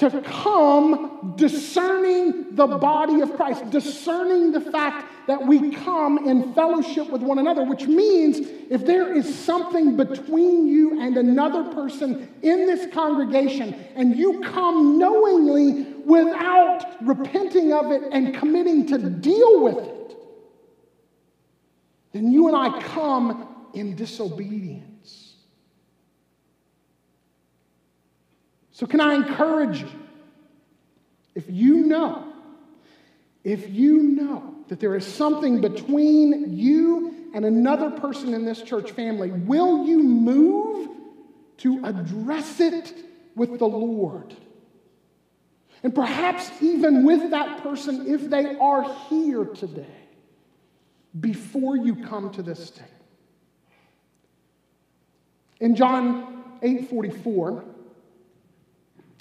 [0.00, 7.10] to come discerning the body of Christ, discerning the fact that we come in fellowship
[7.10, 8.38] with one another, which means
[8.70, 14.98] if there is something between you and another person in this congregation, and you come
[14.98, 20.16] knowingly without repenting of it and committing to deal with it,
[22.12, 24.89] then you and I come in disobedience.
[28.80, 29.90] So, can I encourage you?
[31.34, 32.32] If you know,
[33.44, 38.92] if you know that there is something between you and another person in this church
[38.92, 40.88] family, will you move
[41.58, 42.94] to address it
[43.36, 44.34] with the Lord?
[45.82, 50.08] And perhaps even with that person, if they are here today,
[51.20, 52.88] before you come to this table.
[55.60, 57.64] In John 8 44,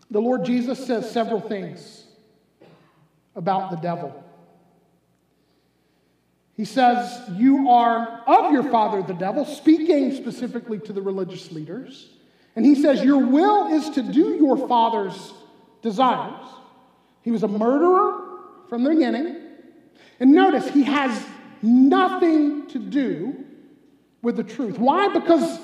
[0.09, 2.05] the Lord Jesus says several things
[3.35, 4.23] about the devil.
[6.55, 12.09] He says, You are of your father, the devil, speaking specifically to the religious leaders.
[12.55, 15.33] And he says, Your will is to do your father's
[15.81, 16.45] desires.
[17.21, 19.37] He was a murderer from the beginning.
[20.19, 21.25] And notice, he has
[21.61, 23.45] nothing to do
[24.21, 24.77] with the truth.
[24.77, 25.07] Why?
[25.07, 25.59] Because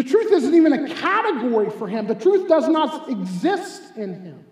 [0.00, 2.06] the truth isn't even a category for him.
[2.06, 4.46] The truth does not exist in him.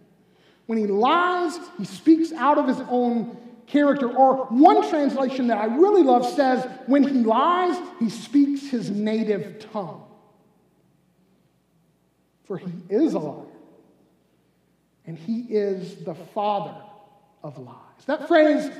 [0.67, 3.35] When he lies, he speaks out of his own
[3.67, 4.11] character.
[4.11, 9.71] Or one translation that I really love says, when he lies, he speaks his native
[9.73, 10.05] tongue.
[12.45, 13.47] For he is a liar.
[15.07, 16.75] And he is the father
[17.43, 18.05] of lies.
[18.05, 18.71] That phrase,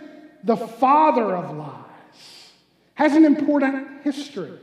[0.45, 2.51] the father of lies,
[2.93, 4.59] has an important history.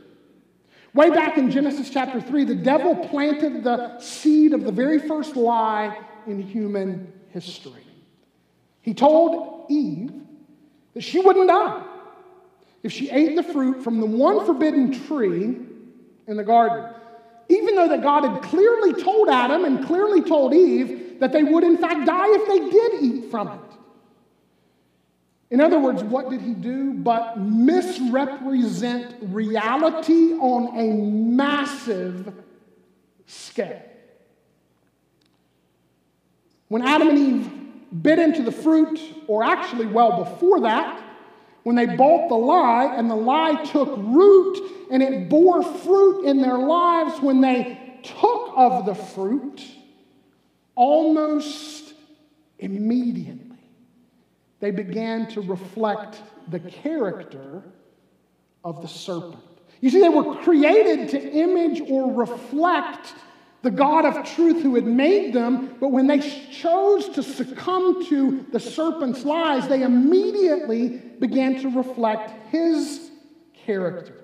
[0.96, 5.36] Way back in Genesis chapter 3, the devil planted the seed of the very first
[5.36, 5.94] lie
[6.26, 7.84] in human history.
[8.80, 10.10] He told Eve
[10.94, 11.84] that she wouldn't die
[12.82, 15.58] if she ate the fruit from the one forbidden tree
[16.26, 16.90] in the garden.
[17.50, 21.62] Even though that God had clearly told Adam and clearly told Eve that they would
[21.62, 23.65] in fact die if they did eat from it.
[25.50, 32.32] In other words, what did he do but misrepresent reality on a massive
[33.26, 33.82] scale?
[36.68, 38.98] When Adam and Eve bit into the fruit,
[39.28, 41.00] or actually, well, before that,
[41.62, 46.40] when they bought the lie and the lie took root and it bore fruit in
[46.40, 49.62] their lives, when they took of the fruit,
[50.74, 51.94] almost
[52.58, 53.45] immediately
[54.60, 57.62] they began to reflect the character
[58.64, 59.42] of the serpent.
[59.80, 63.14] You see, they were created to image or reflect
[63.62, 66.20] the God of truth who had made them, but when they
[66.52, 70.88] chose to succumb to the serpent's lies, they immediately
[71.18, 73.10] began to reflect his
[73.64, 74.14] character.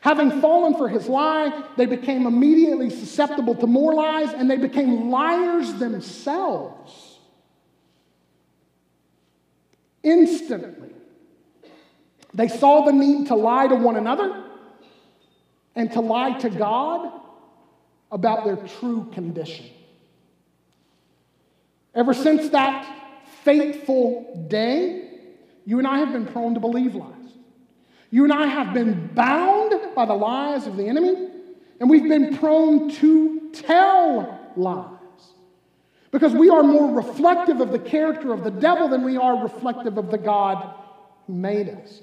[0.00, 5.10] Having fallen for his lie, they became immediately susceptible to more lies, and they became
[5.10, 7.05] liars themselves.
[10.06, 10.90] Instantly.
[12.32, 14.44] They saw the need to lie to one another
[15.74, 17.12] and to lie to God
[18.12, 19.66] about their true condition.
[21.94, 22.86] Ever since that
[23.42, 25.08] fateful day,
[25.64, 27.12] you and I have been prone to believe lies.
[28.10, 31.28] You and I have been bound by the lies of the enemy,
[31.80, 34.95] and we've been prone to tell lies.
[36.16, 39.98] Because we are more reflective of the character of the devil than we are reflective
[39.98, 40.74] of the God
[41.26, 42.00] who made us.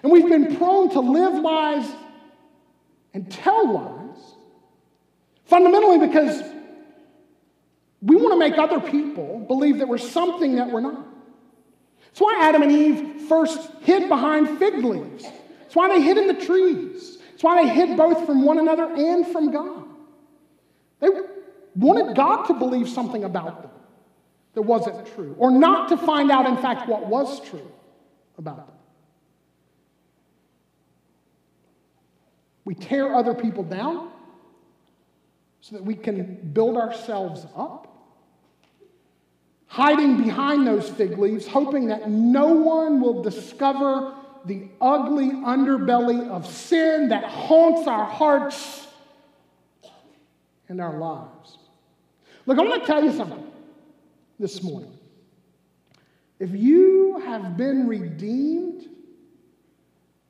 [0.00, 1.90] And we've been prone to live lies
[3.12, 4.16] and tell lies
[5.46, 6.40] fundamentally because
[8.00, 11.04] we want to make other people believe that we're something that we're not.
[12.04, 15.24] That's why Adam and Eve first hid behind fig leaves.
[15.62, 17.18] That's why they hid in the trees.
[17.32, 19.84] That's why they hid both from one another and from God.
[21.00, 21.08] They,
[21.78, 23.70] wanted God to believe something about them
[24.54, 27.70] that wasn't true, or not to find out, in fact, what was true
[28.36, 28.76] about them.
[32.64, 34.10] We tear other people down
[35.60, 37.86] so that we can build ourselves up.
[39.66, 44.14] Hiding behind those fig leaves, hoping that no one will discover
[44.44, 48.86] the ugly underbelly of sin that haunts our hearts
[50.68, 51.57] and our lives.
[52.48, 53.44] Look, I want to tell you something
[54.40, 54.90] this morning.
[56.40, 58.88] If you have been redeemed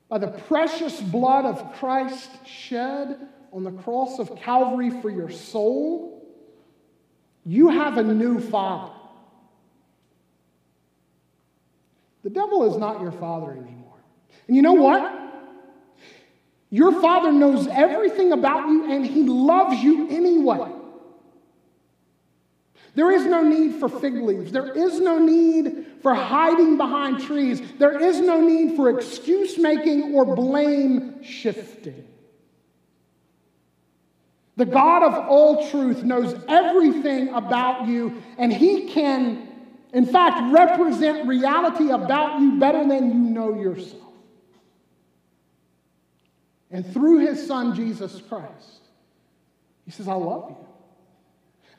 [0.09, 6.27] by the precious blood of Christ shed on the cross of Calvary for your soul,
[7.45, 8.91] you have a new father.
[12.23, 13.95] The devil is not your father anymore.
[14.47, 15.09] And you know what?
[16.69, 20.78] Your father knows everything about you and he loves you anyway.
[22.99, 24.51] There is no need for fig leaves.
[24.51, 27.61] There is no need for hiding behind trees.
[27.77, 32.05] There is no need for excuse making or blame shifting.
[34.57, 39.47] The God of all truth knows everything about you, and He can,
[39.93, 44.11] in fact, represent reality about you better than you know yourself.
[46.69, 48.81] And through His Son, Jesus Christ,
[49.85, 50.68] He says, I love you.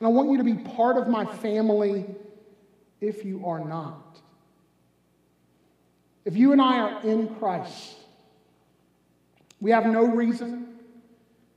[0.01, 2.07] And I want you to be part of my family
[3.01, 4.19] if you are not.
[6.25, 7.97] If you and I are in Christ,
[9.59, 10.69] we have no reason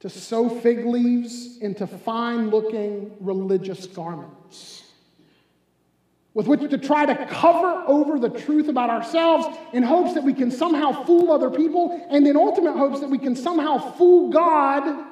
[0.00, 4.82] to sew fig leaves into fine looking religious garments
[6.34, 10.34] with which to try to cover over the truth about ourselves in hopes that we
[10.34, 15.06] can somehow fool other people and in ultimate hopes that we can somehow fool God.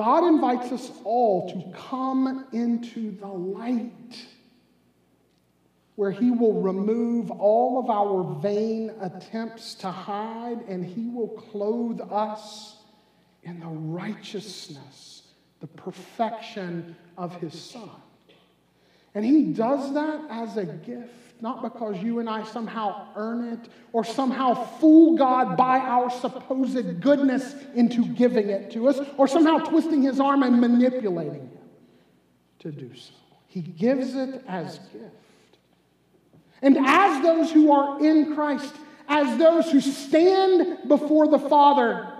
[0.00, 4.24] God invites us all to come into the light
[5.94, 12.00] where he will remove all of our vain attempts to hide, and he will clothe
[12.10, 12.78] us
[13.42, 15.24] in the righteousness,
[15.60, 17.90] the perfection of his Son.
[19.14, 23.68] And he does that as a gift, not because you and I somehow earn it
[23.92, 29.58] or somehow fool God by our supposed goodness into giving it to us or somehow
[29.58, 31.58] twisting his arm and manipulating him
[32.60, 33.12] to do so.
[33.46, 35.58] He gives it as gift.
[36.62, 38.74] And as those who are in Christ,
[39.08, 42.12] as those who stand before the Father,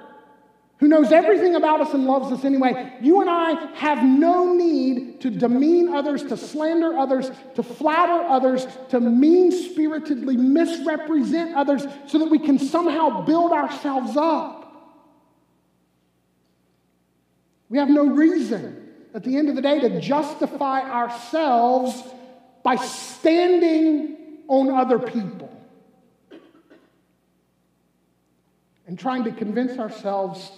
[0.81, 5.21] who knows everything about us and loves us anyway, you and I have no need
[5.21, 12.19] to demean others, to slander others, to flatter others, to mean spiritedly misrepresent others so
[12.19, 14.97] that we can somehow build ourselves up.
[17.69, 22.03] We have no reason at the end of the day to justify ourselves
[22.63, 24.17] by standing
[24.49, 25.55] on other people
[28.87, 30.51] and trying to convince ourselves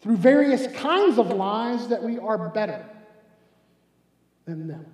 [0.00, 2.84] through various kinds of lies that we are better
[4.46, 4.86] than them.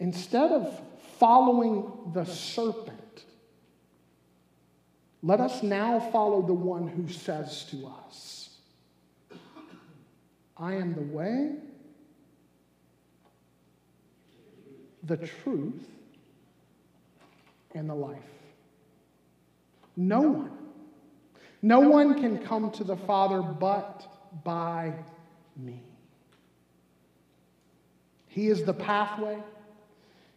[0.00, 0.80] Instead of
[1.18, 3.24] following the serpent,
[5.22, 8.50] let us now follow the one who says to us,
[10.56, 11.54] I am the way,
[15.02, 15.88] the truth,
[17.74, 18.18] and the life.
[19.96, 20.63] No one,
[21.64, 24.06] no one can come to the Father but
[24.44, 24.92] by
[25.56, 25.80] me.
[28.26, 29.38] He is the pathway.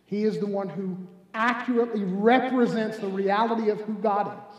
[0.06, 0.95] He is the one who
[1.34, 4.56] accurately represents the reality of who God is.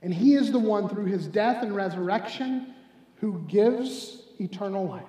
[0.00, 2.72] And He is the one through His death and resurrection
[3.16, 5.02] who gives eternal life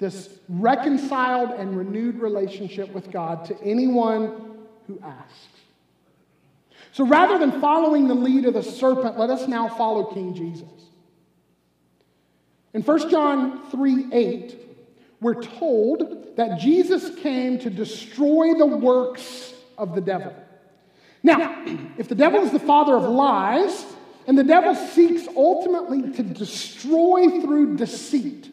[0.00, 5.59] this reconciled and renewed relationship with God to anyone who asks.
[6.92, 10.68] So rather than following the lead of the serpent, let us now follow King Jesus.
[12.74, 14.58] In 1 John 3 8,
[15.20, 20.34] we're told that Jesus came to destroy the works of the devil.
[21.22, 21.64] Now,
[21.98, 23.84] if the devil is the father of lies,
[24.26, 28.48] and the devil seeks ultimately to destroy through deceit,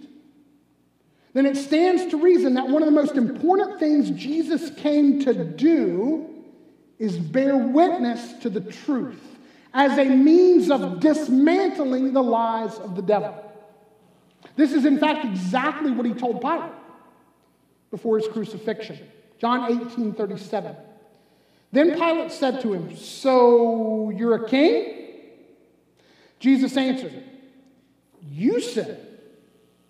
[1.34, 5.34] then it stands to reason that one of the most important things Jesus came to
[5.34, 6.37] do
[7.00, 9.22] is bear witness to the truth
[9.74, 13.44] as a means of dismantling the lies of the devil.
[14.56, 16.72] This is, in fact, exactly what he told Pilate
[17.92, 18.98] before his crucifixion.
[19.40, 20.76] John 18 37.
[21.72, 24.94] Then Pilate said to him, So you're a king?
[26.40, 27.24] Jesus answered,
[28.24, 29.06] You said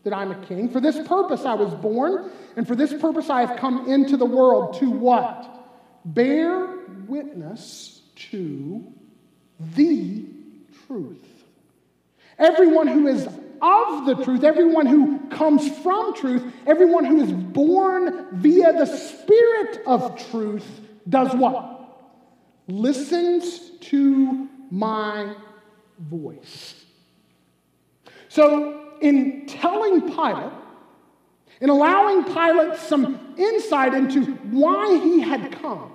[0.04, 0.70] that I'm a king.
[0.70, 4.26] For this purpose I was born, and for this purpose I have come into the
[4.26, 5.57] world to what?
[6.14, 6.68] Bear
[7.08, 8.02] witness
[8.32, 8.86] to
[9.76, 10.26] the
[10.88, 11.26] truth.
[12.40, 13.28] Everyone who is
[13.62, 19.82] of the truth, everyone who comes from truth, everyone who is born via the Spirit
[19.86, 20.66] of truth
[21.10, 21.74] does what?
[22.68, 25.34] Listens to my
[26.00, 26.86] voice.
[28.30, 30.52] So, in telling Pilate,
[31.60, 35.92] in allowing Pilate some insight into why he had come,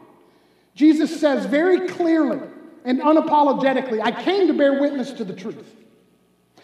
[0.75, 2.41] Jesus says very clearly
[2.85, 5.77] and unapologetically, I came to bear witness to the truth.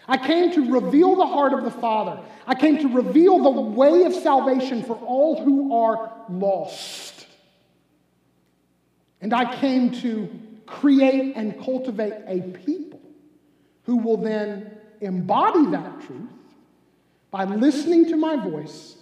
[0.07, 2.19] I came to reveal the heart of the Father.
[2.47, 7.27] I came to reveal the way of salvation for all who are lost.
[9.21, 10.29] And I came to
[10.65, 12.99] create and cultivate a people
[13.83, 14.71] who will then
[15.01, 16.29] embody that truth
[17.31, 18.95] by listening to my voice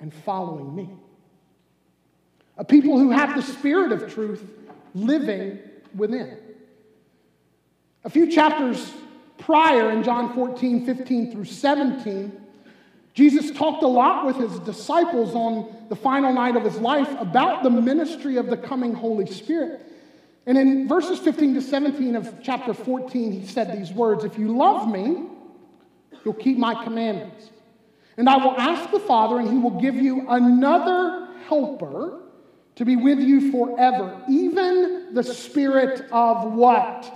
[0.00, 0.88] and following me.
[2.56, 4.44] A people who have the spirit of truth
[4.94, 5.58] living
[5.94, 6.36] within.
[8.04, 8.92] A few chapters
[9.38, 12.40] prior in John 14, 15 through 17,
[13.14, 17.62] Jesus talked a lot with his disciples on the final night of his life about
[17.62, 19.80] the ministry of the coming Holy Spirit.
[20.46, 24.56] And in verses 15 to 17 of chapter 14, he said these words If you
[24.56, 25.26] love me,
[26.24, 27.50] you'll keep my commandments.
[28.16, 32.20] And I will ask the Father, and he will give you another helper
[32.76, 37.12] to be with you forever, even the Spirit of what?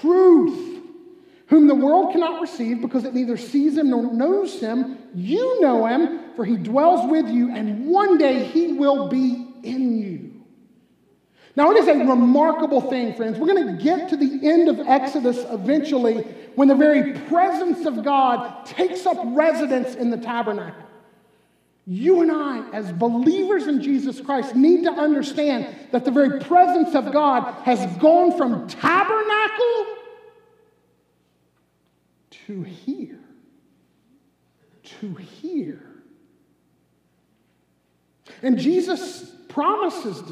[0.00, 0.74] Truth
[1.46, 4.98] whom the world cannot receive because it neither sees him nor knows him.
[5.14, 9.98] You know him, for he dwells with you, and one day he will be in
[9.98, 10.33] you.
[11.56, 13.38] Now, it is a remarkable thing, friends.
[13.38, 16.22] We're going to get to the end of Exodus eventually
[16.56, 20.82] when the very presence of God takes up residence in the tabernacle.
[21.86, 26.94] You and I, as believers in Jesus Christ, need to understand that the very presence
[26.94, 29.86] of God has gone from tabernacle
[32.46, 33.20] to here.
[35.00, 36.02] To here.
[38.42, 40.22] And Jesus promises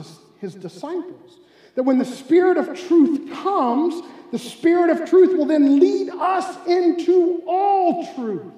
[0.42, 1.38] his disciples
[1.74, 6.66] that when the Spirit of truth comes, the Spirit of truth will then lead us
[6.66, 8.52] into all truth.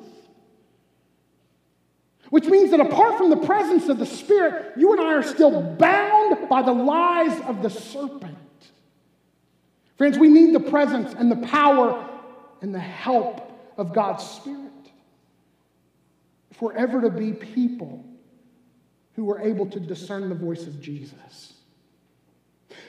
[2.30, 5.60] Which means that apart from the presence of the Spirit, you and I are still
[5.60, 8.36] bound by the lies of the serpent.
[9.96, 12.08] Friends, we need the presence and the power
[12.62, 13.40] and the help
[13.76, 14.60] of God's Spirit.
[16.50, 18.04] If we're ever to be people
[19.14, 21.53] who are able to discern the voice of Jesus.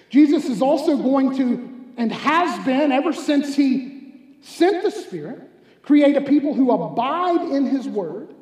[0.10, 5.42] Jesus is also going to, and has been ever since he sent the Spirit,
[5.82, 8.34] create a people who abide in his word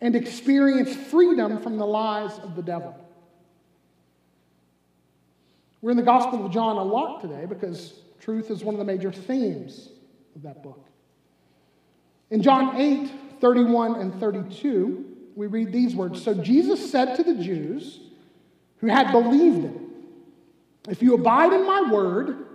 [0.00, 2.96] and experience freedom from the lies of the devil.
[5.82, 8.84] We're in the Gospel of John a lot today because truth is one of the
[8.84, 9.88] major themes
[10.36, 10.86] of that book.
[12.30, 15.04] In John 8, 31 and 32,
[15.34, 18.00] we read these words So Jesus said to the Jews
[18.78, 19.89] who had believed him,
[20.88, 22.46] If you abide in my word,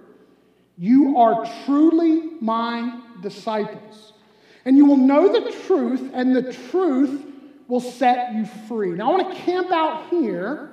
[0.77, 4.13] you are truly my disciples.
[4.65, 7.23] And you will know the truth, and the truth
[7.67, 8.91] will set you free.
[8.91, 10.71] Now, I want to camp out here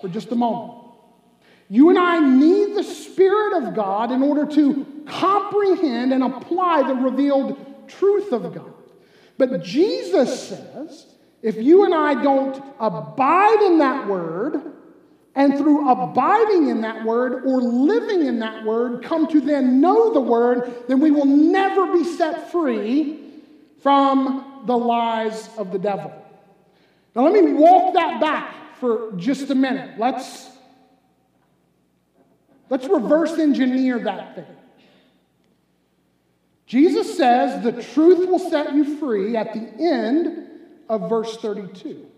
[0.00, 0.84] for just a moment.
[1.70, 6.94] You and I need the Spirit of God in order to comprehend and apply the
[6.94, 8.74] revealed truth of God.
[9.36, 11.06] But Jesus says
[11.42, 14.72] if you and I don't abide in that word,
[15.38, 20.12] and through abiding in that word or living in that word, come to then know
[20.12, 23.20] the word, then we will never be set free
[23.80, 26.12] from the lies of the devil.
[27.14, 29.96] Now, let me walk that back for just a minute.
[29.96, 30.50] Let's,
[32.68, 34.56] let's reverse engineer that thing.
[36.66, 40.48] Jesus says the truth will set you free at the end
[40.88, 42.08] of verse 32.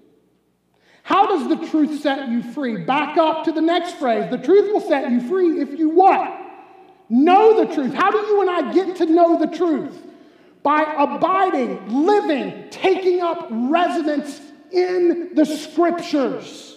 [1.03, 2.77] How does the truth set you free?
[2.79, 4.31] Back up to the next phrase.
[4.31, 6.39] The truth will set you free if you what?
[7.09, 7.93] Know the truth.
[7.93, 9.97] How do you and I get to know the truth?
[10.63, 14.41] By abiding, living, taking up residence
[14.71, 16.77] in the scriptures.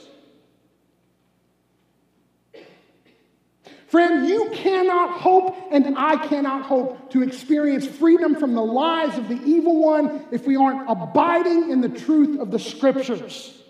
[3.87, 9.27] Friend, you cannot hope, and I cannot hope to experience freedom from the lies of
[9.29, 13.62] the evil one if we aren't abiding in the truth of the scriptures.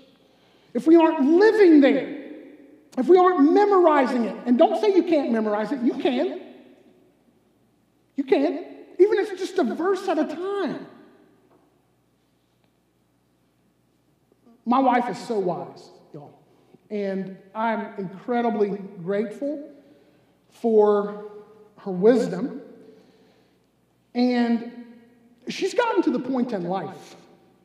[0.74, 2.24] If we aren't living there,
[2.98, 6.42] if we aren't memorizing it, and don't say you can't memorize it, you can.
[8.16, 8.66] You can,
[9.00, 10.86] even if it's just a verse at a time.
[14.66, 16.40] My wife is so wise, y'all,
[16.90, 19.70] and I'm incredibly grateful
[20.50, 21.32] for
[21.80, 22.62] her wisdom.
[24.16, 24.86] And
[25.50, 27.16] she's gotten to the point in life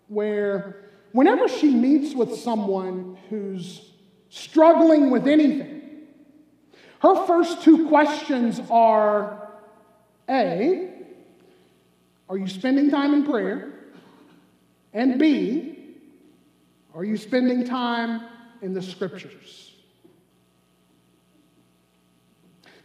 [0.08, 3.92] where whenever she meets with someone who's
[4.28, 5.78] struggling with anything,
[7.00, 9.50] Her first two questions are
[10.28, 10.90] A,
[12.28, 13.72] are you spending time in prayer?
[14.92, 15.78] And B,
[16.94, 18.22] are you spending time
[18.62, 19.72] in the scriptures?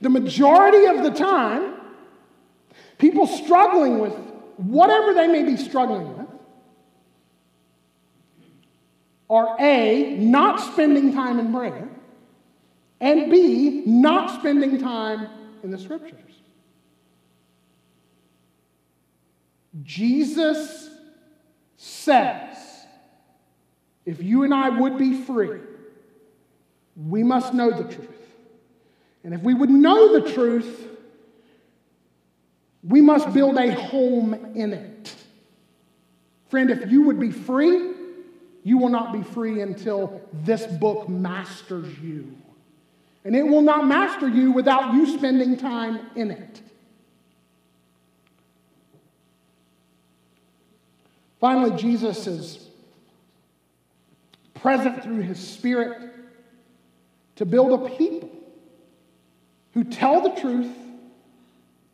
[0.02, 1.74] The majority of the time,
[3.00, 4.14] people struggling with
[4.58, 6.23] whatever they may be struggling with
[9.34, 11.90] are A, not spending time in prayer,
[13.02, 15.28] and B, not spending time
[15.64, 16.20] in the scriptures.
[19.82, 20.90] Jesus
[21.78, 22.58] says,
[24.06, 25.60] if you and I would be free,
[26.96, 28.10] we must know the truth.
[29.24, 30.90] And if we would know the truth,
[32.84, 35.16] we must build a home in it.
[36.50, 37.93] Friend, if you would be free,
[38.64, 42.38] you will not be free until this book masters you.
[43.26, 46.62] And it will not master you without you spending time in it.
[51.40, 52.70] Finally, Jesus is
[54.54, 56.02] present through his Spirit
[57.36, 58.30] to build a people
[59.74, 60.72] who tell the truth,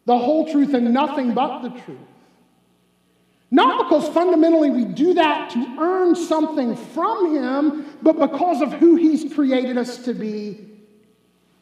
[0.06, 1.98] the whole truth, and nothing but the truth.
[3.51, 8.95] Not because fundamentally we do that to earn something from Him, but because of who
[8.95, 10.69] He's created us to be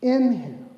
[0.02, 0.70] in Him.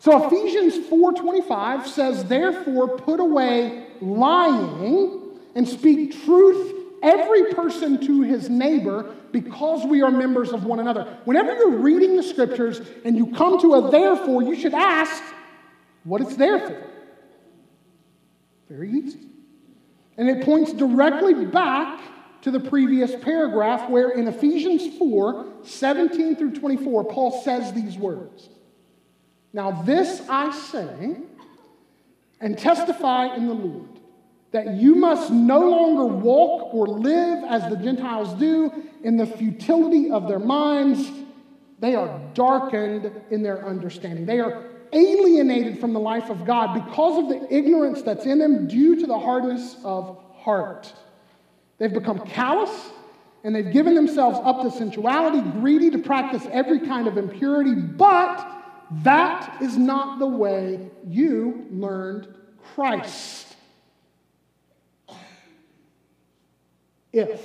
[0.00, 5.20] So Ephesians 4:25 says, "Therefore put away lying
[5.54, 11.06] and speak truth every person to his neighbor because we are members of one another."
[11.24, 15.22] Whenever you're reading the scriptures and you come to a therefore, you should ask
[16.04, 16.76] what it's there for.
[18.68, 19.27] Very easy.
[20.18, 22.02] And it points directly back
[22.42, 28.48] to the previous paragraph where in Ephesians 4 17 through 24, Paul says these words
[29.52, 31.16] Now, this I say
[32.40, 33.88] and testify in the Lord
[34.50, 38.72] that you must no longer walk or live as the Gentiles do
[39.04, 41.10] in the futility of their minds.
[41.80, 44.26] They are darkened in their understanding.
[44.26, 48.66] They are alienated from the life of God because of the ignorance that's in them
[48.66, 50.92] due to the hardness of heart.
[51.78, 52.70] They've become callous
[53.44, 58.46] and they've given themselves up to sensuality, greedy to practice every kind of impurity, but
[59.02, 62.28] that is not the way you learned
[62.74, 63.56] Christ.
[67.12, 67.40] If,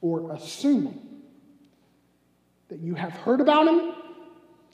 [0.00, 1.00] or assuming,
[2.68, 3.94] that you have heard about him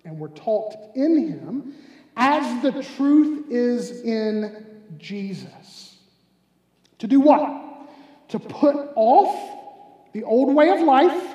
[0.09, 1.75] and we were taught in him,
[2.17, 4.67] as the truth is in
[4.97, 5.97] Jesus.
[6.99, 7.91] To do what?
[8.29, 9.59] To put off
[10.15, 11.35] the old way of life,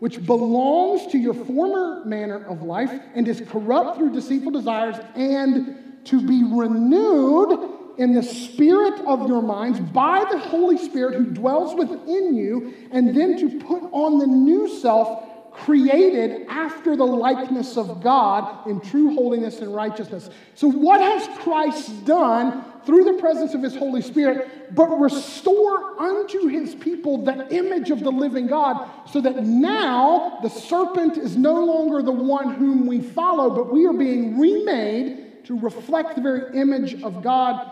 [0.00, 6.04] which belongs to your former manner of life and is corrupt through deceitful desires, and
[6.04, 11.74] to be renewed in the spirit of your minds by the Holy Spirit who dwells
[11.76, 15.27] within you, and then to put on the new self
[15.64, 20.30] created after the likeness of God in true holiness and righteousness.
[20.54, 26.46] So, what has Christ done through the presence of his Holy Spirit but restore unto
[26.46, 31.64] his people the image of the living God so that now the serpent is no
[31.64, 36.58] longer the one whom we follow, but we are being remade to reflect the very
[36.58, 37.70] image of God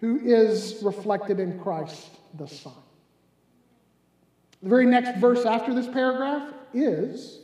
[0.00, 2.08] who is reflected in Christ
[2.38, 2.72] the Son.
[4.62, 7.40] The very next verse after this paragraph is,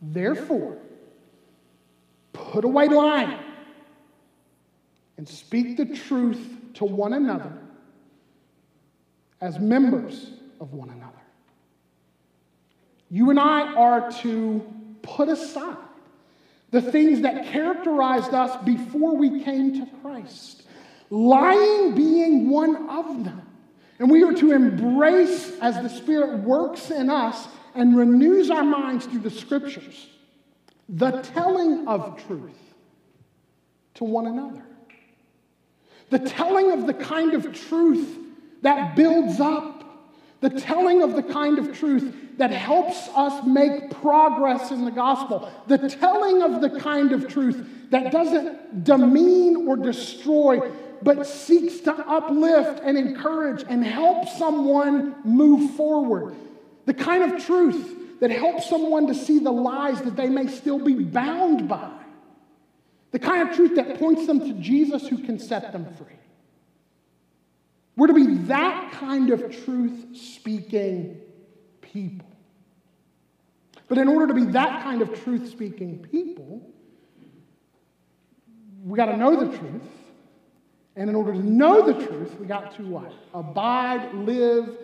[0.00, 0.78] therefore,
[2.32, 3.38] put away lying
[5.16, 6.40] and speak the truth
[6.74, 7.52] to one another
[9.40, 10.30] as members
[10.60, 11.12] of one another.
[13.10, 14.64] You and I are to
[15.02, 15.76] put aside
[16.70, 20.64] the things that characterized us before we came to Christ,
[21.08, 23.42] lying being one of them.
[23.98, 27.48] And we are to embrace as the Spirit works in us
[27.78, 30.08] and renews our minds through the scriptures
[30.88, 32.74] the telling of truth
[33.94, 34.62] to one another.
[36.10, 38.18] The telling of the kind of truth
[38.62, 39.84] that builds up.
[40.40, 45.50] The telling of the kind of truth that helps us make progress in the gospel.
[45.66, 50.70] The telling of the kind of truth that doesn't demean or destroy,
[51.02, 56.34] but seeks to uplift and encourage and help someone move forward.
[56.88, 60.78] The kind of truth that helps someone to see the lies that they may still
[60.78, 61.90] be bound by.
[63.10, 66.16] The kind of truth that points them to Jesus who can set them free.
[67.94, 71.20] We're to be that kind of truth speaking
[71.82, 72.26] people.
[73.86, 76.62] But in order to be that kind of truth speaking people,
[78.82, 79.82] we got to know the truth.
[80.96, 83.12] And in order to know the truth, we got to what?
[83.34, 84.74] Abide, live,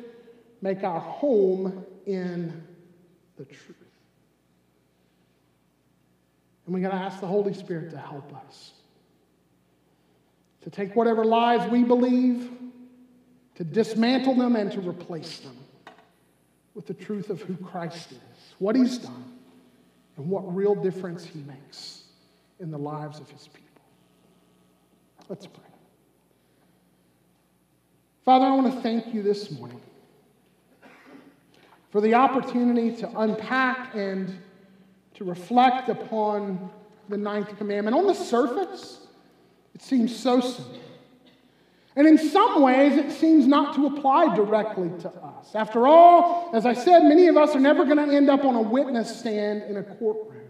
[0.61, 2.63] make our home in
[3.37, 3.77] the truth.
[6.67, 8.73] And we got to ask the Holy Spirit to help us.
[10.63, 12.51] To take whatever lies we believe,
[13.57, 15.57] to dismantle them, and to replace them
[16.75, 18.19] with the truth of who Christ is,
[18.59, 19.25] what he's done,
[20.17, 22.05] and what real difference he makes
[22.61, 23.83] in the lives of his people.
[25.29, 25.65] Let's pray.
[28.25, 29.81] Father, I want to thank you this morning
[31.95, 34.37] for the opportunity to unpack and
[35.15, 36.69] to reflect upon
[37.09, 37.97] the ninth commandment.
[37.97, 39.07] On the surface,
[39.77, 40.81] it seems so simple.
[41.95, 45.55] And in some ways, it seems not to apply directly to us.
[45.55, 48.57] After all, as I said, many of us are never going to end up on
[48.57, 50.49] a witness stand in a courtroom.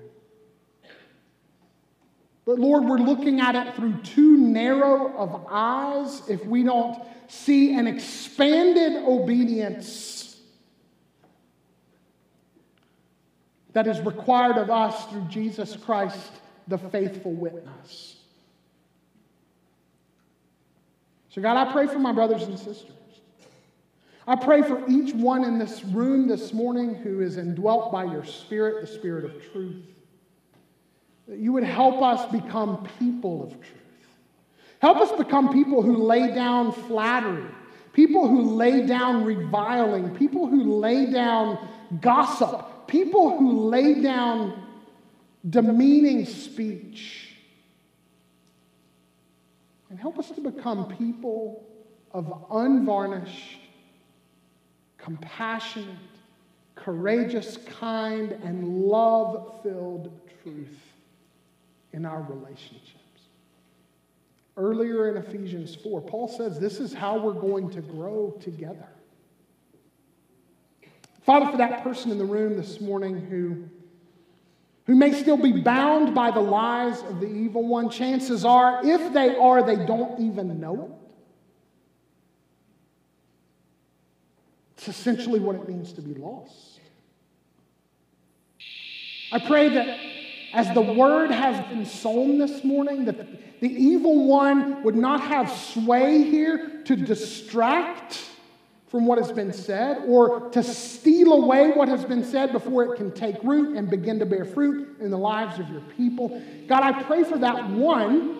[2.46, 7.74] But Lord, we're looking at it through too narrow of eyes if we don't see
[7.74, 10.23] an expanded obedience
[13.74, 16.32] that is required of us through Jesus Christ,
[16.68, 18.16] the faithful witness.
[21.28, 22.92] So, God, I pray for my brothers and sisters.
[24.26, 28.24] I pray for each one in this room this morning who is indwelt by your
[28.24, 29.84] Spirit, the Spirit of truth,
[31.28, 33.82] that you would help us become people of truth.
[34.78, 37.44] Help us become people who lay down flattery,
[37.92, 41.58] people who lay down reviling, people who lay down
[42.00, 44.52] gossip, people who lay down
[45.50, 47.34] demeaning speech
[49.90, 51.66] and help us to become people
[52.12, 53.58] of unvarnished,
[54.96, 55.88] compassionate,
[56.76, 60.12] courageous, kind, and love filled
[60.44, 60.78] truth
[61.92, 63.00] in our relationships.
[64.56, 68.86] Earlier in Ephesians 4, Paul says this is how we're going to grow together.
[71.24, 73.68] Father, for that person in the room this morning who
[74.86, 77.88] who may still be bound by the lies of the evil one.
[77.88, 81.14] Chances are, if they are, they don't even know it.
[84.76, 86.80] It's essentially what it means to be lost.
[89.32, 89.98] I pray that
[90.52, 95.50] as the word has been sown this morning, that the evil one would not have
[95.50, 98.20] sway here to distract
[98.94, 102.96] from what has been said or to steal away what has been said before it
[102.96, 106.40] can take root and begin to bear fruit in the lives of your people.
[106.68, 108.36] God, I pray for that one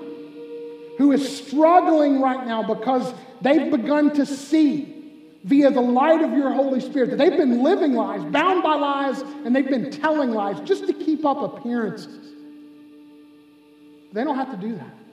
[0.97, 3.13] who is struggling right now because
[3.43, 7.95] they've begun to see via the light of your Holy Spirit that they've been living
[7.95, 12.33] lies, bound by lies, and they've been telling lies just to keep up appearances.
[14.13, 15.04] They don't have to do that.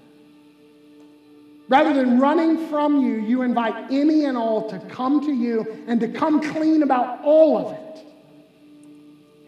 [1.71, 6.01] Rather than running from you, you invite any and all to come to you and
[6.01, 8.05] to come clean about all of it.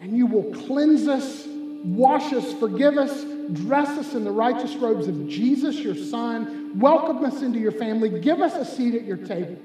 [0.00, 5.06] And you will cleanse us, wash us, forgive us, dress us in the righteous robes
[5.06, 9.18] of Jesus, your Son, welcome us into your family, give us a seat at your
[9.18, 9.58] table.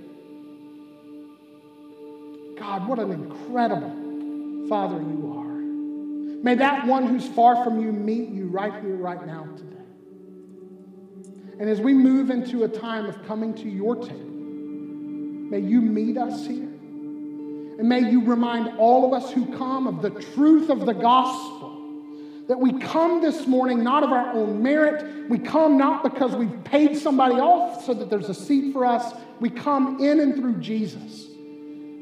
[2.58, 6.44] God, what an incredible Father you are.
[6.44, 9.79] May that one who's far from you meet you right here, right now today.
[11.60, 16.18] And as we move into a time of coming to your table, may you meet
[16.18, 16.64] us here.
[16.64, 21.76] And may you remind all of us who come of the truth of the gospel.
[22.48, 25.30] That we come this morning not of our own merit.
[25.30, 29.14] We come not because we've paid somebody off so that there's a seat for us.
[29.42, 31.28] We come in and through Jesus,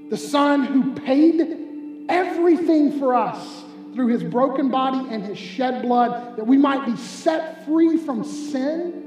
[0.09, 3.63] the Son who paid everything for us
[3.95, 8.23] through his broken body and his shed blood, that we might be set free from
[8.23, 9.06] sin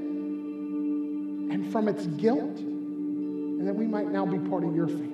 [1.51, 5.07] and from its guilt, and that we might now be part of your family.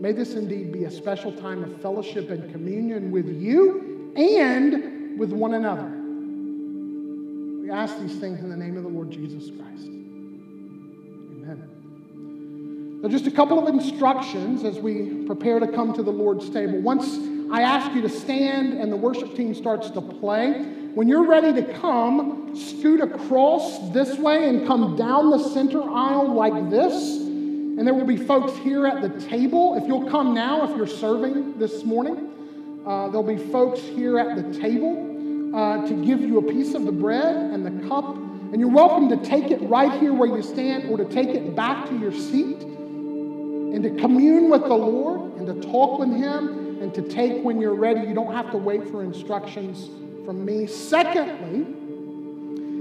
[0.00, 5.30] May this indeed be a special time of fellowship and communion with you and with
[5.30, 5.88] one another.
[7.62, 9.86] We ask these things in the name of the Lord Jesus Christ.
[11.44, 13.00] Amen.
[13.02, 16.80] Now, just a couple of instructions as we prepare to come to the Lord's table.
[16.80, 17.18] Once
[17.52, 21.54] I ask you to stand and the worship team starts to play, when you're ready
[21.54, 27.16] to come, scoot across this way and come down the center aisle like this.
[27.16, 29.74] And there will be folks here at the table.
[29.80, 34.36] If you'll come now, if you're serving this morning, uh, there'll be folks here at
[34.36, 38.14] the table uh, to give you a piece of the bread and the cup.
[38.14, 41.56] And you're welcome to take it right here where you stand or to take it
[41.56, 46.82] back to your seat and to commune with the Lord and to talk with Him
[46.82, 48.06] and to take when you're ready.
[48.06, 49.88] You don't have to wait for instructions
[50.24, 50.66] from me.
[50.66, 51.66] Secondly,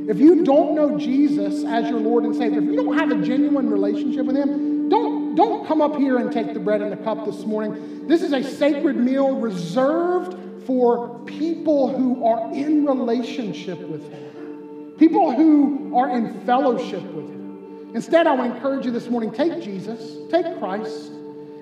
[0.09, 3.21] if you don't know Jesus as your Lord and Savior, if you don't have a
[3.21, 6.97] genuine relationship with Him, don't, don't come up here and take the bread and the
[6.97, 8.07] cup this morning.
[8.07, 15.31] This is a sacred meal reserved for people who are in relationship with Him, people
[15.31, 17.91] who are in fellowship with Him.
[17.93, 21.11] Instead, I would encourage you this morning take Jesus, take Christ.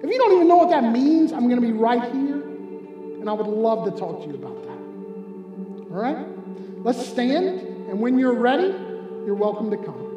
[0.02, 3.30] If you don't even know what that means, I'm going to be right here, and
[3.30, 4.69] I would love to talk to you about that.
[5.92, 6.28] All right?
[6.84, 7.60] Let's stand,
[7.90, 8.68] and when you're ready,
[9.26, 10.09] you're welcome to come.